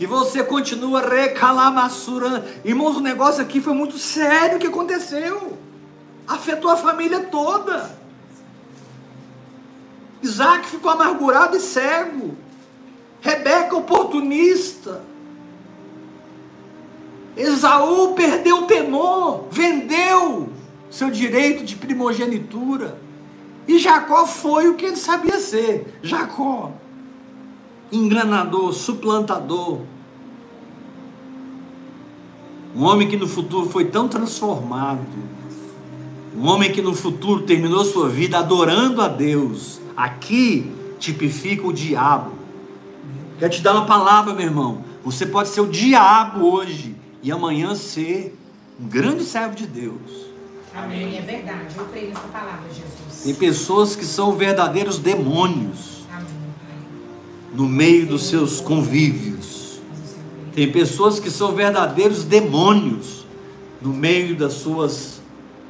E 0.00 0.06
você 0.06 0.42
continua 0.42 1.02
recalamassurando. 1.02 2.42
Irmãos, 2.64 2.96
o 2.96 3.00
negócio 3.00 3.42
aqui 3.42 3.60
foi 3.60 3.74
muito 3.74 3.98
sério 3.98 4.56
o 4.56 4.58
que 4.58 4.68
aconteceu. 4.68 5.58
Afetou 6.26 6.70
a 6.70 6.76
família 6.76 7.24
toda. 7.24 8.00
Isaac 10.22 10.68
ficou 10.68 10.90
amargurado 10.90 11.54
e 11.54 11.60
cego. 11.60 12.34
Rebeca 13.20 13.76
oportunista. 13.76 15.02
Esaú 17.36 18.12
perdeu 18.14 18.58
o 18.58 18.66
temor, 18.66 19.46
vendeu 19.50 20.50
seu 20.90 21.10
direito 21.10 21.64
de 21.64 21.76
primogenitura. 21.76 22.98
E 23.66 23.78
Jacó 23.78 24.26
foi 24.26 24.68
o 24.68 24.74
que 24.74 24.84
ele 24.84 24.96
sabia 24.96 25.38
ser. 25.40 25.98
Jacó, 26.02 26.72
enganador, 27.90 28.72
suplantador. 28.72 29.80
Um 32.74 32.84
homem 32.84 33.08
que 33.08 33.16
no 33.16 33.26
futuro 33.26 33.68
foi 33.70 33.86
tão 33.86 34.08
transformado. 34.08 35.06
Um 36.36 36.46
homem 36.46 36.72
que 36.72 36.82
no 36.82 36.94
futuro 36.94 37.42
terminou 37.42 37.84
sua 37.84 38.08
vida 38.08 38.38
adorando 38.38 39.00
a 39.00 39.08
Deus. 39.08 39.80
Aqui 39.96 40.70
tipifica 40.98 41.66
o 41.66 41.72
diabo. 41.72 42.32
Quero 43.38 43.52
te 43.52 43.60
dar 43.60 43.74
uma 43.74 43.86
palavra, 43.86 44.34
meu 44.34 44.44
irmão. 44.44 44.84
Você 45.04 45.26
pode 45.26 45.48
ser 45.48 45.60
o 45.60 45.66
diabo 45.66 46.46
hoje 46.46 47.01
e 47.22 47.30
amanhã 47.30 47.74
ser 47.74 48.36
um 48.80 48.86
grande 48.86 49.24
servo 49.24 49.54
de 49.54 49.66
Deus. 49.66 50.32
Amém. 50.74 51.16
É 51.16 51.20
verdade. 51.20 51.74
Eu 51.76 51.84
creio 51.86 52.08
nessa 52.08 52.28
palavra, 52.28 52.68
Jesus. 52.68 53.22
Tem 53.22 53.34
pessoas 53.34 53.94
que 53.94 54.04
são 54.04 54.34
verdadeiros 54.34 54.98
demônios 54.98 56.04
Amém, 56.12 56.26
no 57.54 57.68
meio 57.68 58.06
dos 58.06 58.24
seus 58.24 58.60
convívios. 58.60 59.80
Tem 60.54 60.70
pessoas 60.72 61.20
que 61.20 61.30
são 61.30 61.54
verdadeiros 61.54 62.24
demônios 62.24 63.24
no 63.80 63.92
meio 63.92 64.36
das 64.36 64.54
suas 64.54 65.20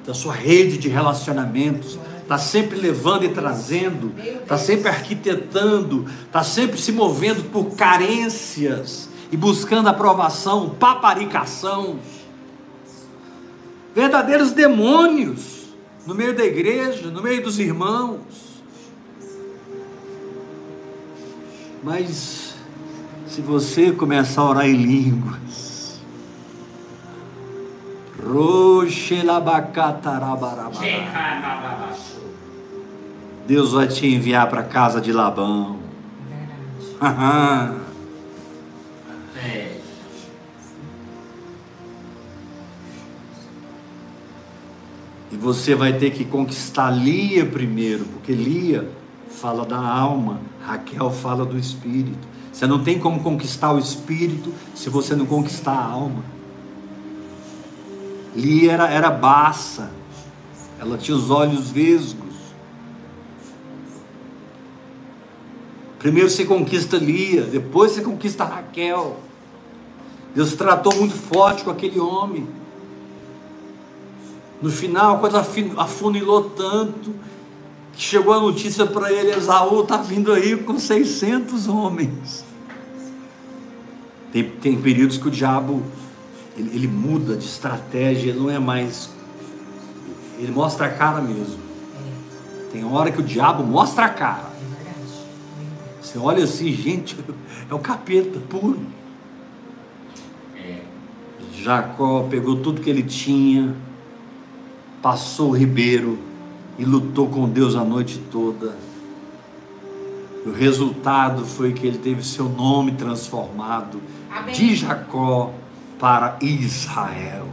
da 0.07 0.15
sua 0.15 0.35
rede 0.35 0.79
de 0.79 0.89
relacionamentos. 0.89 1.99
Está 2.23 2.39
sempre 2.39 2.79
levando 2.79 3.25
e 3.25 3.29
trazendo, 3.29 4.13
está 4.19 4.57
sempre 4.57 4.89
arquitetando, 4.89 6.07
está 6.27 6.43
sempre 6.43 6.81
se 6.81 6.91
movendo 6.91 7.51
por 7.51 7.77
carências 7.77 9.09
e 9.33 9.37
buscando 9.37 9.89
aprovação, 9.89 10.68
paparicação. 10.68 11.99
Verdadeiros 13.95 14.53
demônios 14.53 15.72
no 16.07 16.14
meio 16.14 16.37
da 16.37 16.45
igreja, 16.45 17.11
no 17.11 17.22
meio 17.22 17.43
dos 17.43 17.59
irmãos. 17.59 18.20
Mas 21.83 22.55
se 23.26 23.41
você 23.41 23.91
começar 23.91 24.43
a 24.43 24.51
orar 24.51 24.66
em 24.66 24.74
línguas. 24.74 26.01
Deus 33.47 33.72
vai 33.72 33.89
te 33.89 34.07
enviar 34.07 34.49
para 34.49 34.61
a 34.61 34.64
casa 34.64 35.01
de 35.01 35.12
Labão. 35.12 35.78
verdade. 36.28 37.91
E 45.32 45.36
você 45.36 45.74
vai 45.74 45.95
ter 45.95 46.11
que 46.11 46.26
conquistar 46.26 46.90
Lia 46.90 47.47
primeiro, 47.47 48.05
porque 48.05 48.32
Lia 48.32 48.88
fala 49.30 49.64
da 49.64 49.78
alma, 49.78 50.40
Raquel 50.62 51.11
fala 51.11 51.45
do 51.47 51.59
espírito. 51.59 52.28
Você 52.53 52.66
não 52.66 52.84
tem 52.84 52.99
como 52.99 53.22
conquistar 53.22 53.72
o 53.72 53.78
espírito 53.78 54.53
se 54.74 54.90
você 54.90 55.16
não 55.16 55.24
conquistar 55.24 55.72
a 55.72 55.84
alma. 55.84 56.22
Lia 58.36 58.72
era, 58.72 58.90
era 58.90 59.11
baça, 59.11 59.90
ela 60.78 60.99
tinha 60.99 61.16
os 61.16 61.30
olhos 61.30 61.70
vesgos. 61.70 62.22
Primeiro 65.99 66.28
você 66.28 66.45
conquista 66.45 66.99
Lia, 66.99 67.43
depois 67.45 67.93
você 67.93 68.03
conquista 68.03 68.45
Raquel. 68.45 69.32
Deus 70.35 70.55
tratou 70.55 70.95
muito 70.95 71.14
forte 71.14 71.64
com 71.64 71.70
aquele 71.70 72.01
homem. 72.01 72.47
No 74.61 74.70
final, 74.70 75.16
a 75.16 75.18
coisa 75.18 75.45
afunilou 75.76 76.51
tanto 76.51 77.14
que 77.93 78.01
chegou 78.01 78.33
a 78.33 78.41
notícia 78.41 78.87
para 78.87 79.12
ele: 79.12 79.33
Esaú 79.33 79.83
está 79.83 79.97
vindo 79.97 80.33
aí 80.33 80.57
com 80.57 80.78
600 80.78 81.68
homens. 81.68 82.45
Tem, 84.33 84.49
tem 84.49 84.80
períodos 84.80 85.18
que 85.18 85.28
o 85.28 85.30
diabo 85.30 85.83
ele, 86.57 86.70
ele 86.74 86.89
muda 86.89 87.37
de 87.37 87.45
estratégia, 87.45 88.30
ele 88.30 88.39
não 88.39 88.51
é 88.51 88.59
mais. 88.59 89.11
Ele 90.39 90.53
mostra 90.53 90.87
a 90.87 90.91
cara 90.91 91.20
mesmo. 91.20 91.61
Tem 92.72 92.85
hora 92.85 93.11
que 93.11 93.20
o 93.20 93.22
diabo 93.22 93.62
mostra 93.62 94.07
a 94.07 94.09
cara. 94.09 94.51
É. 94.87 96.03
Você 96.03 96.18
olha 96.18 96.45
assim, 96.45 96.72
gente, 96.72 97.16
é 97.70 97.74
o 97.74 97.78
capeta 97.78 98.41
puro. 98.49 98.80
Jacó 101.63 102.27
pegou 102.29 102.57
tudo 102.57 102.81
que 102.81 102.91
ele 102.91 103.05
tinha, 103.05 103.73
passou 105.01 105.51
o 105.51 105.57
ribeiro 105.57 106.19
e 106.77 106.85
lutou 106.85 107.29
com 107.29 107.49
Deus 107.49 107.77
a 107.77 107.85
noite 107.85 108.21
toda. 108.33 108.77
O 110.45 110.51
resultado 110.51 111.45
foi 111.45 111.73
que 111.73 111.87
ele 111.87 111.99
teve 111.99 112.25
seu 112.25 112.49
nome 112.49 112.93
transformado 112.93 114.01
Amém. 114.29 114.53
de 114.53 114.75
Jacó 114.75 115.53
para 116.01 116.37
Israel. 116.43 117.47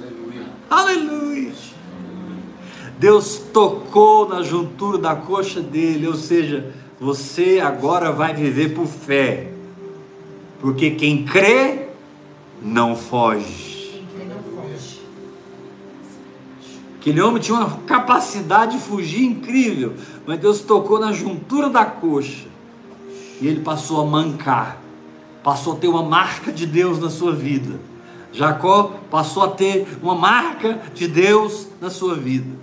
Aleluia. 0.00 0.46
Aleluia! 0.70 1.52
Deus 2.98 3.42
tocou 3.52 4.26
na 4.26 4.42
juntura 4.42 4.96
da 4.96 5.14
coxa 5.14 5.60
dele, 5.60 6.06
ou 6.06 6.14
seja, 6.14 6.72
você 6.98 7.60
agora 7.62 8.10
vai 8.10 8.32
viver 8.32 8.74
por 8.74 8.86
fé, 8.86 9.52
porque 10.60 10.92
quem 10.92 11.26
crê 11.26 11.89
não 12.62 12.96
foge. 12.96 14.04
Aquele 16.98 17.20
homem 17.22 17.40
tinha 17.40 17.56
uma 17.56 17.78
capacidade 17.86 18.76
de 18.76 18.82
fugir 18.82 19.24
incrível, 19.24 19.94
mas 20.26 20.38
Deus 20.38 20.60
tocou 20.60 21.00
na 21.00 21.12
juntura 21.12 21.70
da 21.70 21.84
coxa 21.84 22.46
e 23.40 23.48
ele 23.48 23.60
passou 23.60 24.02
a 24.02 24.04
mancar, 24.04 24.78
passou 25.42 25.72
a 25.72 25.76
ter 25.76 25.88
uma 25.88 26.02
marca 26.02 26.52
de 26.52 26.66
Deus 26.66 26.98
na 26.98 27.08
sua 27.08 27.32
vida. 27.32 27.80
Jacó 28.32 28.96
passou 29.10 29.44
a 29.44 29.48
ter 29.48 29.88
uma 30.02 30.14
marca 30.14 30.78
de 30.94 31.08
Deus 31.08 31.68
na 31.80 31.88
sua 31.88 32.14
vida. 32.14 32.54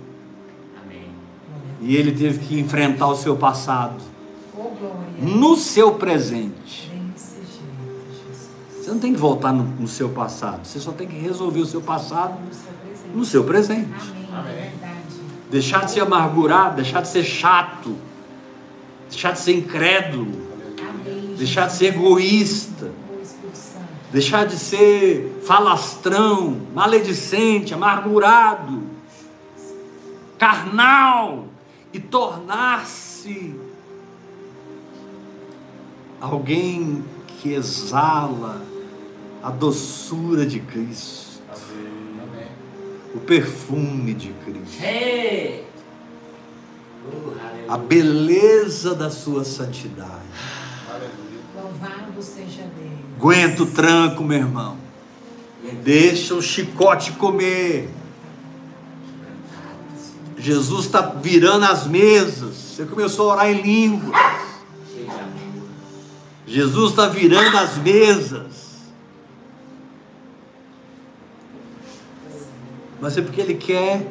Amém. 0.84 1.08
E 1.82 1.96
ele 1.96 2.12
teve 2.12 2.38
que 2.38 2.58
enfrentar 2.58 3.08
o 3.08 3.16
seu 3.16 3.36
passado 3.36 3.96
glória. 4.54 4.96
no 5.20 5.56
seu 5.56 5.94
presente. 5.94 6.87
Você 8.88 8.94
não 8.94 9.00
tem 9.00 9.12
que 9.12 9.20
voltar 9.20 9.52
no, 9.52 9.64
no 9.64 9.86
seu 9.86 10.08
passado, 10.08 10.66
você 10.66 10.80
só 10.80 10.92
tem 10.92 11.06
que 11.06 11.18
resolver 11.18 11.60
o 11.60 11.66
seu 11.66 11.82
passado 11.82 12.38
No 12.40 12.54
seu 12.54 12.72
presente. 12.72 13.16
no 13.16 13.24
seu 13.26 13.44
presente. 13.44 14.14
Amém. 14.32 14.50
É 14.50 14.70
verdade. 14.70 15.20
Deixar 15.50 15.84
de 15.84 15.90
ser 15.90 16.00
amargurado, 16.00 16.76
deixar 16.76 17.02
de 17.02 17.08
ser 17.08 17.22
chato, 17.22 17.94
deixar 19.10 19.32
de 19.32 19.40
ser 19.40 19.52
incrédulo, 19.58 20.32
Amém. 20.80 21.34
deixar 21.36 21.66
de 21.66 21.74
ser 21.74 21.94
egoísta, 21.94 22.90
deixar 24.10 24.46
de 24.46 24.56
ser 24.58 25.38
falastrão, 25.46 26.58
maledicente, 26.74 27.74
amargurado, 27.74 28.84
carnal 30.38 31.44
e 31.92 32.00
tornar-se 32.00 33.54
alguém 36.18 37.04
que 37.26 37.52
exala 37.52 38.77
a 39.42 39.50
doçura 39.50 40.44
de 40.44 40.60
Cristo, 40.60 41.40
Amém. 41.50 42.46
o 43.14 43.18
perfume 43.20 44.14
de 44.14 44.32
Cristo, 44.44 44.82
Hey! 44.82 45.64
Oh, 47.10 47.72
a 47.72 47.78
beleza 47.78 48.94
da 48.94 49.10
sua 49.10 49.44
santidade. 49.44 50.10
Aleluia. 50.88 51.18
Louvado 51.54 52.22
seja 52.22 52.62
Deus. 52.62 52.98
Aguenta 53.16 53.62
o 53.62 53.66
tranco, 53.66 54.24
meu 54.24 54.38
irmão. 54.38 54.76
Deixa 55.82 56.34
o 56.34 56.42
chicote 56.42 57.12
comer. 57.12 57.90
Jesus 60.36 60.86
está 60.86 61.00
virando 61.00 61.64
as 61.64 61.86
mesas. 61.86 62.54
Você 62.54 62.84
começou 62.84 63.30
a 63.30 63.34
orar 63.34 63.50
em 63.50 63.60
língua. 63.60 64.14
Cheio 64.92 65.04
de 65.06 65.10
amor. 65.10 65.68
Jesus 66.46 66.90
está 66.90 67.08
virando 67.08 67.56
as 67.56 67.76
mesas. 67.78 68.67
Mas 73.00 73.16
é 73.16 73.22
porque 73.22 73.40
Ele 73.40 73.54
quer 73.54 74.06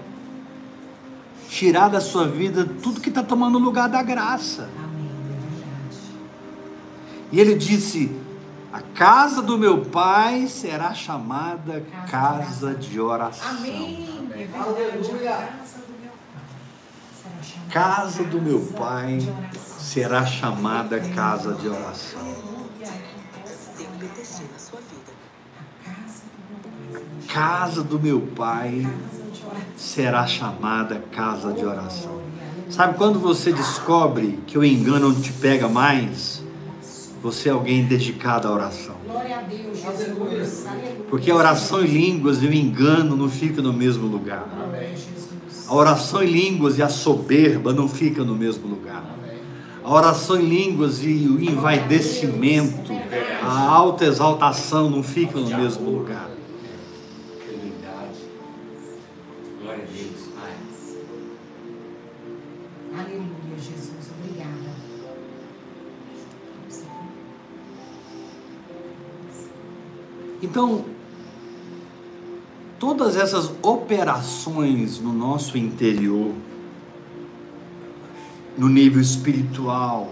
tirar 1.50 1.90
da 1.90 2.02
sua 2.02 2.28
vida 2.28 2.66
tudo 2.82 3.02
que 3.02 3.10
está 3.10 3.24
tomando 3.24 3.58
lugar 3.58 3.90
da 3.90 4.02
graça. 4.02 4.70
Amém. 4.78 5.10
É 5.32 5.40
verdade. 5.50 5.98
E 7.32 7.40
Ele 7.40 7.56
disse: 7.56 8.16
A 8.72 8.82
casa 8.82 9.42
do 9.42 9.58
meu 9.58 9.86
pai 9.86 10.48
será 10.48 10.94
chamada 10.94 11.84
casa 12.10 12.74
de 12.76 13.00
oração. 13.00 13.50
Amém. 13.50 14.30
É. 14.32 14.48
Aleluia. 14.58 15.50
Casa 17.70 18.24
do 18.24 18.42
meu 18.42 18.62
pai 18.78 19.20
será 19.78 20.26
chamada 20.26 21.00
Casa 21.14 21.54
de 21.54 21.68
oração. 21.68 22.58
Casa 27.28 27.84
do 27.84 28.00
meu 28.00 28.22
pai 28.36 28.88
será 29.76 30.26
chamada 30.26 31.04
casa 31.12 31.52
de 31.52 31.66
oração. 31.66 32.22
Sabe 32.70 32.98
quando 32.98 33.20
você 33.20 33.52
descobre 33.52 34.40
que 34.48 34.58
o 34.58 34.66
engano 34.66 35.10
não 35.10 35.22
te 35.22 35.32
pega 35.34 35.68
mais? 35.68 36.44
Você 37.22 37.50
é 37.50 37.52
alguém 37.52 37.86
dedicado 37.86 38.48
à 38.48 38.52
oração. 38.52 38.96
Glória 39.06 39.38
a 39.38 39.42
Deus, 39.42 39.80
Jesus. 39.80 40.68
Aleluia. 40.68 41.06
Porque 41.10 41.32
a 41.32 41.36
oração 41.36 41.84
em 41.84 41.88
línguas 41.88 42.42
e 42.44 42.48
o 42.48 42.54
engano 42.54 43.16
não 43.16 43.30
ficam 43.30 43.64
no 43.64 43.74
mesmo 43.74 44.08
lugar. 44.08 44.48
A 45.68 45.76
oração 45.76 46.24
em 46.24 46.28
línguas 46.28 46.78
e 46.78 46.84
a 46.84 46.90
soberba 46.90 47.74
não 47.74 47.88
ficam 47.90 48.24
no 48.24 48.36
mesmo 48.36 48.68
lugar. 48.68 49.04
A 49.84 49.94
oração 49.94 50.40
em 50.40 50.46
línguas 50.46 51.04
e 51.04 51.28
o 51.28 51.42
envaidecimento, 51.42 52.92
a 53.42 53.70
alta 53.70 54.06
exaltação 54.06 54.90
não 54.90 55.02
ficam 55.02 55.42
no 55.42 55.58
mesmo 55.58 55.90
lugar. 55.90 56.37
Então, 70.50 70.86
todas 72.80 73.18
essas 73.18 73.52
operações 73.62 74.98
no 74.98 75.12
nosso 75.12 75.58
interior, 75.58 76.32
no 78.58 78.70
nível 78.70 79.02
espiritual, 79.02 80.10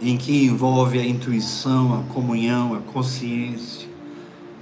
em 0.00 0.16
que 0.16 0.44
envolve 0.46 0.98
a 0.98 1.06
intuição, 1.06 2.00
a 2.00 2.12
comunhão, 2.12 2.74
a 2.74 2.80
consciência, 2.80 3.88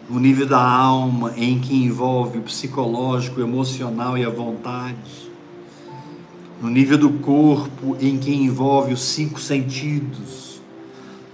no 0.06 0.20
nível 0.20 0.46
da 0.46 0.62
alma, 0.62 1.32
em 1.34 1.58
que 1.58 1.74
envolve 1.74 2.40
o 2.40 2.42
psicológico, 2.42 3.40
o 3.40 3.42
emocional 3.42 4.18
e 4.18 4.24
a 4.24 4.28
vontade, 4.28 5.30
no 6.60 6.68
nível 6.68 6.98
do 6.98 7.08
corpo, 7.20 7.96
em 8.02 8.18
que 8.18 8.34
envolve 8.34 8.92
os 8.92 9.00
cinco 9.00 9.40
sentidos, 9.40 10.60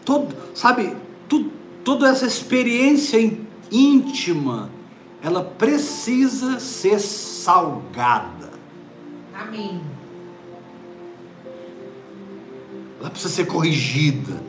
todo, 0.05 0.33
sabe, 0.55 0.95
tu, 1.29 1.56
toda 1.87 2.09
essa 2.09 2.27
experiência 2.27 3.39
íntima, 3.71 4.69
ela 5.23 5.45
precisa 5.45 6.59
ser 6.59 6.99
salgada. 6.99 8.51
Amém. 9.33 9.81
Ela 12.99 13.09
precisa 13.09 13.33
ser 13.33 13.47
corrigida. 13.47 14.43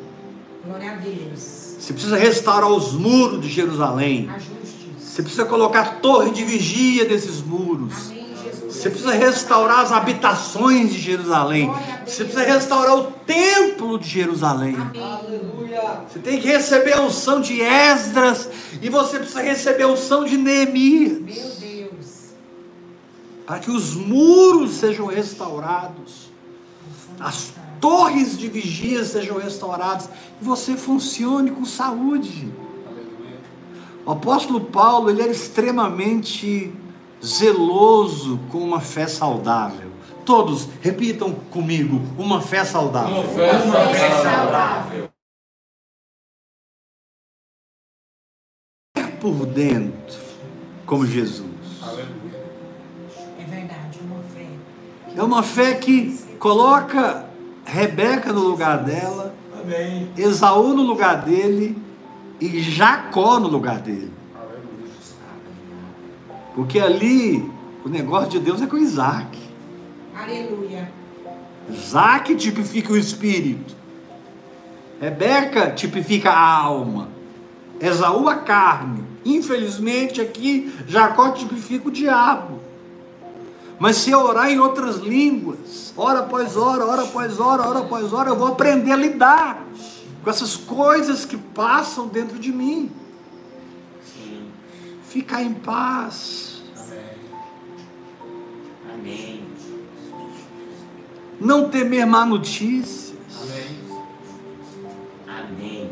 Glória 0.66 0.94
a 0.94 0.96
Deus. 0.96 1.76
Você 1.80 1.94
precisa 1.94 2.18
restaurar 2.18 2.72
os 2.72 2.94
muros 2.94 3.40
de 3.44 3.50
Jerusalém. 3.50 4.28
Ajustes. 4.32 4.58
Você 4.98 5.22
precisa 5.22 5.46
colocar 5.46 6.00
torre 6.02 6.32
de 6.32 6.44
vigia 6.44 7.06
desses 7.06 7.44
muros. 7.44 8.08
Amém. 8.08 8.17
Você 8.78 8.92
precisa 8.92 9.12
restaurar 9.12 9.80
as 9.80 9.92
habitações 9.92 10.94
de 10.94 11.00
Jerusalém. 11.00 11.74
Você 12.06 12.24
precisa 12.24 12.46
restaurar 12.46 12.96
o 12.96 13.12
templo 13.26 13.98
de 13.98 14.08
Jerusalém. 14.08 14.78
Você 16.08 16.20
tem 16.20 16.40
que 16.40 16.48
receber 16.48 16.94
a 16.94 17.02
unção 17.02 17.42
de 17.42 17.60
Esdras 17.60 18.48
e 18.80 18.88
você 18.88 19.18
precisa 19.18 19.42
receber 19.42 19.84
a 19.84 19.88
unção 19.88 20.26
de 20.26 20.38
Neemias. 20.38 21.20
Meu 21.20 21.50
Deus. 21.60 22.34
Para 23.48 23.58
que 23.58 23.72
os 23.72 23.96
muros 23.96 24.76
sejam 24.76 25.08
restaurados, 25.08 26.32
as 27.20 27.54
torres 27.82 28.38
de 28.38 28.48
vigia 28.48 29.04
sejam 29.04 29.40
restauradas 29.40 30.08
e 30.40 30.46
você 30.46 30.78
funcione 30.78 31.50
com 31.50 31.66
saúde. 31.66 32.54
O 34.06 34.12
apóstolo 34.12 34.62
Paulo, 34.62 35.10
ele 35.10 35.24
era 35.24 35.32
extremamente 35.32 36.72
zeloso 37.24 38.40
com 38.52 38.60
uma 38.60 38.80
fé 38.80 39.08
saudável. 39.08 39.92
Todos 40.26 40.68
repitam 40.82 41.34
comigo: 41.52 42.02
uma 42.18 42.42
fé 42.42 42.64
saudável. 42.66 43.16
Uma 43.22 43.24
fé 43.24 43.52
Uma 43.52 43.88
fé 43.88 44.10
saudável. 44.10 44.24
saudável. 44.24 45.10
Por 49.20 49.46
dentro, 49.48 50.20
como 50.86 51.06
Jesus. 51.06 51.46
É 53.40 53.44
verdade, 53.44 54.00
uma 54.04 54.22
fé. 54.24 54.48
É 55.16 55.24
uma 55.24 55.44
fé 55.44 55.74
que 55.76 56.18
coloca 56.40 57.26
Rebeca 57.66 58.32
no 58.32 58.42
lugar 58.42 58.84
dela, 58.84 59.34
Amém. 59.60 60.10
Esaú 60.16 60.74
no 60.74 60.84
lugar 60.84 61.26
dele 61.26 61.76
e 62.40 62.62
Jacó 62.62 63.40
no 63.40 63.48
lugar 63.48 63.80
dele. 63.80 64.14
Porque 66.58 66.80
ali 66.80 67.48
o 67.86 67.88
negócio 67.88 68.32
de 68.32 68.40
Deus 68.40 68.64
é 68.64 68.66
com 68.66 68.78
Isaac. 68.78 69.38
Aleluia. 70.20 70.92
Isaac 71.70 72.36
tipifica 72.36 72.94
o 72.94 72.98
espírito. 72.98 73.76
Rebeca 75.00 75.70
tipifica 75.70 76.32
a 76.32 76.58
alma. 76.58 77.10
Esaú 77.80 78.28
a 78.28 78.38
carne. 78.38 79.04
Infelizmente 79.24 80.20
aqui 80.20 80.74
Jacó 80.88 81.30
tipifica 81.30 81.90
o 81.90 81.92
diabo. 81.92 82.60
Mas 83.78 83.98
se 83.98 84.10
eu 84.10 84.22
orar 84.22 84.50
em 84.50 84.58
outras 84.58 84.98
línguas, 84.98 85.94
hora 85.96 86.22
após 86.22 86.58
hora, 86.58 86.84
hora 86.88 87.04
após 87.04 87.40
hora, 87.40 87.68
hora 87.68 87.80
após 87.82 88.12
hora, 88.12 88.32
eu 88.32 88.36
vou 88.36 88.48
aprender 88.48 88.94
a 88.94 88.96
lidar 88.96 89.64
com 90.24 90.30
essas 90.32 90.56
coisas 90.56 91.24
que 91.24 91.38
passam 91.38 92.08
dentro 92.08 92.40
de 92.40 92.52
mim. 92.52 92.92
Ficar 95.04 95.44
em 95.44 95.54
paz. 95.54 96.47
Amém. 99.00 99.44
Não 101.40 101.70
temer 101.70 102.06
má 102.06 102.26
notícias. 102.26 103.14
Amém. 103.42 103.78
Amém. 105.28 105.90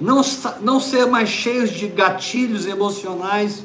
não, 0.00 0.22
não 0.62 0.80
ser 0.80 1.06
mais 1.06 1.28
cheios 1.28 1.70
de 1.70 1.86
gatilhos 1.88 2.64
emocionais 2.66 3.64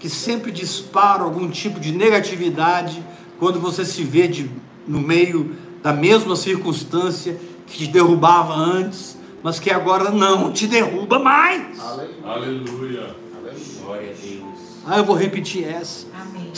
que 0.00 0.08
sempre 0.08 0.50
disparam 0.50 1.24
algum 1.24 1.48
tipo 1.48 1.78
de 1.78 1.92
negatividade 1.92 3.02
quando 3.38 3.60
você 3.60 3.84
se 3.84 4.02
vê 4.02 4.26
de, 4.26 4.50
no 4.86 5.00
meio 5.00 5.56
da 5.82 5.92
mesma 5.92 6.34
circunstância 6.34 7.38
que 7.66 7.78
te 7.78 7.86
derrubava 7.86 8.54
antes, 8.54 9.16
mas 9.42 9.60
que 9.60 9.70
agora 9.70 10.10
não 10.10 10.52
te 10.52 10.66
derruba 10.66 11.18
mais. 11.18 11.78
Aleluia. 11.78 12.16
Aleluia. 12.24 13.16
Aleluia. 13.38 13.80
Glória 13.82 14.10
a 14.10 14.14
Deus. 14.14 14.58
Ah, 14.86 14.98
eu 14.98 15.04
vou 15.04 15.16
repetir 15.16 15.64
essa. 15.64 16.06
Amém. 16.14 16.52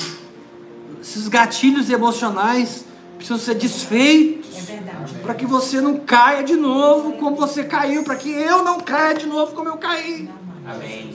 Esses 1.09 1.27
gatilhos 1.27 1.89
emocionais 1.89 2.85
precisam 3.17 3.39
ser 3.39 3.55
desfeitos 3.55 4.59
É 4.59 4.61
verdade. 4.61 5.15
para 5.23 5.35
que 5.35 5.47
você 5.47 5.81
não 5.81 6.01
caia 6.01 6.45
de 6.45 6.55
novo 6.55 7.13
como 7.13 7.35
você 7.35 7.65
caiu, 7.65 8.05
para 8.05 8.15
que 8.15 8.29
eu 8.31 8.63
não 8.63 8.79
caia 8.79 9.15
de 9.15 9.25
novo 9.27 9.55
como 9.55 9.71
eu 9.71 9.79
caí. 9.79 10.29
Amém. 10.67 11.15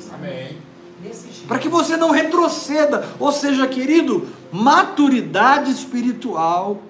Para 1.48 1.60
que 1.60 1.70
você 1.70 1.96
não 1.96 2.10
retroceda. 2.10 3.08
Ou 3.20 3.32
seja, 3.32 3.68
querido, 3.68 4.28
maturidade 4.52 5.70
espiritual 5.70 6.82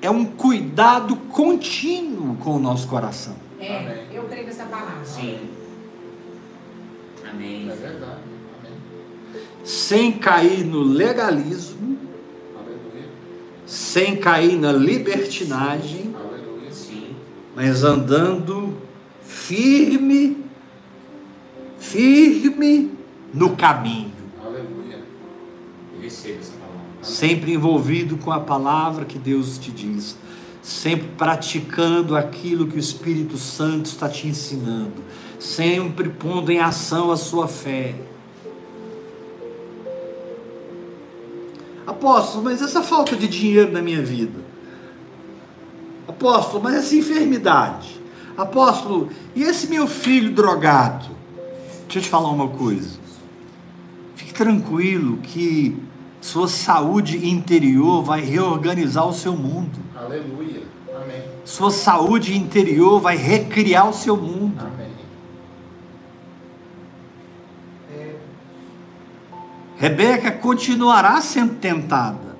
é 0.00 0.10
um 0.10 0.24
cuidado 0.24 1.16
contínuo 1.16 2.36
com 2.36 2.56
o 2.56 2.58
nosso 2.58 2.88
coração. 2.88 3.36
É, 3.60 3.76
Amém. 3.76 4.06
eu 4.14 4.24
creio 4.24 4.46
nessa 4.46 4.64
palavra. 4.64 5.04
Sim. 5.04 5.50
Amém. 7.30 7.68
É 7.70 7.74
verdade. 7.74 8.37
Sem 9.68 10.12
cair 10.12 10.64
no 10.64 10.80
legalismo, 10.82 11.98
sem 13.66 14.16
cair 14.16 14.58
na 14.58 14.72
libertinagem, 14.72 16.16
mas 17.54 17.84
andando 17.84 18.78
firme, 19.20 20.42
firme 21.78 22.92
no 23.34 23.56
caminho. 23.56 24.10
Sempre 27.02 27.52
envolvido 27.52 28.16
com 28.16 28.32
a 28.32 28.40
palavra 28.40 29.04
que 29.04 29.18
Deus 29.18 29.58
te 29.58 29.70
diz, 29.70 30.16
sempre 30.62 31.08
praticando 31.08 32.16
aquilo 32.16 32.68
que 32.68 32.76
o 32.76 32.80
Espírito 32.80 33.36
Santo 33.36 33.84
está 33.84 34.08
te 34.08 34.28
ensinando, 34.28 35.04
sempre 35.38 36.08
pondo 36.08 36.50
em 36.50 36.58
ação 36.58 37.12
a 37.12 37.18
sua 37.18 37.46
fé. 37.46 37.94
Apóstolo, 41.88 42.44
mas 42.44 42.60
essa 42.60 42.82
falta 42.82 43.16
de 43.16 43.26
dinheiro 43.26 43.72
na 43.72 43.80
minha 43.80 44.02
vida. 44.02 44.38
Apóstolo, 46.06 46.62
mas 46.62 46.74
essa 46.74 46.94
enfermidade. 46.94 47.98
Apóstolo, 48.36 49.08
e 49.34 49.42
esse 49.42 49.68
meu 49.68 49.86
filho 49.86 50.30
drogado? 50.30 51.06
Deixa 51.84 51.98
eu 51.98 52.02
te 52.02 52.08
falar 52.10 52.28
uma 52.28 52.48
coisa. 52.48 52.98
Fique 54.14 54.34
tranquilo 54.34 55.16
que 55.22 55.82
sua 56.20 56.46
saúde 56.46 57.26
interior 57.26 58.02
vai 58.02 58.20
reorganizar 58.20 59.08
o 59.08 59.14
seu 59.14 59.34
mundo. 59.34 59.78
Aleluia. 59.96 60.64
Amém. 60.94 61.22
Sua 61.42 61.70
saúde 61.70 62.36
interior 62.36 63.00
vai 63.00 63.16
recriar 63.16 63.88
o 63.88 63.94
seu 63.94 64.14
mundo. 64.14 64.60
Amém. 64.60 64.87
Rebeca 69.78 70.32
continuará 70.32 71.20
sendo 71.20 71.54
tentada 71.54 72.36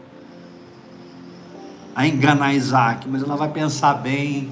a 1.95 2.07
enganar 2.07 2.53
Isaac, 2.53 3.09
mas 3.09 3.23
ela 3.23 3.37
vai 3.37 3.49
pensar 3.49 3.95
bem. 3.95 4.51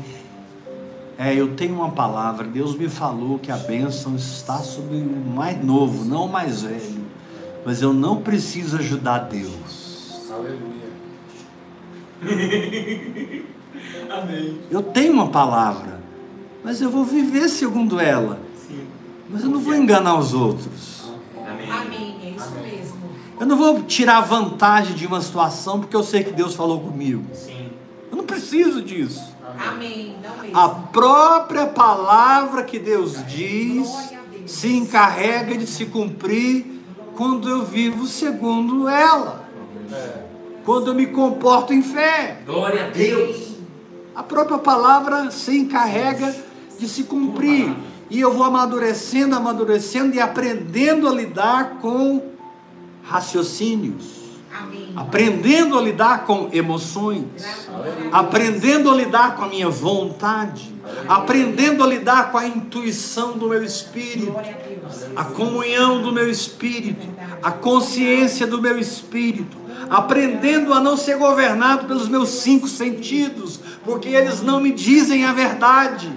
É, 1.18 1.34
eu 1.34 1.54
tenho 1.54 1.74
uma 1.74 1.90
palavra, 1.90 2.46
Deus 2.46 2.76
me 2.76 2.88
falou 2.88 3.38
que 3.38 3.50
a 3.50 3.56
bênção 3.56 4.14
está 4.14 4.58
sobre 4.58 4.96
o 4.96 5.30
mais 5.34 5.64
novo, 5.64 6.04
não 6.04 6.26
o 6.26 6.28
mais 6.28 6.62
velho. 6.62 7.04
Mas 7.64 7.82
eu 7.82 7.92
não 7.92 8.20
preciso 8.20 8.76
ajudar 8.78 9.18
Deus. 9.20 10.30
Aleluia. 10.30 10.86
Amém. 14.10 14.60
Eu 14.70 14.82
tenho 14.82 15.12
uma 15.12 15.28
palavra, 15.28 16.00
mas 16.62 16.80
eu 16.80 16.88
vou 16.90 17.04
viver 17.04 17.48
segundo 17.48 17.98
ela. 17.98 18.38
Sim. 18.56 18.86
Mas 19.28 19.42
eu 19.42 19.50
não 19.50 19.58
vou 19.58 19.74
enganar 19.74 20.16
os 20.16 20.32
outros. 20.32 21.10
Amém. 21.46 21.70
Amém, 21.70 22.05
Eu 23.38 23.46
não 23.46 23.56
vou 23.56 23.82
tirar 23.82 24.20
vantagem 24.22 24.94
de 24.94 25.06
uma 25.06 25.20
situação 25.20 25.80
porque 25.80 25.94
eu 25.94 26.02
sei 26.02 26.24
que 26.24 26.32
Deus 26.32 26.54
falou 26.54 26.80
comigo. 26.80 27.24
Sim. 27.34 27.70
Eu 28.10 28.16
não 28.16 28.24
preciso 28.24 28.80
disso. 28.80 29.34
Amém. 29.58 30.16
A 30.54 30.68
própria 30.68 31.66
palavra 31.66 32.64
que 32.64 32.78
Deus 32.78 33.24
diz 33.26 33.88
Deus. 33.88 34.50
se 34.50 34.72
encarrega 34.72 35.56
de 35.56 35.66
se 35.66 35.86
cumprir 35.86 36.82
quando 37.14 37.48
eu 37.48 37.64
vivo 37.64 38.06
segundo 38.06 38.88
ela. 38.88 39.46
É. 39.92 40.24
Quando 40.64 40.88
eu 40.88 40.94
me 40.94 41.06
comporto 41.06 41.72
em 41.72 41.82
fé. 41.82 42.38
Glória 42.44 42.86
a 42.86 42.88
Deus. 42.88 43.54
A 44.14 44.22
própria 44.22 44.58
palavra 44.58 45.30
se 45.30 45.56
encarrega 45.56 46.34
de 46.78 46.88
se 46.88 47.04
cumprir. 47.04 47.72
E 48.08 48.20
eu 48.20 48.32
vou 48.32 48.44
amadurecendo, 48.44 49.36
amadurecendo 49.36 50.14
e 50.14 50.20
aprendendo 50.20 51.08
a 51.08 51.12
lidar 51.12 51.78
com 51.80 52.35
raciocínios. 53.06 54.16
Amém. 54.58 54.92
Aprendendo 54.96 55.78
a 55.78 55.82
lidar 55.82 56.24
com 56.24 56.48
emoções. 56.52 57.24
Aprendendo 58.10 58.90
a 58.90 58.94
lidar 58.94 59.36
com 59.36 59.44
a 59.44 59.48
minha 59.48 59.68
vontade. 59.68 60.74
Aprendendo 61.08 61.84
a 61.84 61.86
lidar 61.86 62.30
com 62.30 62.38
a 62.38 62.46
intuição 62.46 63.36
do 63.36 63.48
meu 63.48 63.62
espírito. 63.62 64.34
A. 65.16 65.20
A 65.20 65.24
comunhão 65.24 66.00
do 66.00 66.12
meu 66.12 66.30
espírito. 66.30 67.06
A 67.42 67.50
consciência 67.50 68.46
do 68.46 68.60
meu 68.60 68.78
espírito. 68.78 69.56
Aprendendo 69.90 70.72
a 70.72 70.80
não 70.80 70.96
ser 70.96 71.16
governado 71.16 71.86
pelos 71.86 72.08
meus 72.08 72.30
cinco 72.30 72.66
sentidos, 72.66 73.60
porque 73.84 74.08
eles 74.08 74.42
não 74.42 74.60
me 74.60 74.72
dizem 74.72 75.24
a 75.24 75.32
verdade. 75.32 76.12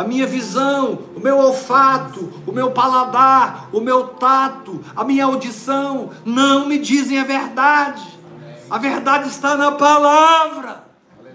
A 0.00 0.04
minha 0.04 0.26
visão, 0.26 0.98
o 1.14 1.20
meu 1.20 1.36
olfato, 1.36 2.32
o 2.46 2.52
meu 2.52 2.70
paladar, 2.70 3.68
o 3.70 3.82
meu 3.82 4.04
tato, 4.04 4.82
a 4.96 5.04
minha 5.04 5.26
audição 5.26 6.08
não 6.24 6.66
me 6.66 6.78
dizem 6.78 7.18
a 7.18 7.24
verdade. 7.24 8.18
A 8.70 8.78
verdade 8.78 9.28
está 9.28 9.58
na 9.58 9.72
palavra. 9.72 10.84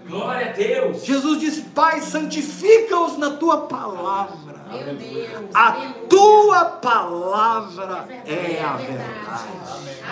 Glória 0.08 0.48
a 0.48 0.52
Deus. 0.52 1.04
Jesus 1.04 1.38
disse: 1.38 1.62
Pai, 1.62 2.00
santifica-os 2.00 3.16
na 3.16 3.30
tua 3.30 3.68
palavra. 3.68 4.60
Meu 4.68 4.96
Deus. 4.96 5.54
A 5.54 5.68
aleluia. 5.68 5.94
tua 6.08 6.64
palavra 6.64 8.08
é 8.26 8.64
a 8.64 8.76
verdade. 8.76 9.44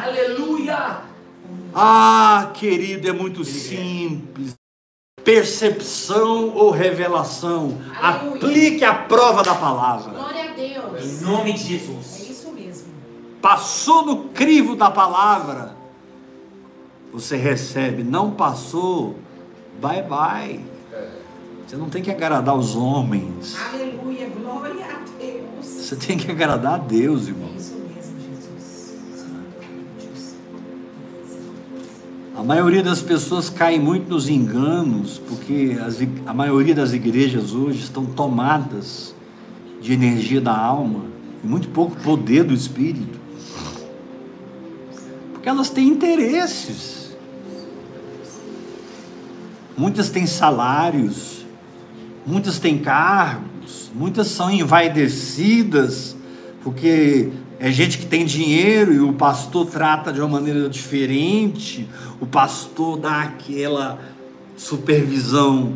Aleluia. 0.00 0.98
Ah, 1.74 2.52
querido, 2.54 3.08
é 3.08 3.12
muito 3.12 3.44
simples. 3.44 4.54
Percepção 5.24 6.50
ou 6.54 6.70
revelação. 6.70 7.78
Aleluia. 8.00 8.36
Aplique 8.36 8.84
a 8.84 8.94
prova 8.94 9.42
da 9.42 9.54
palavra. 9.54 10.12
Glória 10.12 10.50
a 10.50 10.54
Deus. 10.54 11.22
Em 11.22 11.24
nome 11.24 11.52
de 11.54 11.60
É 11.64 11.78
Jesus. 11.78 12.28
isso 12.30 12.52
mesmo. 12.52 12.88
Passou 13.40 14.04
no 14.04 14.16
crivo 14.28 14.76
da 14.76 14.90
palavra. 14.90 15.74
você 17.12 17.36
recebe 17.36 18.02
não 18.02 18.30
passou, 18.32 19.16
bye 19.80 20.02
bye. 20.02 20.60
Você 21.66 21.76
não 21.76 21.88
tem 21.88 22.02
que 22.02 22.10
agradar 22.10 22.54
os 22.56 22.76
homens. 22.76 23.56
Aleluia, 23.72 24.28
glória 24.28 24.84
a 24.84 24.98
Deus. 25.18 25.66
Você 25.66 25.96
tem 25.96 26.18
que 26.18 26.30
agradar 26.30 26.74
a 26.74 26.78
Deus, 26.78 27.26
É 27.26 27.30
irmão. 27.30 27.53
Maioria 32.44 32.82
das 32.82 33.00
pessoas 33.00 33.48
cai 33.48 33.78
muito 33.78 34.08
nos 34.08 34.28
enganos, 34.28 35.18
porque 35.26 35.78
as 35.84 35.96
a 36.26 36.34
maioria 36.34 36.74
das 36.74 36.92
igrejas 36.92 37.52
hoje 37.52 37.80
estão 37.80 38.04
tomadas 38.04 39.14
de 39.80 39.92
energia 39.92 40.40
da 40.40 40.56
alma 40.56 41.04
e 41.42 41.46
muito 41.46 41.68
pouco 41.68 41.96
poder 41.96 42.44
do 42.44 42.52
espírito. 42.52 43.18
Porque 45.32 45.48
elas 45.48 45.70
têm 45.70 45.88
interesses. 45.88 47.16
Muitas 49.76 50.08
têm 50.10 50.26
salários, 50.26 51.44
muitas 52.26 52.58
têm 52.58 52.78
cargos, 52.78 53.90
muitas 53.94 54.28
são 54.28 54.50
envaidecidas, 54.50 56.14
porque 56.62 57.30
é 57.64 57.72
gente 57.72 57.96
que 57.96 58.04
tem 58.04 58.26
dinheiro 58.26 58.92
e 58.92 59.00
o 59.00 59.14
pastor 59.14 59.64
trata 59.64 60.12
de 60.12 60.20
uma 60.20 60.28
maneira 60.28 60.68
diferente, 60.68 61.88
o 62.20 62.26
pastor 62.26 62.98
dá 62.98 63.22
aquela 63.22 63.98
supervisão 64.54 65.74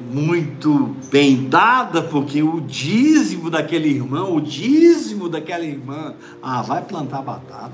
muito 0.00 0.96
bem 1.08 1.48
dada, 1.48 2.02
porque 2.02 2.42
o 2.42 2.60
dízimo 2.60 3.48
daquele 3.48 3.88
irmão, 3.88 4.34
o 4.34 4.40
dízimo 4.40 5.28
daquela 5.28 5.64
irmã, 5.64 6.16
ah, 6.42 6.60
vai 6.60 6.82
plantar 6.82 7.22
batata. 7.22 7.70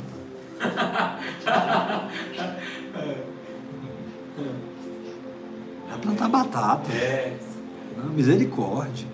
Vai 5.89 5.99
plantar 6.03 6.29
batata. 6.29 6.93
É. 6.93 7.35
Não, 7.97 8.11
misericórdia. 8.11 9.07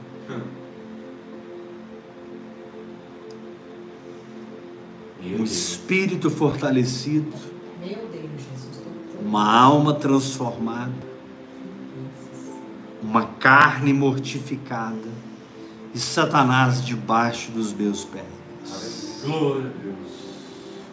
Um 5.24 5.36
Deus. 5.36 5.50
espírito 5.50 6.30
fortalecido, 6.30 7.32
Meu 7.80 7.90
Deus, 7.90 8.30
Jesus. 8.36 8.76
tô- 8.76 9.18
tô- 9.18 9.24
uma 9.24 9.52
alma 9.54 9.94
transformada, 9.94 10.92
uma 13.02 13.26
carne 13.26 13.92
mortificada 13.92 15.08
e 15.94 15.98
Satanás 15.98 16.84
debaixo 16.84 17.50
dos 17.52 17.72
meus 17.72 18.04
pés. 18.04 19.22
Glória 19.24 19.66
a 19.66 19.82
Deus. 19.82 19.96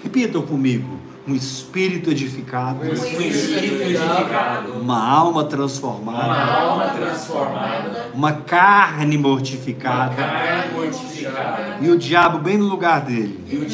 Repitam 0.03 0.41
comigo: 0.45 0.99
um 1.27 1.35
espírito 1.35 2.09
edificado, 2.09 2.83
Um 2.83 2.93
espírito 2.93 3.81
edificado. 3.83 4.73
uma 4.81 5.07
alma 5.07 5.41
Uma 5.41 5.43
transformada, 5.45 6.51
alma 6.53 6.87
transformada. 6.89 8.09
uma 8.13 8.31
carne 8.33 9.15
Uma 9.17 9.29
mortificada 9.29 10.15
carne 10.15 10.73
mortificada. 10.73 11.77
e 11.81 11.89
o 11.91 11.97
diabo 11.97 12.39
bem 12.39 12.57
no 12.57 12.65
lugar 12.65 13.01
dele, 13.01 13.45
o 13.51 13.65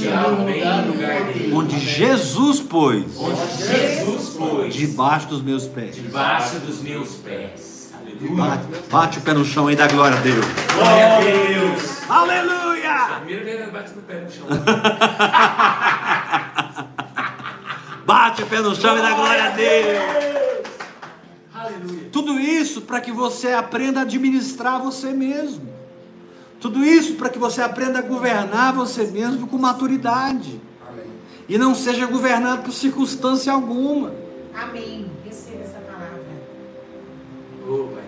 no 0.81 0.93
lugar 0.93 1.23
dele. 1.23 1.53
onde 1.53 1.79
Jesus 1.79 2.59
pôs 2.59 3.05
Onde 3.17 3.65
Jesus 3.65 4.29
foi. 4.35 4.69
debaixo 4.69 5.27
dos 5.27 5.41
meus 5.41 5.65
pés. 5.67 5.95
Debaixo 5.95 6.59
dos 6.59 6.81
meus 6.81 7.15
pés. 7.15 7.75
Bate, 8.21 8.63
bate 8.89 9.19
o 9.19 9.21
pé 9.21 9.33
no 9.33 9.43
chão 9.43 9.67
aí 9.67 9.75
da 9.75 9.87
glória 9.87 10.17
a 10.17 10.21
Deus. 10.21 10.45
Glória 10.73 11.17
a 11.17 11.19
Deus. 11.19 12.09
Aleluia! 12.09 12.65
que 13.27 13.71
bate 13.71 13.91
no 13.95 14.01
pé 14.03 14.21
no 14.21 14.31
chão. 14.31 14.45
Bate 18.05 18.43
o 18.43 18.45
pé 18.45 18.61
no 18.61 18.75
chão 18.75 18.97
e 18.97 19.01
dá 19.01 19.13
glória 19.13 19.45
a 19.45 19.49
Deus. 19.49 20.65
Aleluia. 21.53 22.09
Tudo 22.11 22.39
isso 22.39 22.81
para 22.81 23.01
que 23.01 23.11
você 23.11 23.51
aprenda 23.51 24.01
a 24.01 24.03
administrar 24.03 24.79
você 24.79 25.11
mesmo. 25.11 25.67
Tudo 26.59 26.85
isso 26.85 27.15
para 27.15 27.29
que 27.29 27.39
você 27.39 27.61
aprenda 27.61 27.99
a 27.99 28.01
governar 28.03 28.73
você 28.73 29.05
mesmo 29.05 29.47
com 29.47 29.57
maturidade. 29.57 30.61
Amém. 30.87 31.05
E 31.49 31.57
não 31.57 31.73
seja 31.73 32.05
governado 32.05 32.61
por 32.61 32.71
circunstância 32.71 33.51
alguma. 33.51 34.13
Amém. 34.53 35.09
Receba 35.25 35.63
essa 35.63 35.79
palavra. 35.79 36.23
Oh, 37.67 37.87
Pai. 37.95 38.05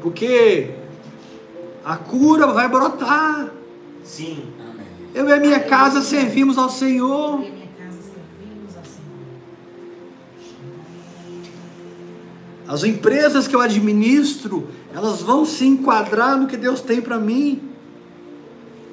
Porque 0.00 0.70
a 1.84 1.96
cura 1.96 2.46
vai 2.46 2.66
brotar. 2.66 3.50
Sim. 4.02 4.44
Amém. 4.58 4.86
Eu 5.14 5.28
e 5.28 5.32
a 5.32 5.36
minha 5.38 5.60
casa 5.60 6.00
servimos 6.00 6.56
ao 6.56 6.70
Senhor. 6.70 7.42
Eu 7.42 7.59
As 12.70 12.84
empresas 12.84 13.48
que 13.48 13.56
eu 13.56 13.60
administro, 13.60 14.68
elas 14.94 15.20
vão 15.22 15.44
se 15.44 15.66
enquadrar 15.66 16.38
no 16.38 16.46
que 16.46 16.56
Deus 16.56 16.80
tem 16.80 17.02
para 17.02 17.18
mim. 17.18 17.60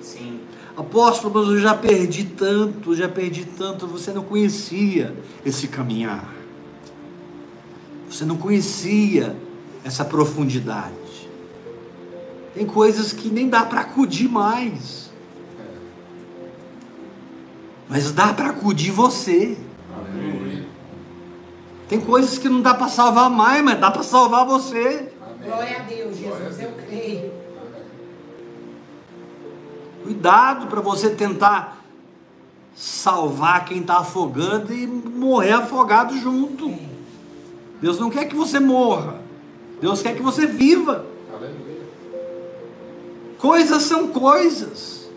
Sim. 0.02 0.40
Apóstolo, 0.76 1.32
mas 1.32 1.48
eu 1.48 1.60
já 1.60 1.76
perdi 1.76 2.24
tanto, 2.24 2.96
já 2.96 3.08
perdi 3.08 3.46
tanto. 3.46 3.86
Você 3.86 4.12
não 4.12 4.24
conhecia 4.24 5.16
esse 5.46 5.68
caminhar. 5.68 6.28
Você 8.10 8.26
não 8.26 8.36
conhecia 8.36 9.36
essa 9.86 10.04
profundidade. 10.04 11.30
Tem 12.56 12.66
coisas 12.66 13.14
que 13.14 13.30
nem 13.30 13.48
dá 13.48 13.64
para 13.64 13.82
acudir 13.82 14.28
mais. 14.28 15.12
Mas 17.88 18.12
dá 18.12 18.34
para 18.34 18.48
acudir 18.48 18.90
você. 18.90 19.56
Tem 21.88 22.02
coisas 22.02 22.38
que 22.38 22.50
não 22.50 22.62
dá 22.62 22.74
para 22.74 22.90
salvar 22.90 23.30
mais, 23.30 23.64
mas 23.64 23.80
dá 23.80 23.90
para 23.90 24.04
salvar 24.04 24.46
você. 24.46 25.12
Amém. 25.22 25.50
Glória 25.50 25.78
a 25.78 25.84
Deus, 25.84 26.18
Jesus. 26.18 26.60
Eu 26.60 26.72
creio. 26.86 27.32
Cuidado 30.04 30.68
para 30.68 30.82
você 30.82 31.10
tentar 31.10 31.84
salvar 32.76 33.66
quem 33.66 33.80
está 33.80 34.00
afogando 34.00 34.74
e 34.74 34.86
morrer 34.86 35.54
afogado 35.54 36.18
junto. 36.18 36.74
Deus 37.82 38.00
não 38.00 38.10
quer 38.10 38.26
que 38.26 38.36
você 38.36 38.60
morra. 38.60 39.22
Deus 39.80 40.02
quer 40.02 40.16
que 40.16 40.22
você 40.22 40.46
viva. 40.46 41.06
Aleluia. 41.34 41.88
Coisas 43.38 43.84
são 43.84 44.08
coisas. 44.08 45.10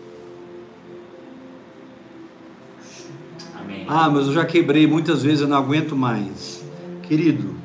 Amém. 3.59 3.85
Ah, 3.87 4.09
mas 4.09 4.27
eu 4.27 4.33
já 4.33 4.45
quebrei 4.45 4.87
muitas 4.87 5.23
vezes, 5.23 5.41
eu 5.41 5.47
não 5.47 5.57
aguento 5.57 5.95
mais. 5.95 6.60
Querido, 7.11 7.57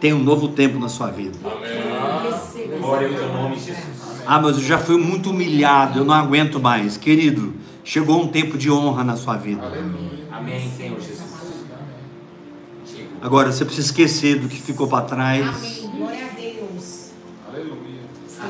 tem 0.00 0.12
um 0.12 0.22
novo 0.22 0.50
tempo 0.50 0.78
na 0.78 0.88
sua 0.88 1.08
vida. 1.08 1.36
Essa 2.28 2.78
Glória 2.78 3.08
ao 3.08 3.14
teu 3.14 3.32
nome, 3.32 3.56
Jesus. 3.56 4.22
Ah, 4.24 4.40
mas 4.40 4.58
eu 4.58 4.62
já 4.62 4.78
fui 4.78 4.96
muito 4.96 5.30
humilhado, 5.30 5.98
eu 5.98 6.04
não 6.04 6.14
aguento 6.14 6.60
mais. 6.60 6.96
Querido, 6.96 7.52
chegou 7.82 8.22
um 8.22 8.28
tempo 8.28 8.56
de 8.56 8.70
honra 8.70 9.02
na 9.02 9.16
sua 9.16 9.34
vida. 9.38 9.60
Aleluia. 9.60 10.24
Amém, 10.30 10.70
Senhor 10.76 11.00
Jesus. 11.00 11.66
Amém. 12.94 13.08
Agora 13.20 13.50
você 13.50 13.64
precisa 13.64 13.88
esquecer 13.88 14.38
do 14.38 14.48
que 14.48 14.62
ficou 14.62 14.86
para 14.86 15.04
trás. 15.04 15.48
Amém. 15.48 15.98
Glória 15.98 16.24
a 16.24 16.40
Deus. 16.40 17.10
Aleluia. 17.48 18.02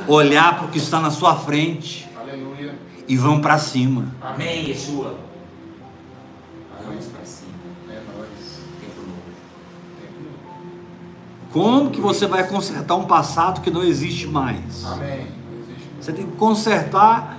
olhar 0.06 0.59
para 0.59 0.66
o 0.66 0.69
que 0.69 0.77
está 0.77 1.01
na 1.01 1.10
sua 1.10 1.35
frente 1.35 2.06
Aleluia. 2.14 2.74
e 3.09 3.16
vão 3.16 3.40
para 3.40 3.59
cima. 3.59 4.14
Amém, 4.20 4.69
Yeshua. 4.69 5.16
Amém. 6.78 6.98
Como 11.53 11.91
que 11.91 12.01
você 12.01 12.27
vai 12.27 12.49
consertar 12.49 12.97
um 12.97 13.05
passado 13.05 13.61
que 13.61 13.70
não 13.70 13.85
existe 13.85 14.27
mais? 14.27 14.85
Amém. 14.87 15.27
Você 16.01 16.12
tem 16.12 16.27
que 16.27 16.37
consertar 16.37 17.39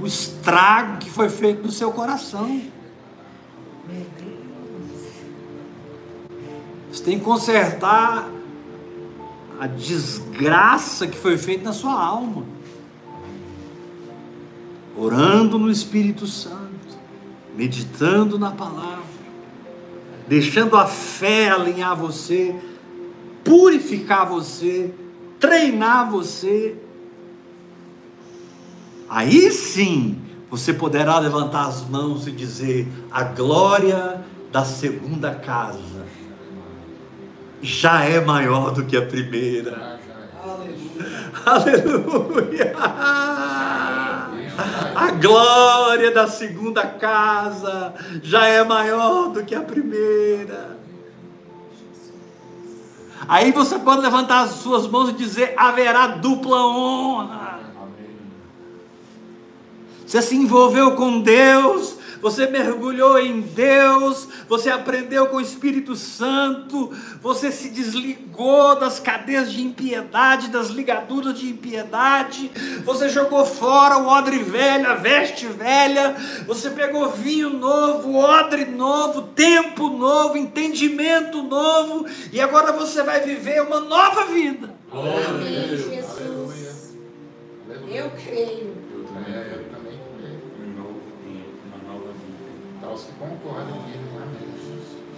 o 0.00 0.06
estrago 0.06 0.98
que 0.98 1.10
foi 1.10 1.30
feito 1.30 1.62
no 1.62 1.72
seu 1.72 1.90
coração. 1.90 2.60
Você 6.92 7.02
tem 7.02 7.18
que 7.18 7.24
consertar 7.24 8.28
a 9.58 9.66
desgraça 9.66 11.06
que 11.06 11.16
foi 11.16 11.38
feita 11.38 11.64
na 11.64 11.72
sua 11.72 11.92
alma. 11.92 12.44
Orando 14.96 15.58
no 15.58 15.70
Espírito 15.70 16.26
Santo, 16.26 16.98
meditando 17.56 18.38
na 18.38 18.50
palavra, 18.50 19.04
deixando 20.26 20.76
a 20.76 20.86
fé 20.86 21.50
alinhar 21.50 21.96
você, 21.96 22.54
purificar 23.44 24.28
você, 24.28 24.92
treinar 25.38 26.10
você. 26.10 26.76
Aí 29.08 29.50
sim 29.50 30.20
você 30.50 30.72
poderá 30.72 31.18
levantar 31.18 31.66
as 31.66 31.88
mãos 31.88 32.26
e 32.26 32.32
dizer: 32.32 32.88
a 33.10 33.24
glória 33.24 34.24
da 34.50 34.64
segunda 34.64 35.34
casa 35.34 36.06
já 37.60 38.04
é 38.04 38.20
maior 38.20 38.72
do 38.72 38.84
que 38.84 38.96
a 38.96 39.04
primeira. 39.04 39.98
Aleluia! 41.44 42.74
A 44.94 45.10
glória 45.12 46.10
da 46.12 46.26
segunda 46.26 46.84
casa 46.86 47.94
já 48.22 48.46
é 48.46 48.64
maior 48.64 49.30
do 49.30 49.44
que 49.44 49.54
a 49.54 49.60
primeira. 49.60 50.77
Aí 53.26 53.50
você 53.52 53.78
pode 53.78 54.02
levantar 54.02 54.42
as 54.42 54.50
suas 54.52 54.86
mãos 54.86 55.10
e 55.10 55.14
dizer: 55.14 55.54
haverá 55.56 56.06
dupla 56.08 56.66
honra. 56.66 57.58
Você 60.06 60.22
se 60.22 60.36
envolveu 60.36 60.92
com 60.92 61.20
Deus, 61.20 61.96
você 62.22 62.46
mergulhou 62.46 63.18
em 63.18 63.40
Deus, 63.40 64.27
você 64.48 64.70
aprendeu 64.70 65.26
com 65.26 65.36
o 65.36 65.40
Espírito 65.40 65.94
Santo, 65.94 66.92
você 67.20 67.52
se 67.52 67.68
desligou 67.68 68.76
das 68.76 68.98
cadeias 68.98 69.52
de 69.52 69.62
impiedade, 69.62 70.48
das 70.48 70.68
ligaduras 70.68 71.38
de 71.38 71.48
impiedade, 71.48 72.50
você 72.84 73.08
jogou 73.08 73.44
fora 73.44 73.98
o 73.98 74.06
odre 74.06 74.38
velho, 74.38 74.88
a 74.88 74.94
veste 74.94 75.46
velha, 75.46 76.16
você 76.46 76.70
pegou 76.70 77.10
vinho 77.10 77.50
novo, 77.50 78.16
odre 78.16 78.64
novo, 78.64 79.22
tempo 79.22 79.88
novo, 79.90 80.36
entendimento 80.36 81.42
novo, 81.42 82.06
e 82.32 82.40
agora 82.40 82.72
você 82.72 83.02
vai 83.02 83.20
viver 83.20 83.62
uma 83.62 83.80
nova 83.80 84.26
vida. 84.26 84.74
Amém, 84.90 85.68
Jesus. 85.68 86.96
Eu 87.90 88.10
creio. 88.10 88.76
Eu 88.92 89.04
também, 89.04 89.34
eu 89.34 89.64
também 89.70 89.98
creio. 90.18 90.40
Um 90.60 90.76
novo 90.76 91.00
tempo, 91.24 91.52
uma 91.66 91.92
nova 91.92 92.12
vida. 92.12 92.80
Tá 92.80 92.90
os 92.90 93.04
que 93.04 93.12
concordam 93.12 93.80
amém. 93.80 94.07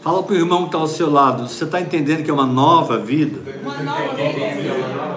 Fala 0.02 0.22
para 0.22 0.32
o 0.32 0.36
irmão 0.36 0.60
que 0.60 0.68
está 0.68 0.78
ao 0.78 0.86
seu 0.86 1.10
lado, 1.10 1.46
você 1.46 1.64
está 1.64 1.78
entendendo 1.78 2.24
que 2.24 2.30
é 2.30 2.32
uma 2.32 2.46
nova 2.46 2.96
vida? 2.98 3.38
Uma 3.62 3.76
nova 3.82 4.18
é. 4.18 5.10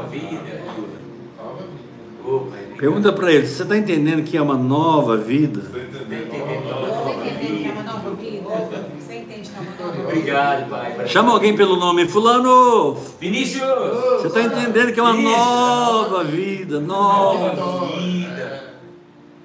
Pergunta 2.77 3.13
para 3.13 3.31
ele, 3.31 3.47
você 3.47 3.63
está 3.63 3.77
entendendo 3.77 4.23
que 4.25 4.35
é 4.35 4.41
uma 4.41 4.57
nova 4.57 5.15
vida? 5.15 5.61
Entendendo 5.61 6.29
que 6.29 6.35
Eu 6.35 6.43
uma 6.43 6.61
tô 6.61 6.85
nova 6.85 7.11
entendendo 7.11 7.39
que 7.39 7.45
vida. 7.45 7.71
uma 7.71 7.83
nova 7.83 8.09
vida. 8.11 8.89
Você 8.99 9.15
entende 9.15 9.49
que 9.49 9.55
uma 9.57 9.71
nova 9.71 9.91
vida? 9.93 10.07
Obrigado, 10.09 10.69
Pai. 10.69 11.07
Chama 11.07 11.31
alguém 11.31 11.55
pelo 11.55 11.77
nome, 11.77 12.05
fulano. 12.05 12.97
Vinícius! 13.21 13.63
Você 13.63 14.27
está 14.27 14.41
entendendo 14.41 14.91
que 14.93 14.99
é 14.99 15.03
uma 15.03 15.13
nova 15.13 16.25
vida, 16.25 16.81
nova. 16.81 17.55
Nova 17.55 17.85
vida. 17.95 18.73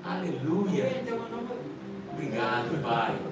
Aleluia. 0.04 1.04
Obrigado, 2.12 2.82
Pai. 2.82 3.27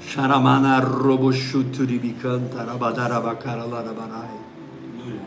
Sharamana. 0.00 0.80
New 4.96 5.12
life. 5.12 5.20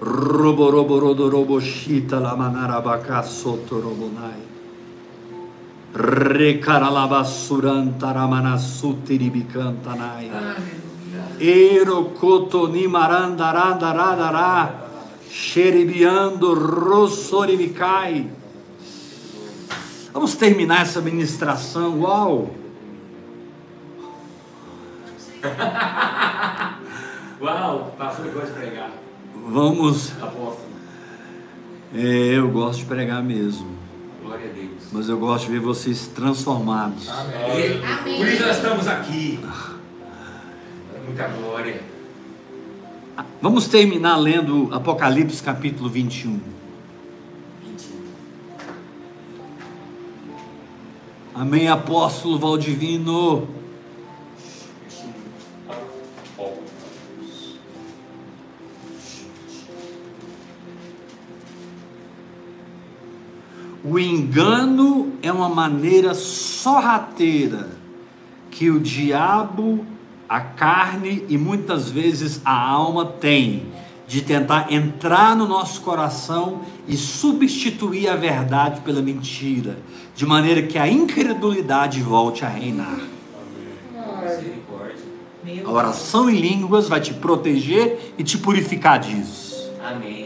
Robo 0.00 0.70
robo 0.70 0.98
rodo 0.98 1.28
robo 1.30 1.60
shita 1.60 2.18
la 2.20 2.34
manarabaka 2.34 3.22
soto 3.22 3.80
robonai. 3.80 4.48
Rekaralabasuranta 5.92 8.12
ramana 8.12 8.58
sutiribikantanai. 8.58 10.30
Ero 11.38 12.04
kotoni 12.12 12.86
marandarandaradara. 12.86 14.88
Xeribiando 15.28 16.54
rossoribicai. 16.54 18.28
Vamos 20.12 20.34
terminar 20.34 20.82
essa 20.82 21.00
ministração. 21.00 22.00
Uau! 22.00 22.50
Uau, 27.40 27.94
pastor 27.96 28.30
gosta 28.30 28.48
de 28.48 28.52
pregar. 28.52 28.90
Vamos. 29.48 30.12
Apóstolo. 30.20 30.68
É, 31.94 32.36
eu 32.36 32.50
gosto 32.50 32.80
de 32.80 32.86
pregar 32.86 33.22
mesmo. 33.22 33.66
Glória 34.22 34.50
a 34.50 34.52
Deus. 34.52 34.82
Mas 34.92 35.08
eu 35.08 35.18
gosto 35.18 35.46
de 35.46 35.52
ver 35.52 35.60
vocês 35.60 36.08
transformados. 36.08 37.08
Amém. 37.08 37.80
Amém. 37.82 38.18
Por 38.18 38.28
isso 38.28 38.42
nós 38.42 38.56
estamos 38.56 38.86
aqui. 38.86 39.40
É 40.94 41.00
muita 41.04 41.28
glória. 41.28 41.82
Vamos 43.40 43.68
terminar 43.68 44.16
lendo 44.16 44.68
Apocalipse 44.72 45.42
capítulo 45.42 45.88
21. 45.88 46.38
21. 47.64 47.96
Amém, 51.34 51.68
apóstolo 51.68 52.38
Valdivino. 52.38 53.59
O 63.82 63.98
engano 63.98 65.12
é 65.22 65.32
uma 65.32 65.48
maneira 65.48 66.14
sorrateira 66.14 67.70
que 68.50 68.70
o 68.70 68.78
diabo, 68.78 69.86
a 70.28 70.40
carne 70.40 71.24
e 71.28 71.38
muitas 71.38 71.90
vezes 71.90 72.40
a 72.44 72.52
alma 72.52 73.06
tem 73.06 73.62
de 74.06 74.20
tentar 74.22 74.72
entrar 74.72 75.36
no 75.36 75.46
nosso 75.46 75.80
coração 75.82 76.62
e 76.86 76.96
substituir 76.96 78.08
a 78.08 78.16
verdade 78.16 78.80
pela 78.80 79.00
mentira, 79.00 79.78
de 80.16 80.26
maneira 80.26 80.62
que 80.62 80.76
a 80.76 80.88
incredulidade 80.88 82.02
volte 82.02 82.44
a 82.44 82.48
reinar. 82.48 83.00
A 85.64 85.70
oração 85.70 86.28
em 86.28 86.38
línguas 86.38 86.88
vai 86.88 87.00
te 87.00 87.14
proteger 87.14 88.14
e 88.18 88.24
te 88.24 88.36
purificar 88.36 88.98
disso. 88.98 89.70
Amém. 89.82 90.19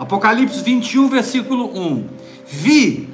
Apocalipse 0.00 0.62
21, 0.62 1.08
versículo 1.08 1.78
1. 1.78 2.08
Vi, 2.46 3.06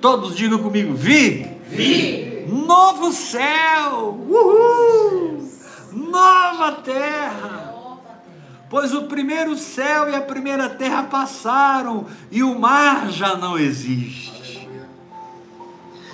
todos 0.00 0.36
digam 0.36 0.60
comigo, 0.60 0.94
vi, 0.94 1.44
Vi. 1.68 2.46
novo 2.48 3.10
céu, 3.10 4.16
uhul, 4.28 5.44
nova 5.92 6.70
terra. 6.84 7.72
Nova 7.74 8.02
terra. 8.12 8.30
Pois 8.70 8.94
o 8.94 9.06
primeiro 9.06 9.56
céu 9.56 10.08
e 10.08 10.14
a 10.14 10.20
primeira 10.20 10.68
terra 10.68 11.02
passaram 11.02 12.06
e 12.30 12.44
o 12.44 12.56
mar 12.56 13.10
já 13.10 13.36
não 13.36 13.58
existe. 13.58 14.68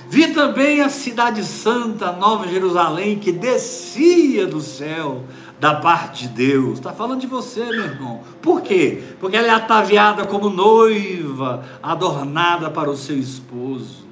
Vi 0.09 0.29
também 0.29 0.81
a 0.81 0.89
cidade 0.89 1.45
santa, 1.45 2.11
Nova 2.13 2.49
Jerusalém, 2.49 3.19
que 3.19 3.31
descia 3.31 4.47
do 4.47 4.63
céu 4.63 5.25
da 5.59 5.75
parte 5.75 6.29
de 6.29 6.35
Deus. 6.35 6.79
Está 6.79 6.93
falando 6.93 7.21
de 7.21 7.27
você, 7.27 7.65
meu 7.65 7.85
irmão. 7.85 8.21
Por 8.43 8.61
quê? 8.61 9.03
Porque 9.19 9.37
ela 9.37 9.49
é 9.49 9.51
ataviada 9.51 10.25
como 10.27 10.51
noiva, 10.51 11.65
adornada 11.83 12.71
para 12.71 12.91
o 12.91 12.97
seu 12.97 13.19
esposo. 13.19 14.07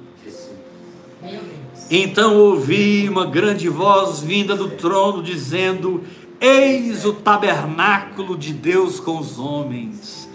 Então 1.89 2.35
ouvi 2.37 3.07
uma 3.07 3.25
grande 3.25 3.69
voz 3.69 4.19
vinda 4.19 4.55
do 4.55 4.69
trono 4.71 5.21
dizendo: 5.21 6.03
Eis 6.39 7.05
o 7.05 7.13
tabernáculo 7.13 8.35
de 8.35 8.53
Deus 8.53 8.99
com 8.99 9.19
os 9.19 9.37
homens. 9.37 10.27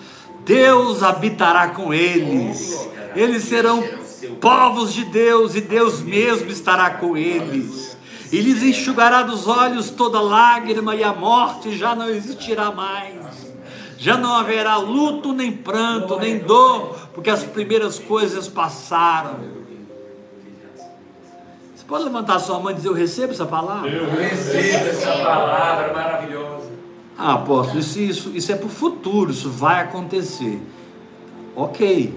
Deus 0.45 1.03
habitará 1.03 1.69
com 1.69 1.93
eles. 1.93 2.89
Eles 3.15 3.45
serão 3.45 3.82
povos 4.41 4.93
de 4.93 5.05
Deus 5.05 5.55
e 5.55 5.61
Deus 5.61 6.03
mesmo 6.03 6.51
estará 6.51 6.91
com 6.91 7.16
eles. 7.16 7.97
E 8.32 8.40
lhes 8.40 8.62
enxugará 8.62 9.23
dos 9.23 9.48
olhos 9.48 9.90
toda 9.90 10.20
lágrima 10.20 10.94
e 10.94 11.02
a 11.02 11.12
morte 11.12 11.77
já 11.77 11.94
não 11.94 12.09
existirá 12.09 12.70
mais. 12.70 13.16
Já 13.98 14.16
não 14.16 14.35
haverá 14.35 14.77
luto, 14.77 15.32
nem 15.32 15.52
pranto, 15.52 16.19
nem 16.19 16.39
dor, 16.39 16.97
porque 17.12 17.28
as 17.28 17.43
primeiras 17.43 17.98
coisas 17.98 18.48
passaram. 18.48 19.40
Você 21.74 21.85
pode 21.86 22.05
levantar 22.05 22.39
sua 22.39 22.59
mão 22.61 22.70
e 22.70 22.74
dizer: 22.74 22.89
Eu 22.89 22.94
recebo 22.94 23.32
essa 23.32 23.44
palavra? 23.44 23.90
Eu 23.90 24.11
recebo 24.11 24.86
essa 24.86 25.12
palavra 25.12 25.93
maravilhosa. 25.93 26.70
Ah, 27.19 27.35
apóstolo, 27.35 27.81
isso, 27.81 27.98
isso, 28.01 28.31
isso 28.35 28.51
é 28.51 28.55
para 28.55 28.66
o 28.66 28.70
futuro, 28.70 29.32
isso 29.32 29.51
vai 29.51 29.82
acontecer. 29.82 30.62
Ok. 31.55 32.15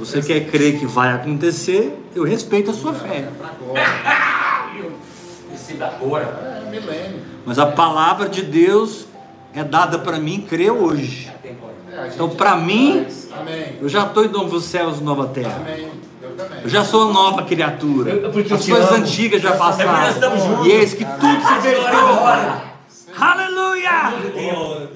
Você 0.00 0.20
quer 0.20 0.50
crer 0.50 0.78
que 0.80 0.86
vai 0.86 1.12
acontecer, 1.12 1.96
eu 2.14 2.24
respeito 2.24 2.70
a 2.70 2.74
sua 2.74 2.92
fé. 2.92 3.30
pra 3.38 4.35
agora. 5.74 6.24
Agora. 6.24 6.62
É 6.66 6.70
milênio. 6.70 7.22
Mas 7.44 7.58
a 7.58 7.66
palavra 7.66 8.28
de 8.28 8.42
Deus 8.42 9.06
é 9.54 9.62
dada 9.64 9.98
para 9.98 10.18
mim 10.18 10.40
crer 10.42 10.70
hoje. 10.72 11.30
É. 11.44 11.48
É, 11.48 12.08
Então, 12.14 12.28
pra 12.30 12.56
mim-. 12.56 13.06
Amém. 13.38 13.76
Eu 13.80 13.88
já 13.88 14.04
estou 14.04 14.24
em 14.24 14.28
novos 14.28 14.64
céus 14.64 14.98
e 14.98 15.02
nova 15.02 15.28
terra. 15.28 15.56
Amém. 15.60 15.90
Eu 16.22 16.30
também. 16.36 16.60
Eu 16.62 16.68
já 16.68 16.84
sou 16.84 17.04
uma 17.04 17.12
nova 17.12 17.42
criatura. 17.44 18.10
Eu- 18.10 18.30
eu 18.32 18.40
As 18.54 18.66
coisas 18.66 18.90
amo. 18.90 18.96
antigas 18.96 19.40
já 19.42 19.50
É 19.50 19.56
passaram. 19.56 20.38
juntos. 20.38 20.66
E 20.66 20.70
eis 20.70 20.92
que 20.94 21.04
tudo 21.04 21.40
se 21.46 21.60
fez 21.62 21.78
glória. 21.90 22.62
Aleluia! 23.18 24.12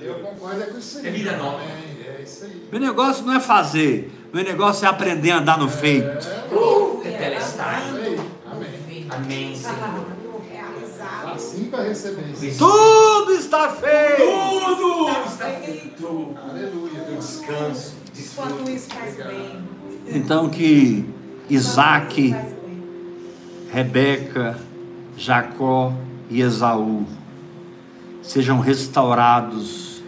Eu 0.03 0.15
concordo 0.17 0.63
é 0.63 0.67
com 0.67 0.79
isso 0.79 0.99
aí. 0.99 1.07
É 1.07 1.11
vida 1.11 1.37
nova. 1.37 1.59
É 1.63 2.23
isso 2.23 2.45
aí. 2.45 2.67
Meu 2.71 2.81
negócio 2.81 3.25
não 3.25 3.35
é 3.35 3.41
fazer, 3.41 4.13
meu 4.33 4.45
negócio 4.45 4.85
é 4.85 4.89
aprender 4.89 5.31
a 5.31 5.39
andar 5.39 5.59
no 5.59 5.69
feito. 5.69 6.29
Uh, 6.53 7.01
Tetelestai. 7.03 7.83
Isso 7.87 7.97
aí. 7.97 8.21
Amém. 8.53 9.07
Amém, 9.11 9.55
Senhor. 9.57 10.10
Vai 11.71 11.89
receber 11.89 12.25
isso. 12.43 12.59
Tudo 12.59 13.33
está 13.33 13.69
feito. 13.71 14.17
Tudo 14.17 15.11
está 15.27 15.47
feito. 15.47 16.35
Aleluia, 16.49 17.03
Deus. 17.05 17.27
Descanso, 17.27 17.95
Quando 18.35 18.65
desfrute. 18.65 18.75
isso 18.75 18.89
faz 18.91 19.17
bem. 19.17 19.63
Então 20.07 20.49
que 20.49 21.05
Isaac. 21.49 22.35
Rebeca, 23.73 24.59
Jacó 25.17 25.93
e 26.29 26.41
Esaú 26.41 27.07
sejam 28.21 28.59
restaurados 28.59 30.03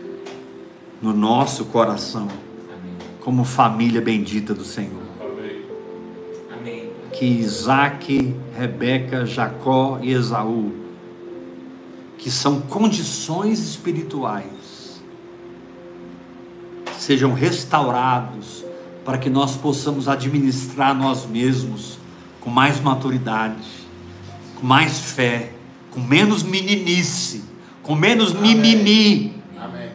no 1.01 1.13
nosso 1.13 1.67
coração 1.67 2.27
como 3.21 3.45
família 3.45 4.01
bendita 4.01 4.53
do 4.53 4.65
Senhor. 4.65 5.03
Amém. 5.21 5.63
Amém. 6.59 6.91
Que 7.13 7.25
Isaac, 7.25 8.35
Rebeca, 8.59 9.25
Jacó 9.25 10.01
e 10.03 10.11
Esaú, 10.13 10.73
que 12.23 12.31
são 12.31 12.61
condições 12.61 13.59
espirituais, 13.59 15.03
sejam 16.97 17.35
restaurados 17.35 18.65
para 19.05 19.19
que 19.19 19.29
nós 19.29 19.57
possamos 19.57 20.07
administrar 20.07 20.95
nós 20.95 21.27
mesmos 21.27 21.99
com 22.41 22.49
mais 22.49 22.81
maturidade, 22.81 23.67
com 24.55 24.65
mais 24.65 25.01
fé, 25.01 25.53
com 25.91 26.01
menos 26.01 26.45
meninice, 26.45 27.43
com 27.83 27.97
menos 27.97 28.33
mimimi, 28.33 29.35
Amém. 29.61 29.91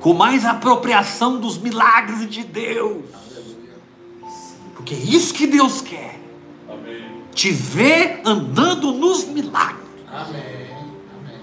com 0.00 0.14
mais 0.14 0.44
apropriação 0.44 1.38
dos 1.38 1.58
milagres 1.58 2.28
de 2.28 2.42
Deus. 2.42 3.04
Porque 4.74 4.94
é 4.94 4.98
isso 4.98 5.32
que 5.32 5.46
Deus 5.46 5.80
quer. 5.80 6.25
Te 7.36 7.50
ver 7.52 8.22
andando 8.24 8.92
nos 8.92 9.26
milagres. 9.26 9.84
Amém. 10.10 10.42
Amém. 11.20 11.40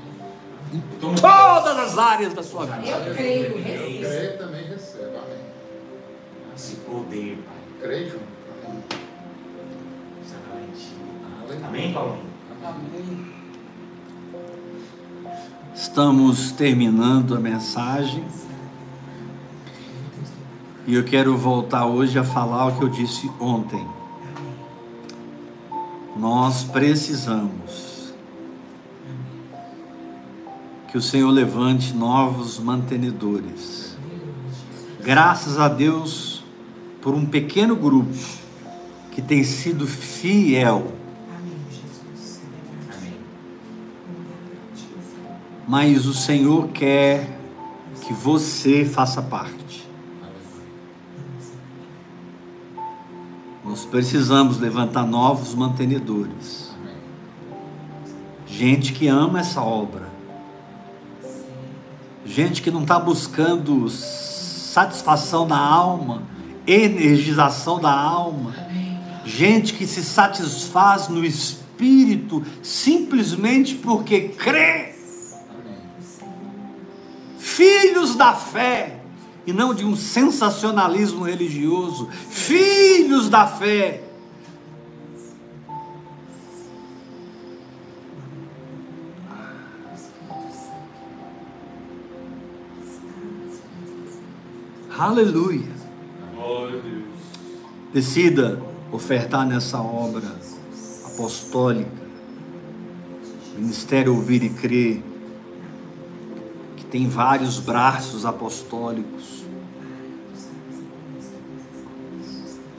Em 0.74 0.82
todas 1.22 1.78
as 1.78 1.98
áreas 2.00 2.34
da 2.34 2.42
sua 2.42 2.66
vida. 2.66 2.98
Eu 2.98 3.14
creio, 3.14 3.44
Eu 3.46 3.64
recebo. 3.64 4.00
creio 4.00 4.38
também 4.40 4.64
recebo. 4.66 5.18
Amém. 5.18 5.38
Esse 6.56 6.76
poder, 6.78 7.38
Pai. 7.46 7.56
Creio 7.80 8.10
junto. 8.10 8.24
Essa. 10.24 11.68
Amém, 11.68 11.94
Paulinho? 11.94 12.26
Amém. 12.66 13.34
Estamos 15.76 16.52
terminando 16.54 17.36
a 17.36 17.40
mensagem. 17.40 18.26
E 20.88 20.96
eu 20.96 21.04
quero 21.04 21.38
voltar 21.38 21.86
hoje 21.86 22.18
a 22.18 22.24
falar 22.24 22.66
o 22.66 22.78
que 22.80 22.84
eu 22.84 22.90
disse 22.90 23.30
ontem. 23.40 23.88
Nós 26.16 26.64
precisamos 26.64 28.14
que 30.92 30.98
o 30.98 31.02
Senhor 31.02 31.32
levante 31.32 31.92
novos 31.94 32.60
mantenedores. 32.60 33.98
Graças 35.02 35.60
a 35.60 35.68
Deus 35.68 36.44
por 37.02 37.16
um 37.16 37.26
pequeno 37.26 37.76
grupo 37.76 38.16
que 39.12 39.22
tem 39.22 39.44
sido 39.44 39.88
fiel. 39.88 40.94
Mas 45.68 46.06
o 46.06 46.14
Senhor 46.14 46.68
quer 46.70 47.40
que 48.02 48.14
você 48.14 48.86
faça 48.86 49.22
parte. 49.22 49.63
Nós 53.74 53.86
precisamos 53.86 54.60
levantar 54.60 55.04
novos 55.04 55.56
mantenedores. 55.56 56.70
Gente 58.46 58.94
que 58.94 59.08
ama 59.08 59.40
essa 59.40 59.64
obra. 59.64 60.12
Gente 62.24 62.62
que 62.62 62.70
não 62.70 62.84
está 62.84 63.00
buscando 63.00 63.90
satisfação 63.90 65.48
da 65.48 65.58
alma, 65.58 66.22
energização 66.68 67.80
da 67.80 67.92
alma. 67.92 68.54
Gente 69.26 69.74
que 69.74 69.88
se 69.88 70.04
satisfaz 70.04 71.08
no 71.08 71.26
espírito 71.26 72.46
simplesmente 72.62 73.74
porque 73.74 74.30
crê. 74.38 74.94
Filhos 77.40 78.16
da 78.16 78.34
fé 78.34 79.03
e 79.46 79.52
não 79.52 79.74
de 79.74 79.86
um 79.86 79.96
sensacionalismo 79.96 81.24
religioso, 81.24 82.08
filhos 82.30 83.30
da 83.30 83.46
fé. 83.46 84.04
Aleluia. 94.98 95.74
Decida 97.94 98.62
ofertar 98.92 99.46
nessa 99.46 99.82
obra 99.82 100.36
apostólica, 101.04 101.92
Ministério 103.58 104.16
Ouvir 104.16 104.44
e 104.44 104.50
Crer, 104.50 105.04
tem 106.94 107.10
vários 107.10 107.58
braços 107.58 108.24
apostólicos. 108.24 109.44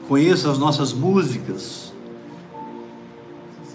Conheça 0.07 0.49
as 0.49 0.57
nossas 0.57 0.93
músicas, 0.93 1.91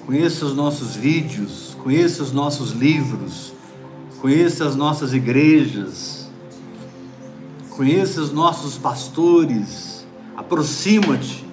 conheça 0.07 0.47
os 0.47 0.57
nossos 0.57 0.97
vídeos, 0.97 1.77
conheça 1.83 2.23
os 2.23 2.33
nossos 2.33 2.71
livros, 2.71 3.53
conheça 4.23 4.65
as 4.65 4.75
nossas 4.75 5.13
igrejas, 5.13 6.31
conheça 7.69 8.23
os 8.23 8.33
nossos 8.33 8.79
pastores, 8.79 10.07
aproxima-te, 10.35 11.45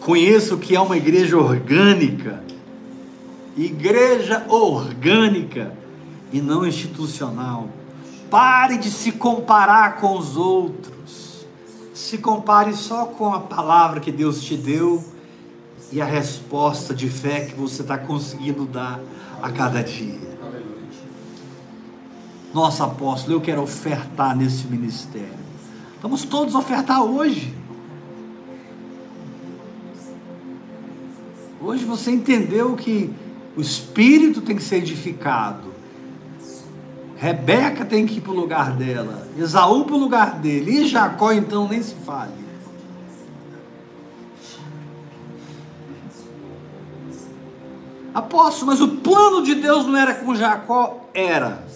conheça 0.00 0.54
o 0.54 0.58
que 0.58 0.76
é 0.76 0.80
uma 0.80 0.98
igreja 0.98 1.38
orgânica, 1.38 2.44
igreja 3.64 4.46
orgânica 4.48 5.72
e 6.32 6.40
não 6.40 6.66
institucional. 6.66 7.68
Pare 8.30 8.78
de 8.78 8.90
se 8.90 9.12
comparar 9.12 9.96
com 9.96 10.16
os 10.16 10.36
outros, 10.36 11.46
se 11.94 12.18
compare 12.18 12.74
só 12.74 13.06
com 13.06 13.32
a 13.32 13.40
palavra 13.40 14.00
que 14.00 14.12
Deus 14.12 14.42
te 14.42 14.56
deu 14.56 15.02
e 15.90 16.00
a 16.00 16.04
resposta 16.04 16.94
de 16.94 17.08
fé 17.08 17.46
que 17.46 17.54
você 17.54 17.82
está 17.82 17.96
conseguindo 17.96 18.66
dar 18.66 19.00
a 19.42 19.50
cada 19.50 19.82
dia. 19.82 20.28
Nossa 22.52 22.84
apóstolo, 22.84 23.36
eu 23.36 23.40
quero 23.40 23.62
ofertar 23.62 24.36
nesse 24.36 24.66
ministério. 24.66 25.38
Vamos 26.00 26.24
todos 26.24 26.54
ofertar 26.54 27.02
hoje. 27.02 27.54
Hoje 31.60 31.84
você 31.84 32.10
entendeu 32.10 32.76
que 32.76 33.12
o 33.58 33.60
espírito 33.60 34.40
tem 34.40 34.54
que 34.54 34.62
ser 34.62 34.76
edificado. 34.76 35.74
Rebeca 37.16 37.84
tem 37.84 38.06
que 38.06 38.18
ir 38.18 38.20
para 38.20 38.30
o 38.30 38.36
lugar 38.36 38.70
dela, 38.70 39.26
Esaú 39.36 39.84
para 39.84 39.96
o 39.96 39.98
lugar 39.98 40.36
dele, 40.36 40.82
e 40.82 40.86
Jacó 40.86 41.32
então 41.32 41.66
nem 41.66 41.82
se 41.82 41.96
fale. 42.06 42.30
Apóstolo, 48.14 48.70
mas 48.70 48.80
o 48.80 48.88
plano 48.98 49.42
de 49.42 49.56
Deus 49.56 49.84
não 49.84 49.96
era 49.96 50.14
com 50.14 50.36
Jacó? 50.36 51.08
Era. 51.12 51.66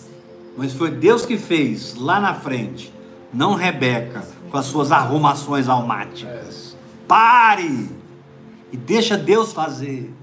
Mas 0.57 0.73
foi 0.73 0.93
Deus 0.93 1.27
que 1.27 1.37
fez 1.37 1.97
lá 1.97 2.21
na 2.21 2.35
frente, 2.35 2.95
não 3.35 3.55
Rebeca, 3.55 4.25
com 4.53 4.57
as 4.57 4.67
suas 4.67 4.93
arrumações 4.93 5.69
almáticas. 5.69 6.77
Pare 7.09 7.91
e 8.71 8.77
deixa 8.77 9.17
Deus 9.17 9.53
fazer. 9.53 10.22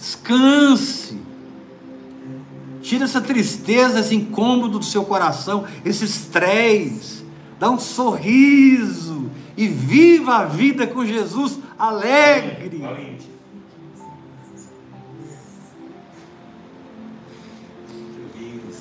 Descanse. 0.00 1.20
Tira 2.80 3.04
essa 3.04 3.20
tristeza, 3.20 4.00
esse 4.00 4.14
incômodo 4.14 4.78
do 4.78 4.84
seu 4.84 5.04
coração, 5.04 5.66
esse 5.84 6.06
estresse. 6.06 7.22
Dá 7.58 7.70
um 7.70 7.78
sorriso 7.78 9.30
e 9.54 9.68
viva 9.68 10.36
a 10.36 10.44
vida 10.46 10.86
com 10.86 11.04
Jesus 11.04 11.58
alegre. 11.78 12.82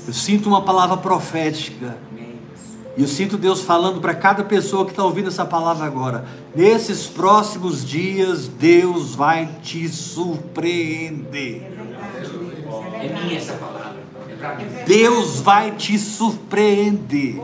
Eu 0.08 0.14
sinto 0.14 0.48
uma 0.48 0.62
palavra 0.62 0.96
profética. 0.96 1.98
E 3.00 3.02
eu 3.02 3.08
sinto 3.08 3.38
Deus 3.38 3.62
falando 3.62 4.02
para 4.02 4.14
cada 4.14 4.44
pessoa 4.44 4.84
que 4.84 4.92
está 4.92 5.06
ouvindo 5.06 5.30
essa 5.30 5.46
palavra 5.46 5.86
agora. 5.86 6.26
Nesses 6.54 7.08
próximos 7.08 7.88
dias, 7.88 8.50
Deus 8.50 9.16
vai 9.16 9.48
te 9.64 9.88
surpreender. 9.88 11.64
É 13.02 13.24
minha 13.24 13.38
essa 13.38 13.54
palavra. 13.54 14.04
É. 14.42 14.84
Deus 14.84 15.40
vai 15.40 15.72
te 15.78 15.98
surpreender. 15.98 17.42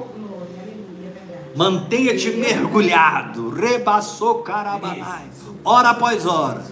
Mantenha-te 1.55 2.31
mergulhado. 2.31 3.49
Rebaçou 3.51 4.39
carabanai. 4.39 5.29
Hora 5.63 5.91
após 5.91 6.25
hora. 6.25 6.65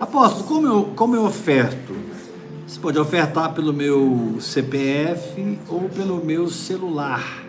Apóstolo, 0.00 0.44
como 0.44 0.66
eu, 0.66 0.84
como 0.96 1.14
eu 1.14 1.24
oferto? 1.24 1.89
Você 2.70 2.78
pode 2.78 2.98
ofertar 3.00 3.52
pelo 3.52 3.72
meu 3.72 4.36
CPF 4.38 5.58
ou 5.66 5.88
pelo 5.88 6.24
meu 6.24 6.48
celular. 6.48 7.42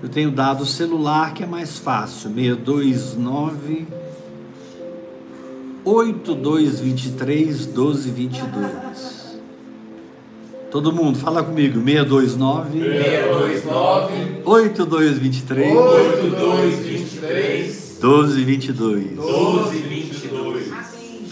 Eu 0.00 0.08
tenho 0.08 0.30
dado 0.30 0.62
o 0.62 0.66
celular 0.66 1.34
que 1.34 1.42
é 1.42 1.46
mais 1.46 1.80
fácil, 1.80 2.32
629 2.32 3.88
8223 5.84 7.66
1222. 7.66 9.40
Todo 10.70 10.92
mundo, 10.92 11.18
fala 11.18 11.42
comigo, 11.42 11.82
629 11.82 12.82
629 12.82 14.42
8223 14.44 15.76
8223 15.76 17.98
1222. 18.00 19.18
1222. 19.18 20.01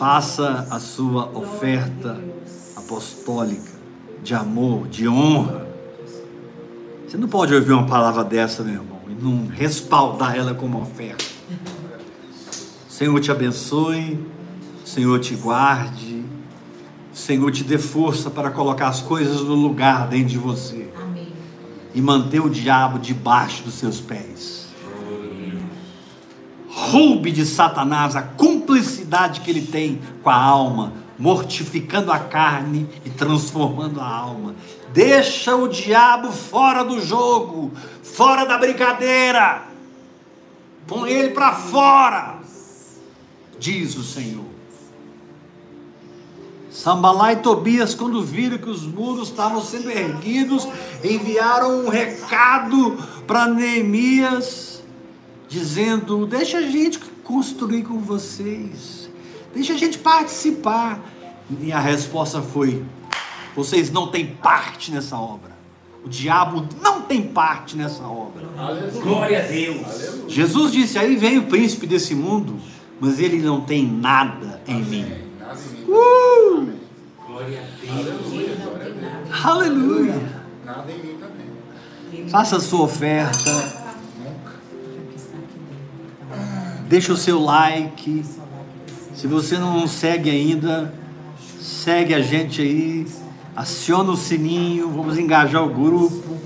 Faça 0.00 0.66
a 0.70 0.80
sua 0.80 1.28
oferta 1.36 2.18
apostólica 2.74 3.70
de 4.22 4.34
amor, 4.34 4.88
de 4.88 5.06
honra. 5.06 5.68
Você 7.06 7.18
não 7.18 7.28
pode 7.28 7.54
ouvir 7.54 7.72
uma 7.72 7.86
palavra 7.86 8.24
dessa, 8.24 8.62
meu 8.62 8.76
irmão, 8.76 8.98
e 9.10 9.22
não 9.22 9.46
respaldar 9.48 10.38
ela 10.38 10.54
como 10.54 10.80
oferta. 10.80 11.22
Senhor 12.88 13.20
te 13.20 13.30
abençoe, 13.30 14.18
Senhor 14.86 15.20
te 15.20 15.34
guarde, 15.34 16.24
Senhor 17.12 17.52
te 17.52 17.62
dê 17.62 17.76
força 17.76 18.30
para 18.30 18.50
colocar 18.50 18.88
as 18.88 19.02
coisas 19.02 19.42
no 19.42 19.54
lugar 19.54 20.08
dentro 20.08 20.28
de 20.28 20.38
você 20.38 20.88
Amém. 20.98 21.28
e 21.94 22.00
manter 22.00 22.40
o 22.40 22.48
diabo 22.48 22.98
debaixo 22.98 23.64
dos 23.64 23.74
seus 23.74 24.00
pés. 24.00 24.59
Roube 26.90 27.30
de 27.30 27.46
Satanás 27.46 28.16
a 28.16 28.22
cumplicidade 28.22 29.42
que 29.42 29.50
ele 29.50 29.62
tem 29.62 30.00
com 30.24 30.28
a 30.28 30.34
alma, 30.34 30.92
mortificando 31.16 32.10
a 32.10 32.18
carne 32.18 32.88
e 33.04 33.10
transformando 33.10 34.00
a 34.00 34.08
alma. 34.08 34.56
Deixa 34.92 35.54
o 35.54 35.68
diabo 35.68 36.32
fora 36.32 36.82
do 36.82 37.00
jogo, 37.00 37.70
fora 38.02 38.44
da 38.44 38.58
brincadeira. 38.58 39.62
Põe 40.88 41.12
ele 41.12 41.30
para 41.30 41.54
fora, 41.54 42.40
diz 43.56 43.96
o 43.96 44.02
Senhor. 44.02 44.50
Sambalá 46.72 47.34
e 47.34 47.36
Tobias, 47.36 47.94
quando 47.94 48.20
viram 48.20 48.58
que 48.58 48.68
os 48.68 48.82
muros 48.82 49.28
estavam 49.28 49.62
sendo 49.62 49.90
erguidos, 49.90 50.66
enviaram 51.04 51.84
um 51.84 51.88
recado 51.88 52.96
para 53.28 53.46
Neemias, 53.46 54.79
dizendo: 55.50 56.24
Deixa 56.24 56.58
a 56.58 56.62
gente 56.62 57.00
construir 57.24 57.82
com 57.82 57.98
vocês, 57.98 59.10
deixa 59.52 59.74
a 59.74 59.76
gente 59.76 59.98
participar. 59.98 61.00
E 61.60 61.72
a 61.72 61.80
resposta 61.80 62.40
foi: 62.40 62.82
Vocês 63.54 63.90
não 63.90 64.06
têm 64.06 64.26
parte 64.28 64.90
nessa 64.92 65.18
obra. 65.18 65.50
O 66.02 66.08
diabo 66.08 66.66
não 66.80 67.02
tem 67.02 67.20
parte 67.20 67.76
nessa 67.76 68.02
obra. 68.04 68.48
Glória 69.02 69.44
a 69.44 69.46
Deus. 69.46 70.24
Jesus 70.28 70.72
disse: 70.72 70.98
Aí 70.98 71.16
vem 71.16 71.36
o 71.38 71.46
príncipe 71.46 71.86
desse 71.86 72.14
mundo, 72.14 72.58
mas 72.98 73.18
ele 73.18 73.38
não 73.38 73.60
tem 73.60 73.86
nada 73.86 74.62
em 74.66 74.82
mim. 74.82 75.06
Nada 75.38 75.58
em 75.60 75.80
mim. 75.80 75.84
Uh! 75.88 76.72
Glória 77.26 77.60
a 77.60 77.84
Deus. 77.84 77.98
Aleluia, 77.98 78.56
glória 78.56 78.86
a 78.86 78.88
Deus. 78.88 79.44
Aleluia! 79.44 80.42
Nada 80.64 80.92
em 80.92 81.02
mim 81.02 81.18
também. 81.18 82.28
Faça 82.28 82.56
a 82.56 82.60
sua 82.60 82.82
oferta, 82.82 83.79
deixa 86.90 87.12
o 87.12 87.16
seu 87.16 87.40
like. 87.40 88.24
Se 89.14 89.28
você 89.28 89.56
não 89.56 89.86
segue 89.86 90.28
ainda, 90.28 90.92
segue 91.60 92.12
a 92.12 92.20
gente 92.20 92.60
aí, 92.60 93.06
aciona 93.54 94.10
o 94.10 94.16
sininho, 94.16 94.90
vamos 94.90 95.16
engajar 95.16 95.62
o 95.62 95.68
grupo. 95.68 96.36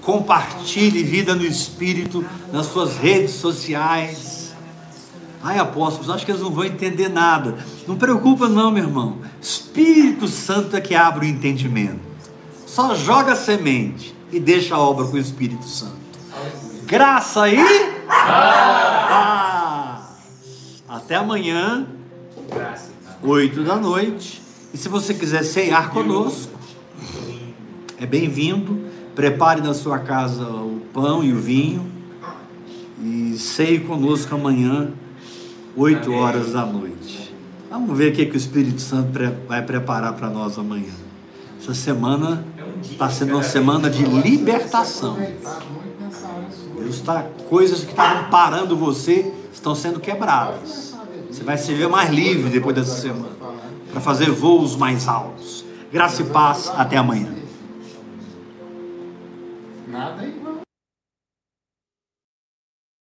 Compartilhe 0.00 1.02
vida 1.02 1.34
no 1.34 1.44
Espírito 1.44 2.24
nas 2.52 2.66
suas 2.66 2.98
redes 2.98 3.32
sociais. 3.32 4.54
Ai, 5.42 5.58
apóstolos, 5.58 6.08
acho 6.08 6.24
que 6.24 6.30
eles 6.30 6.42
não 6.42 6.52
vão 6.52 6.64
entender 6.64 7.08
nada. 7.08 7.58
Não 7.86 7.96
preocupa 7.96 8.48
não, 8.48 8.70
meu 8.70 8.84
irmão. 8.84 9.18
Espírito 9.42 10.28
Santo 10.28 10.76
é 10.76 10.80
que 10.80 10.94
abre 10.94 11.26
o 11.26 11.28
entendimento. 11.28 12.00
Só 12.64 12.94
joga 12.94 13.32
a 13.32 13.36
semente 13.36 14.14
e 14.30 14.38
deixa 14.38 14.76
a 14.76 14.78
obra 14.78 15.04
com 15.04 15.16
o 15.16 15.18
Espírito 15.18 15.66
Santo. 15.66 15.98
Graça 16.86 17.42
aí. 17.42 17.58
Ah! 18.08 19.47
Até 21.08 21.16
amanhã, 21.16 21.86
Graças. 22.54 22.90
8 23.22 23.64
da 23.64 23.76
noite. 23.76 24.42
E 24.74 24.76
se 24.76 24.90
você 24.90 25.14
quiser 25.14 25.42
ceiar 25.42 25.88
conosco, 25.90 26.52
é 27.98 28.04
bem-vindo. 28.04 28.78
Prepare 29.14 29.62
na 29.62 29.72
sua 29.72 30.00
casa 30.00 30.44
o 30.44 30.82
pão 30.92 31.24
e 31.24 31.32
o 31.32 31.38
vinho. 31.40 31.90
E 33.02 33.38
ceie 33.38 33.80
conosco 33.80 34.34
amanhã, 34.34 34.90
8 35.74 36.10
Amém. 36.10 36.20
horas 36.20 36.52
da 36.52 36.66
noite. 36.66 37.34
Vamos 37.70 37.96
ver 37.96 38.12
o 38.12 38.14
que, 38.14 38.26
que 38.26 38.34
o 38.34 38.36
Espírito 38.36 38.82
Santo 38.82 39.18
vai 39.48 39.62
preparar 39.62 40.12
para 40.12 40.28
nós 40.28 40.58
amanhã. 40.58 40.92
Essa 41.58 41.72
semana 41.72 42.44
está 42.82 43.08
sendo 43.08 43.32
uma 43.32 43.42
semana 43.42 43.88
de 43.88 44.04
libertação. 44.04 45.16
Deus 46.78 46.96
está 46.96 47.22
coisas 47.48 47.82
que 47.82 47.92
estavam 47.92 48.28
parando 48.28 48.76
você 48.76 49.32
estão 49.50 49.74
sendo 49.74 50.00
quebradas. 50.00 50.87
Você 51.38 51.44
vai 51.44 51.56
se 51.56 51.72
ver 51.72 51.88
mais 51.88 52.10
livre 52.10 52.50
depois 52.50 52.74
dessa 52.74 53.00
semana 53.00 53.28
para 53.92 54.00
fazer 54.00 54.28
voos 54.28 54.74
mais 54.74 55.06
altos. 55.06 55.64
Graça 55.92 56.22
e 56.22 56.24
paz 56.24 56.68
até 56.76 56.96
amanhã. 56.96 57.32
Nada 59.86 60.26
igual. 60.26 60.37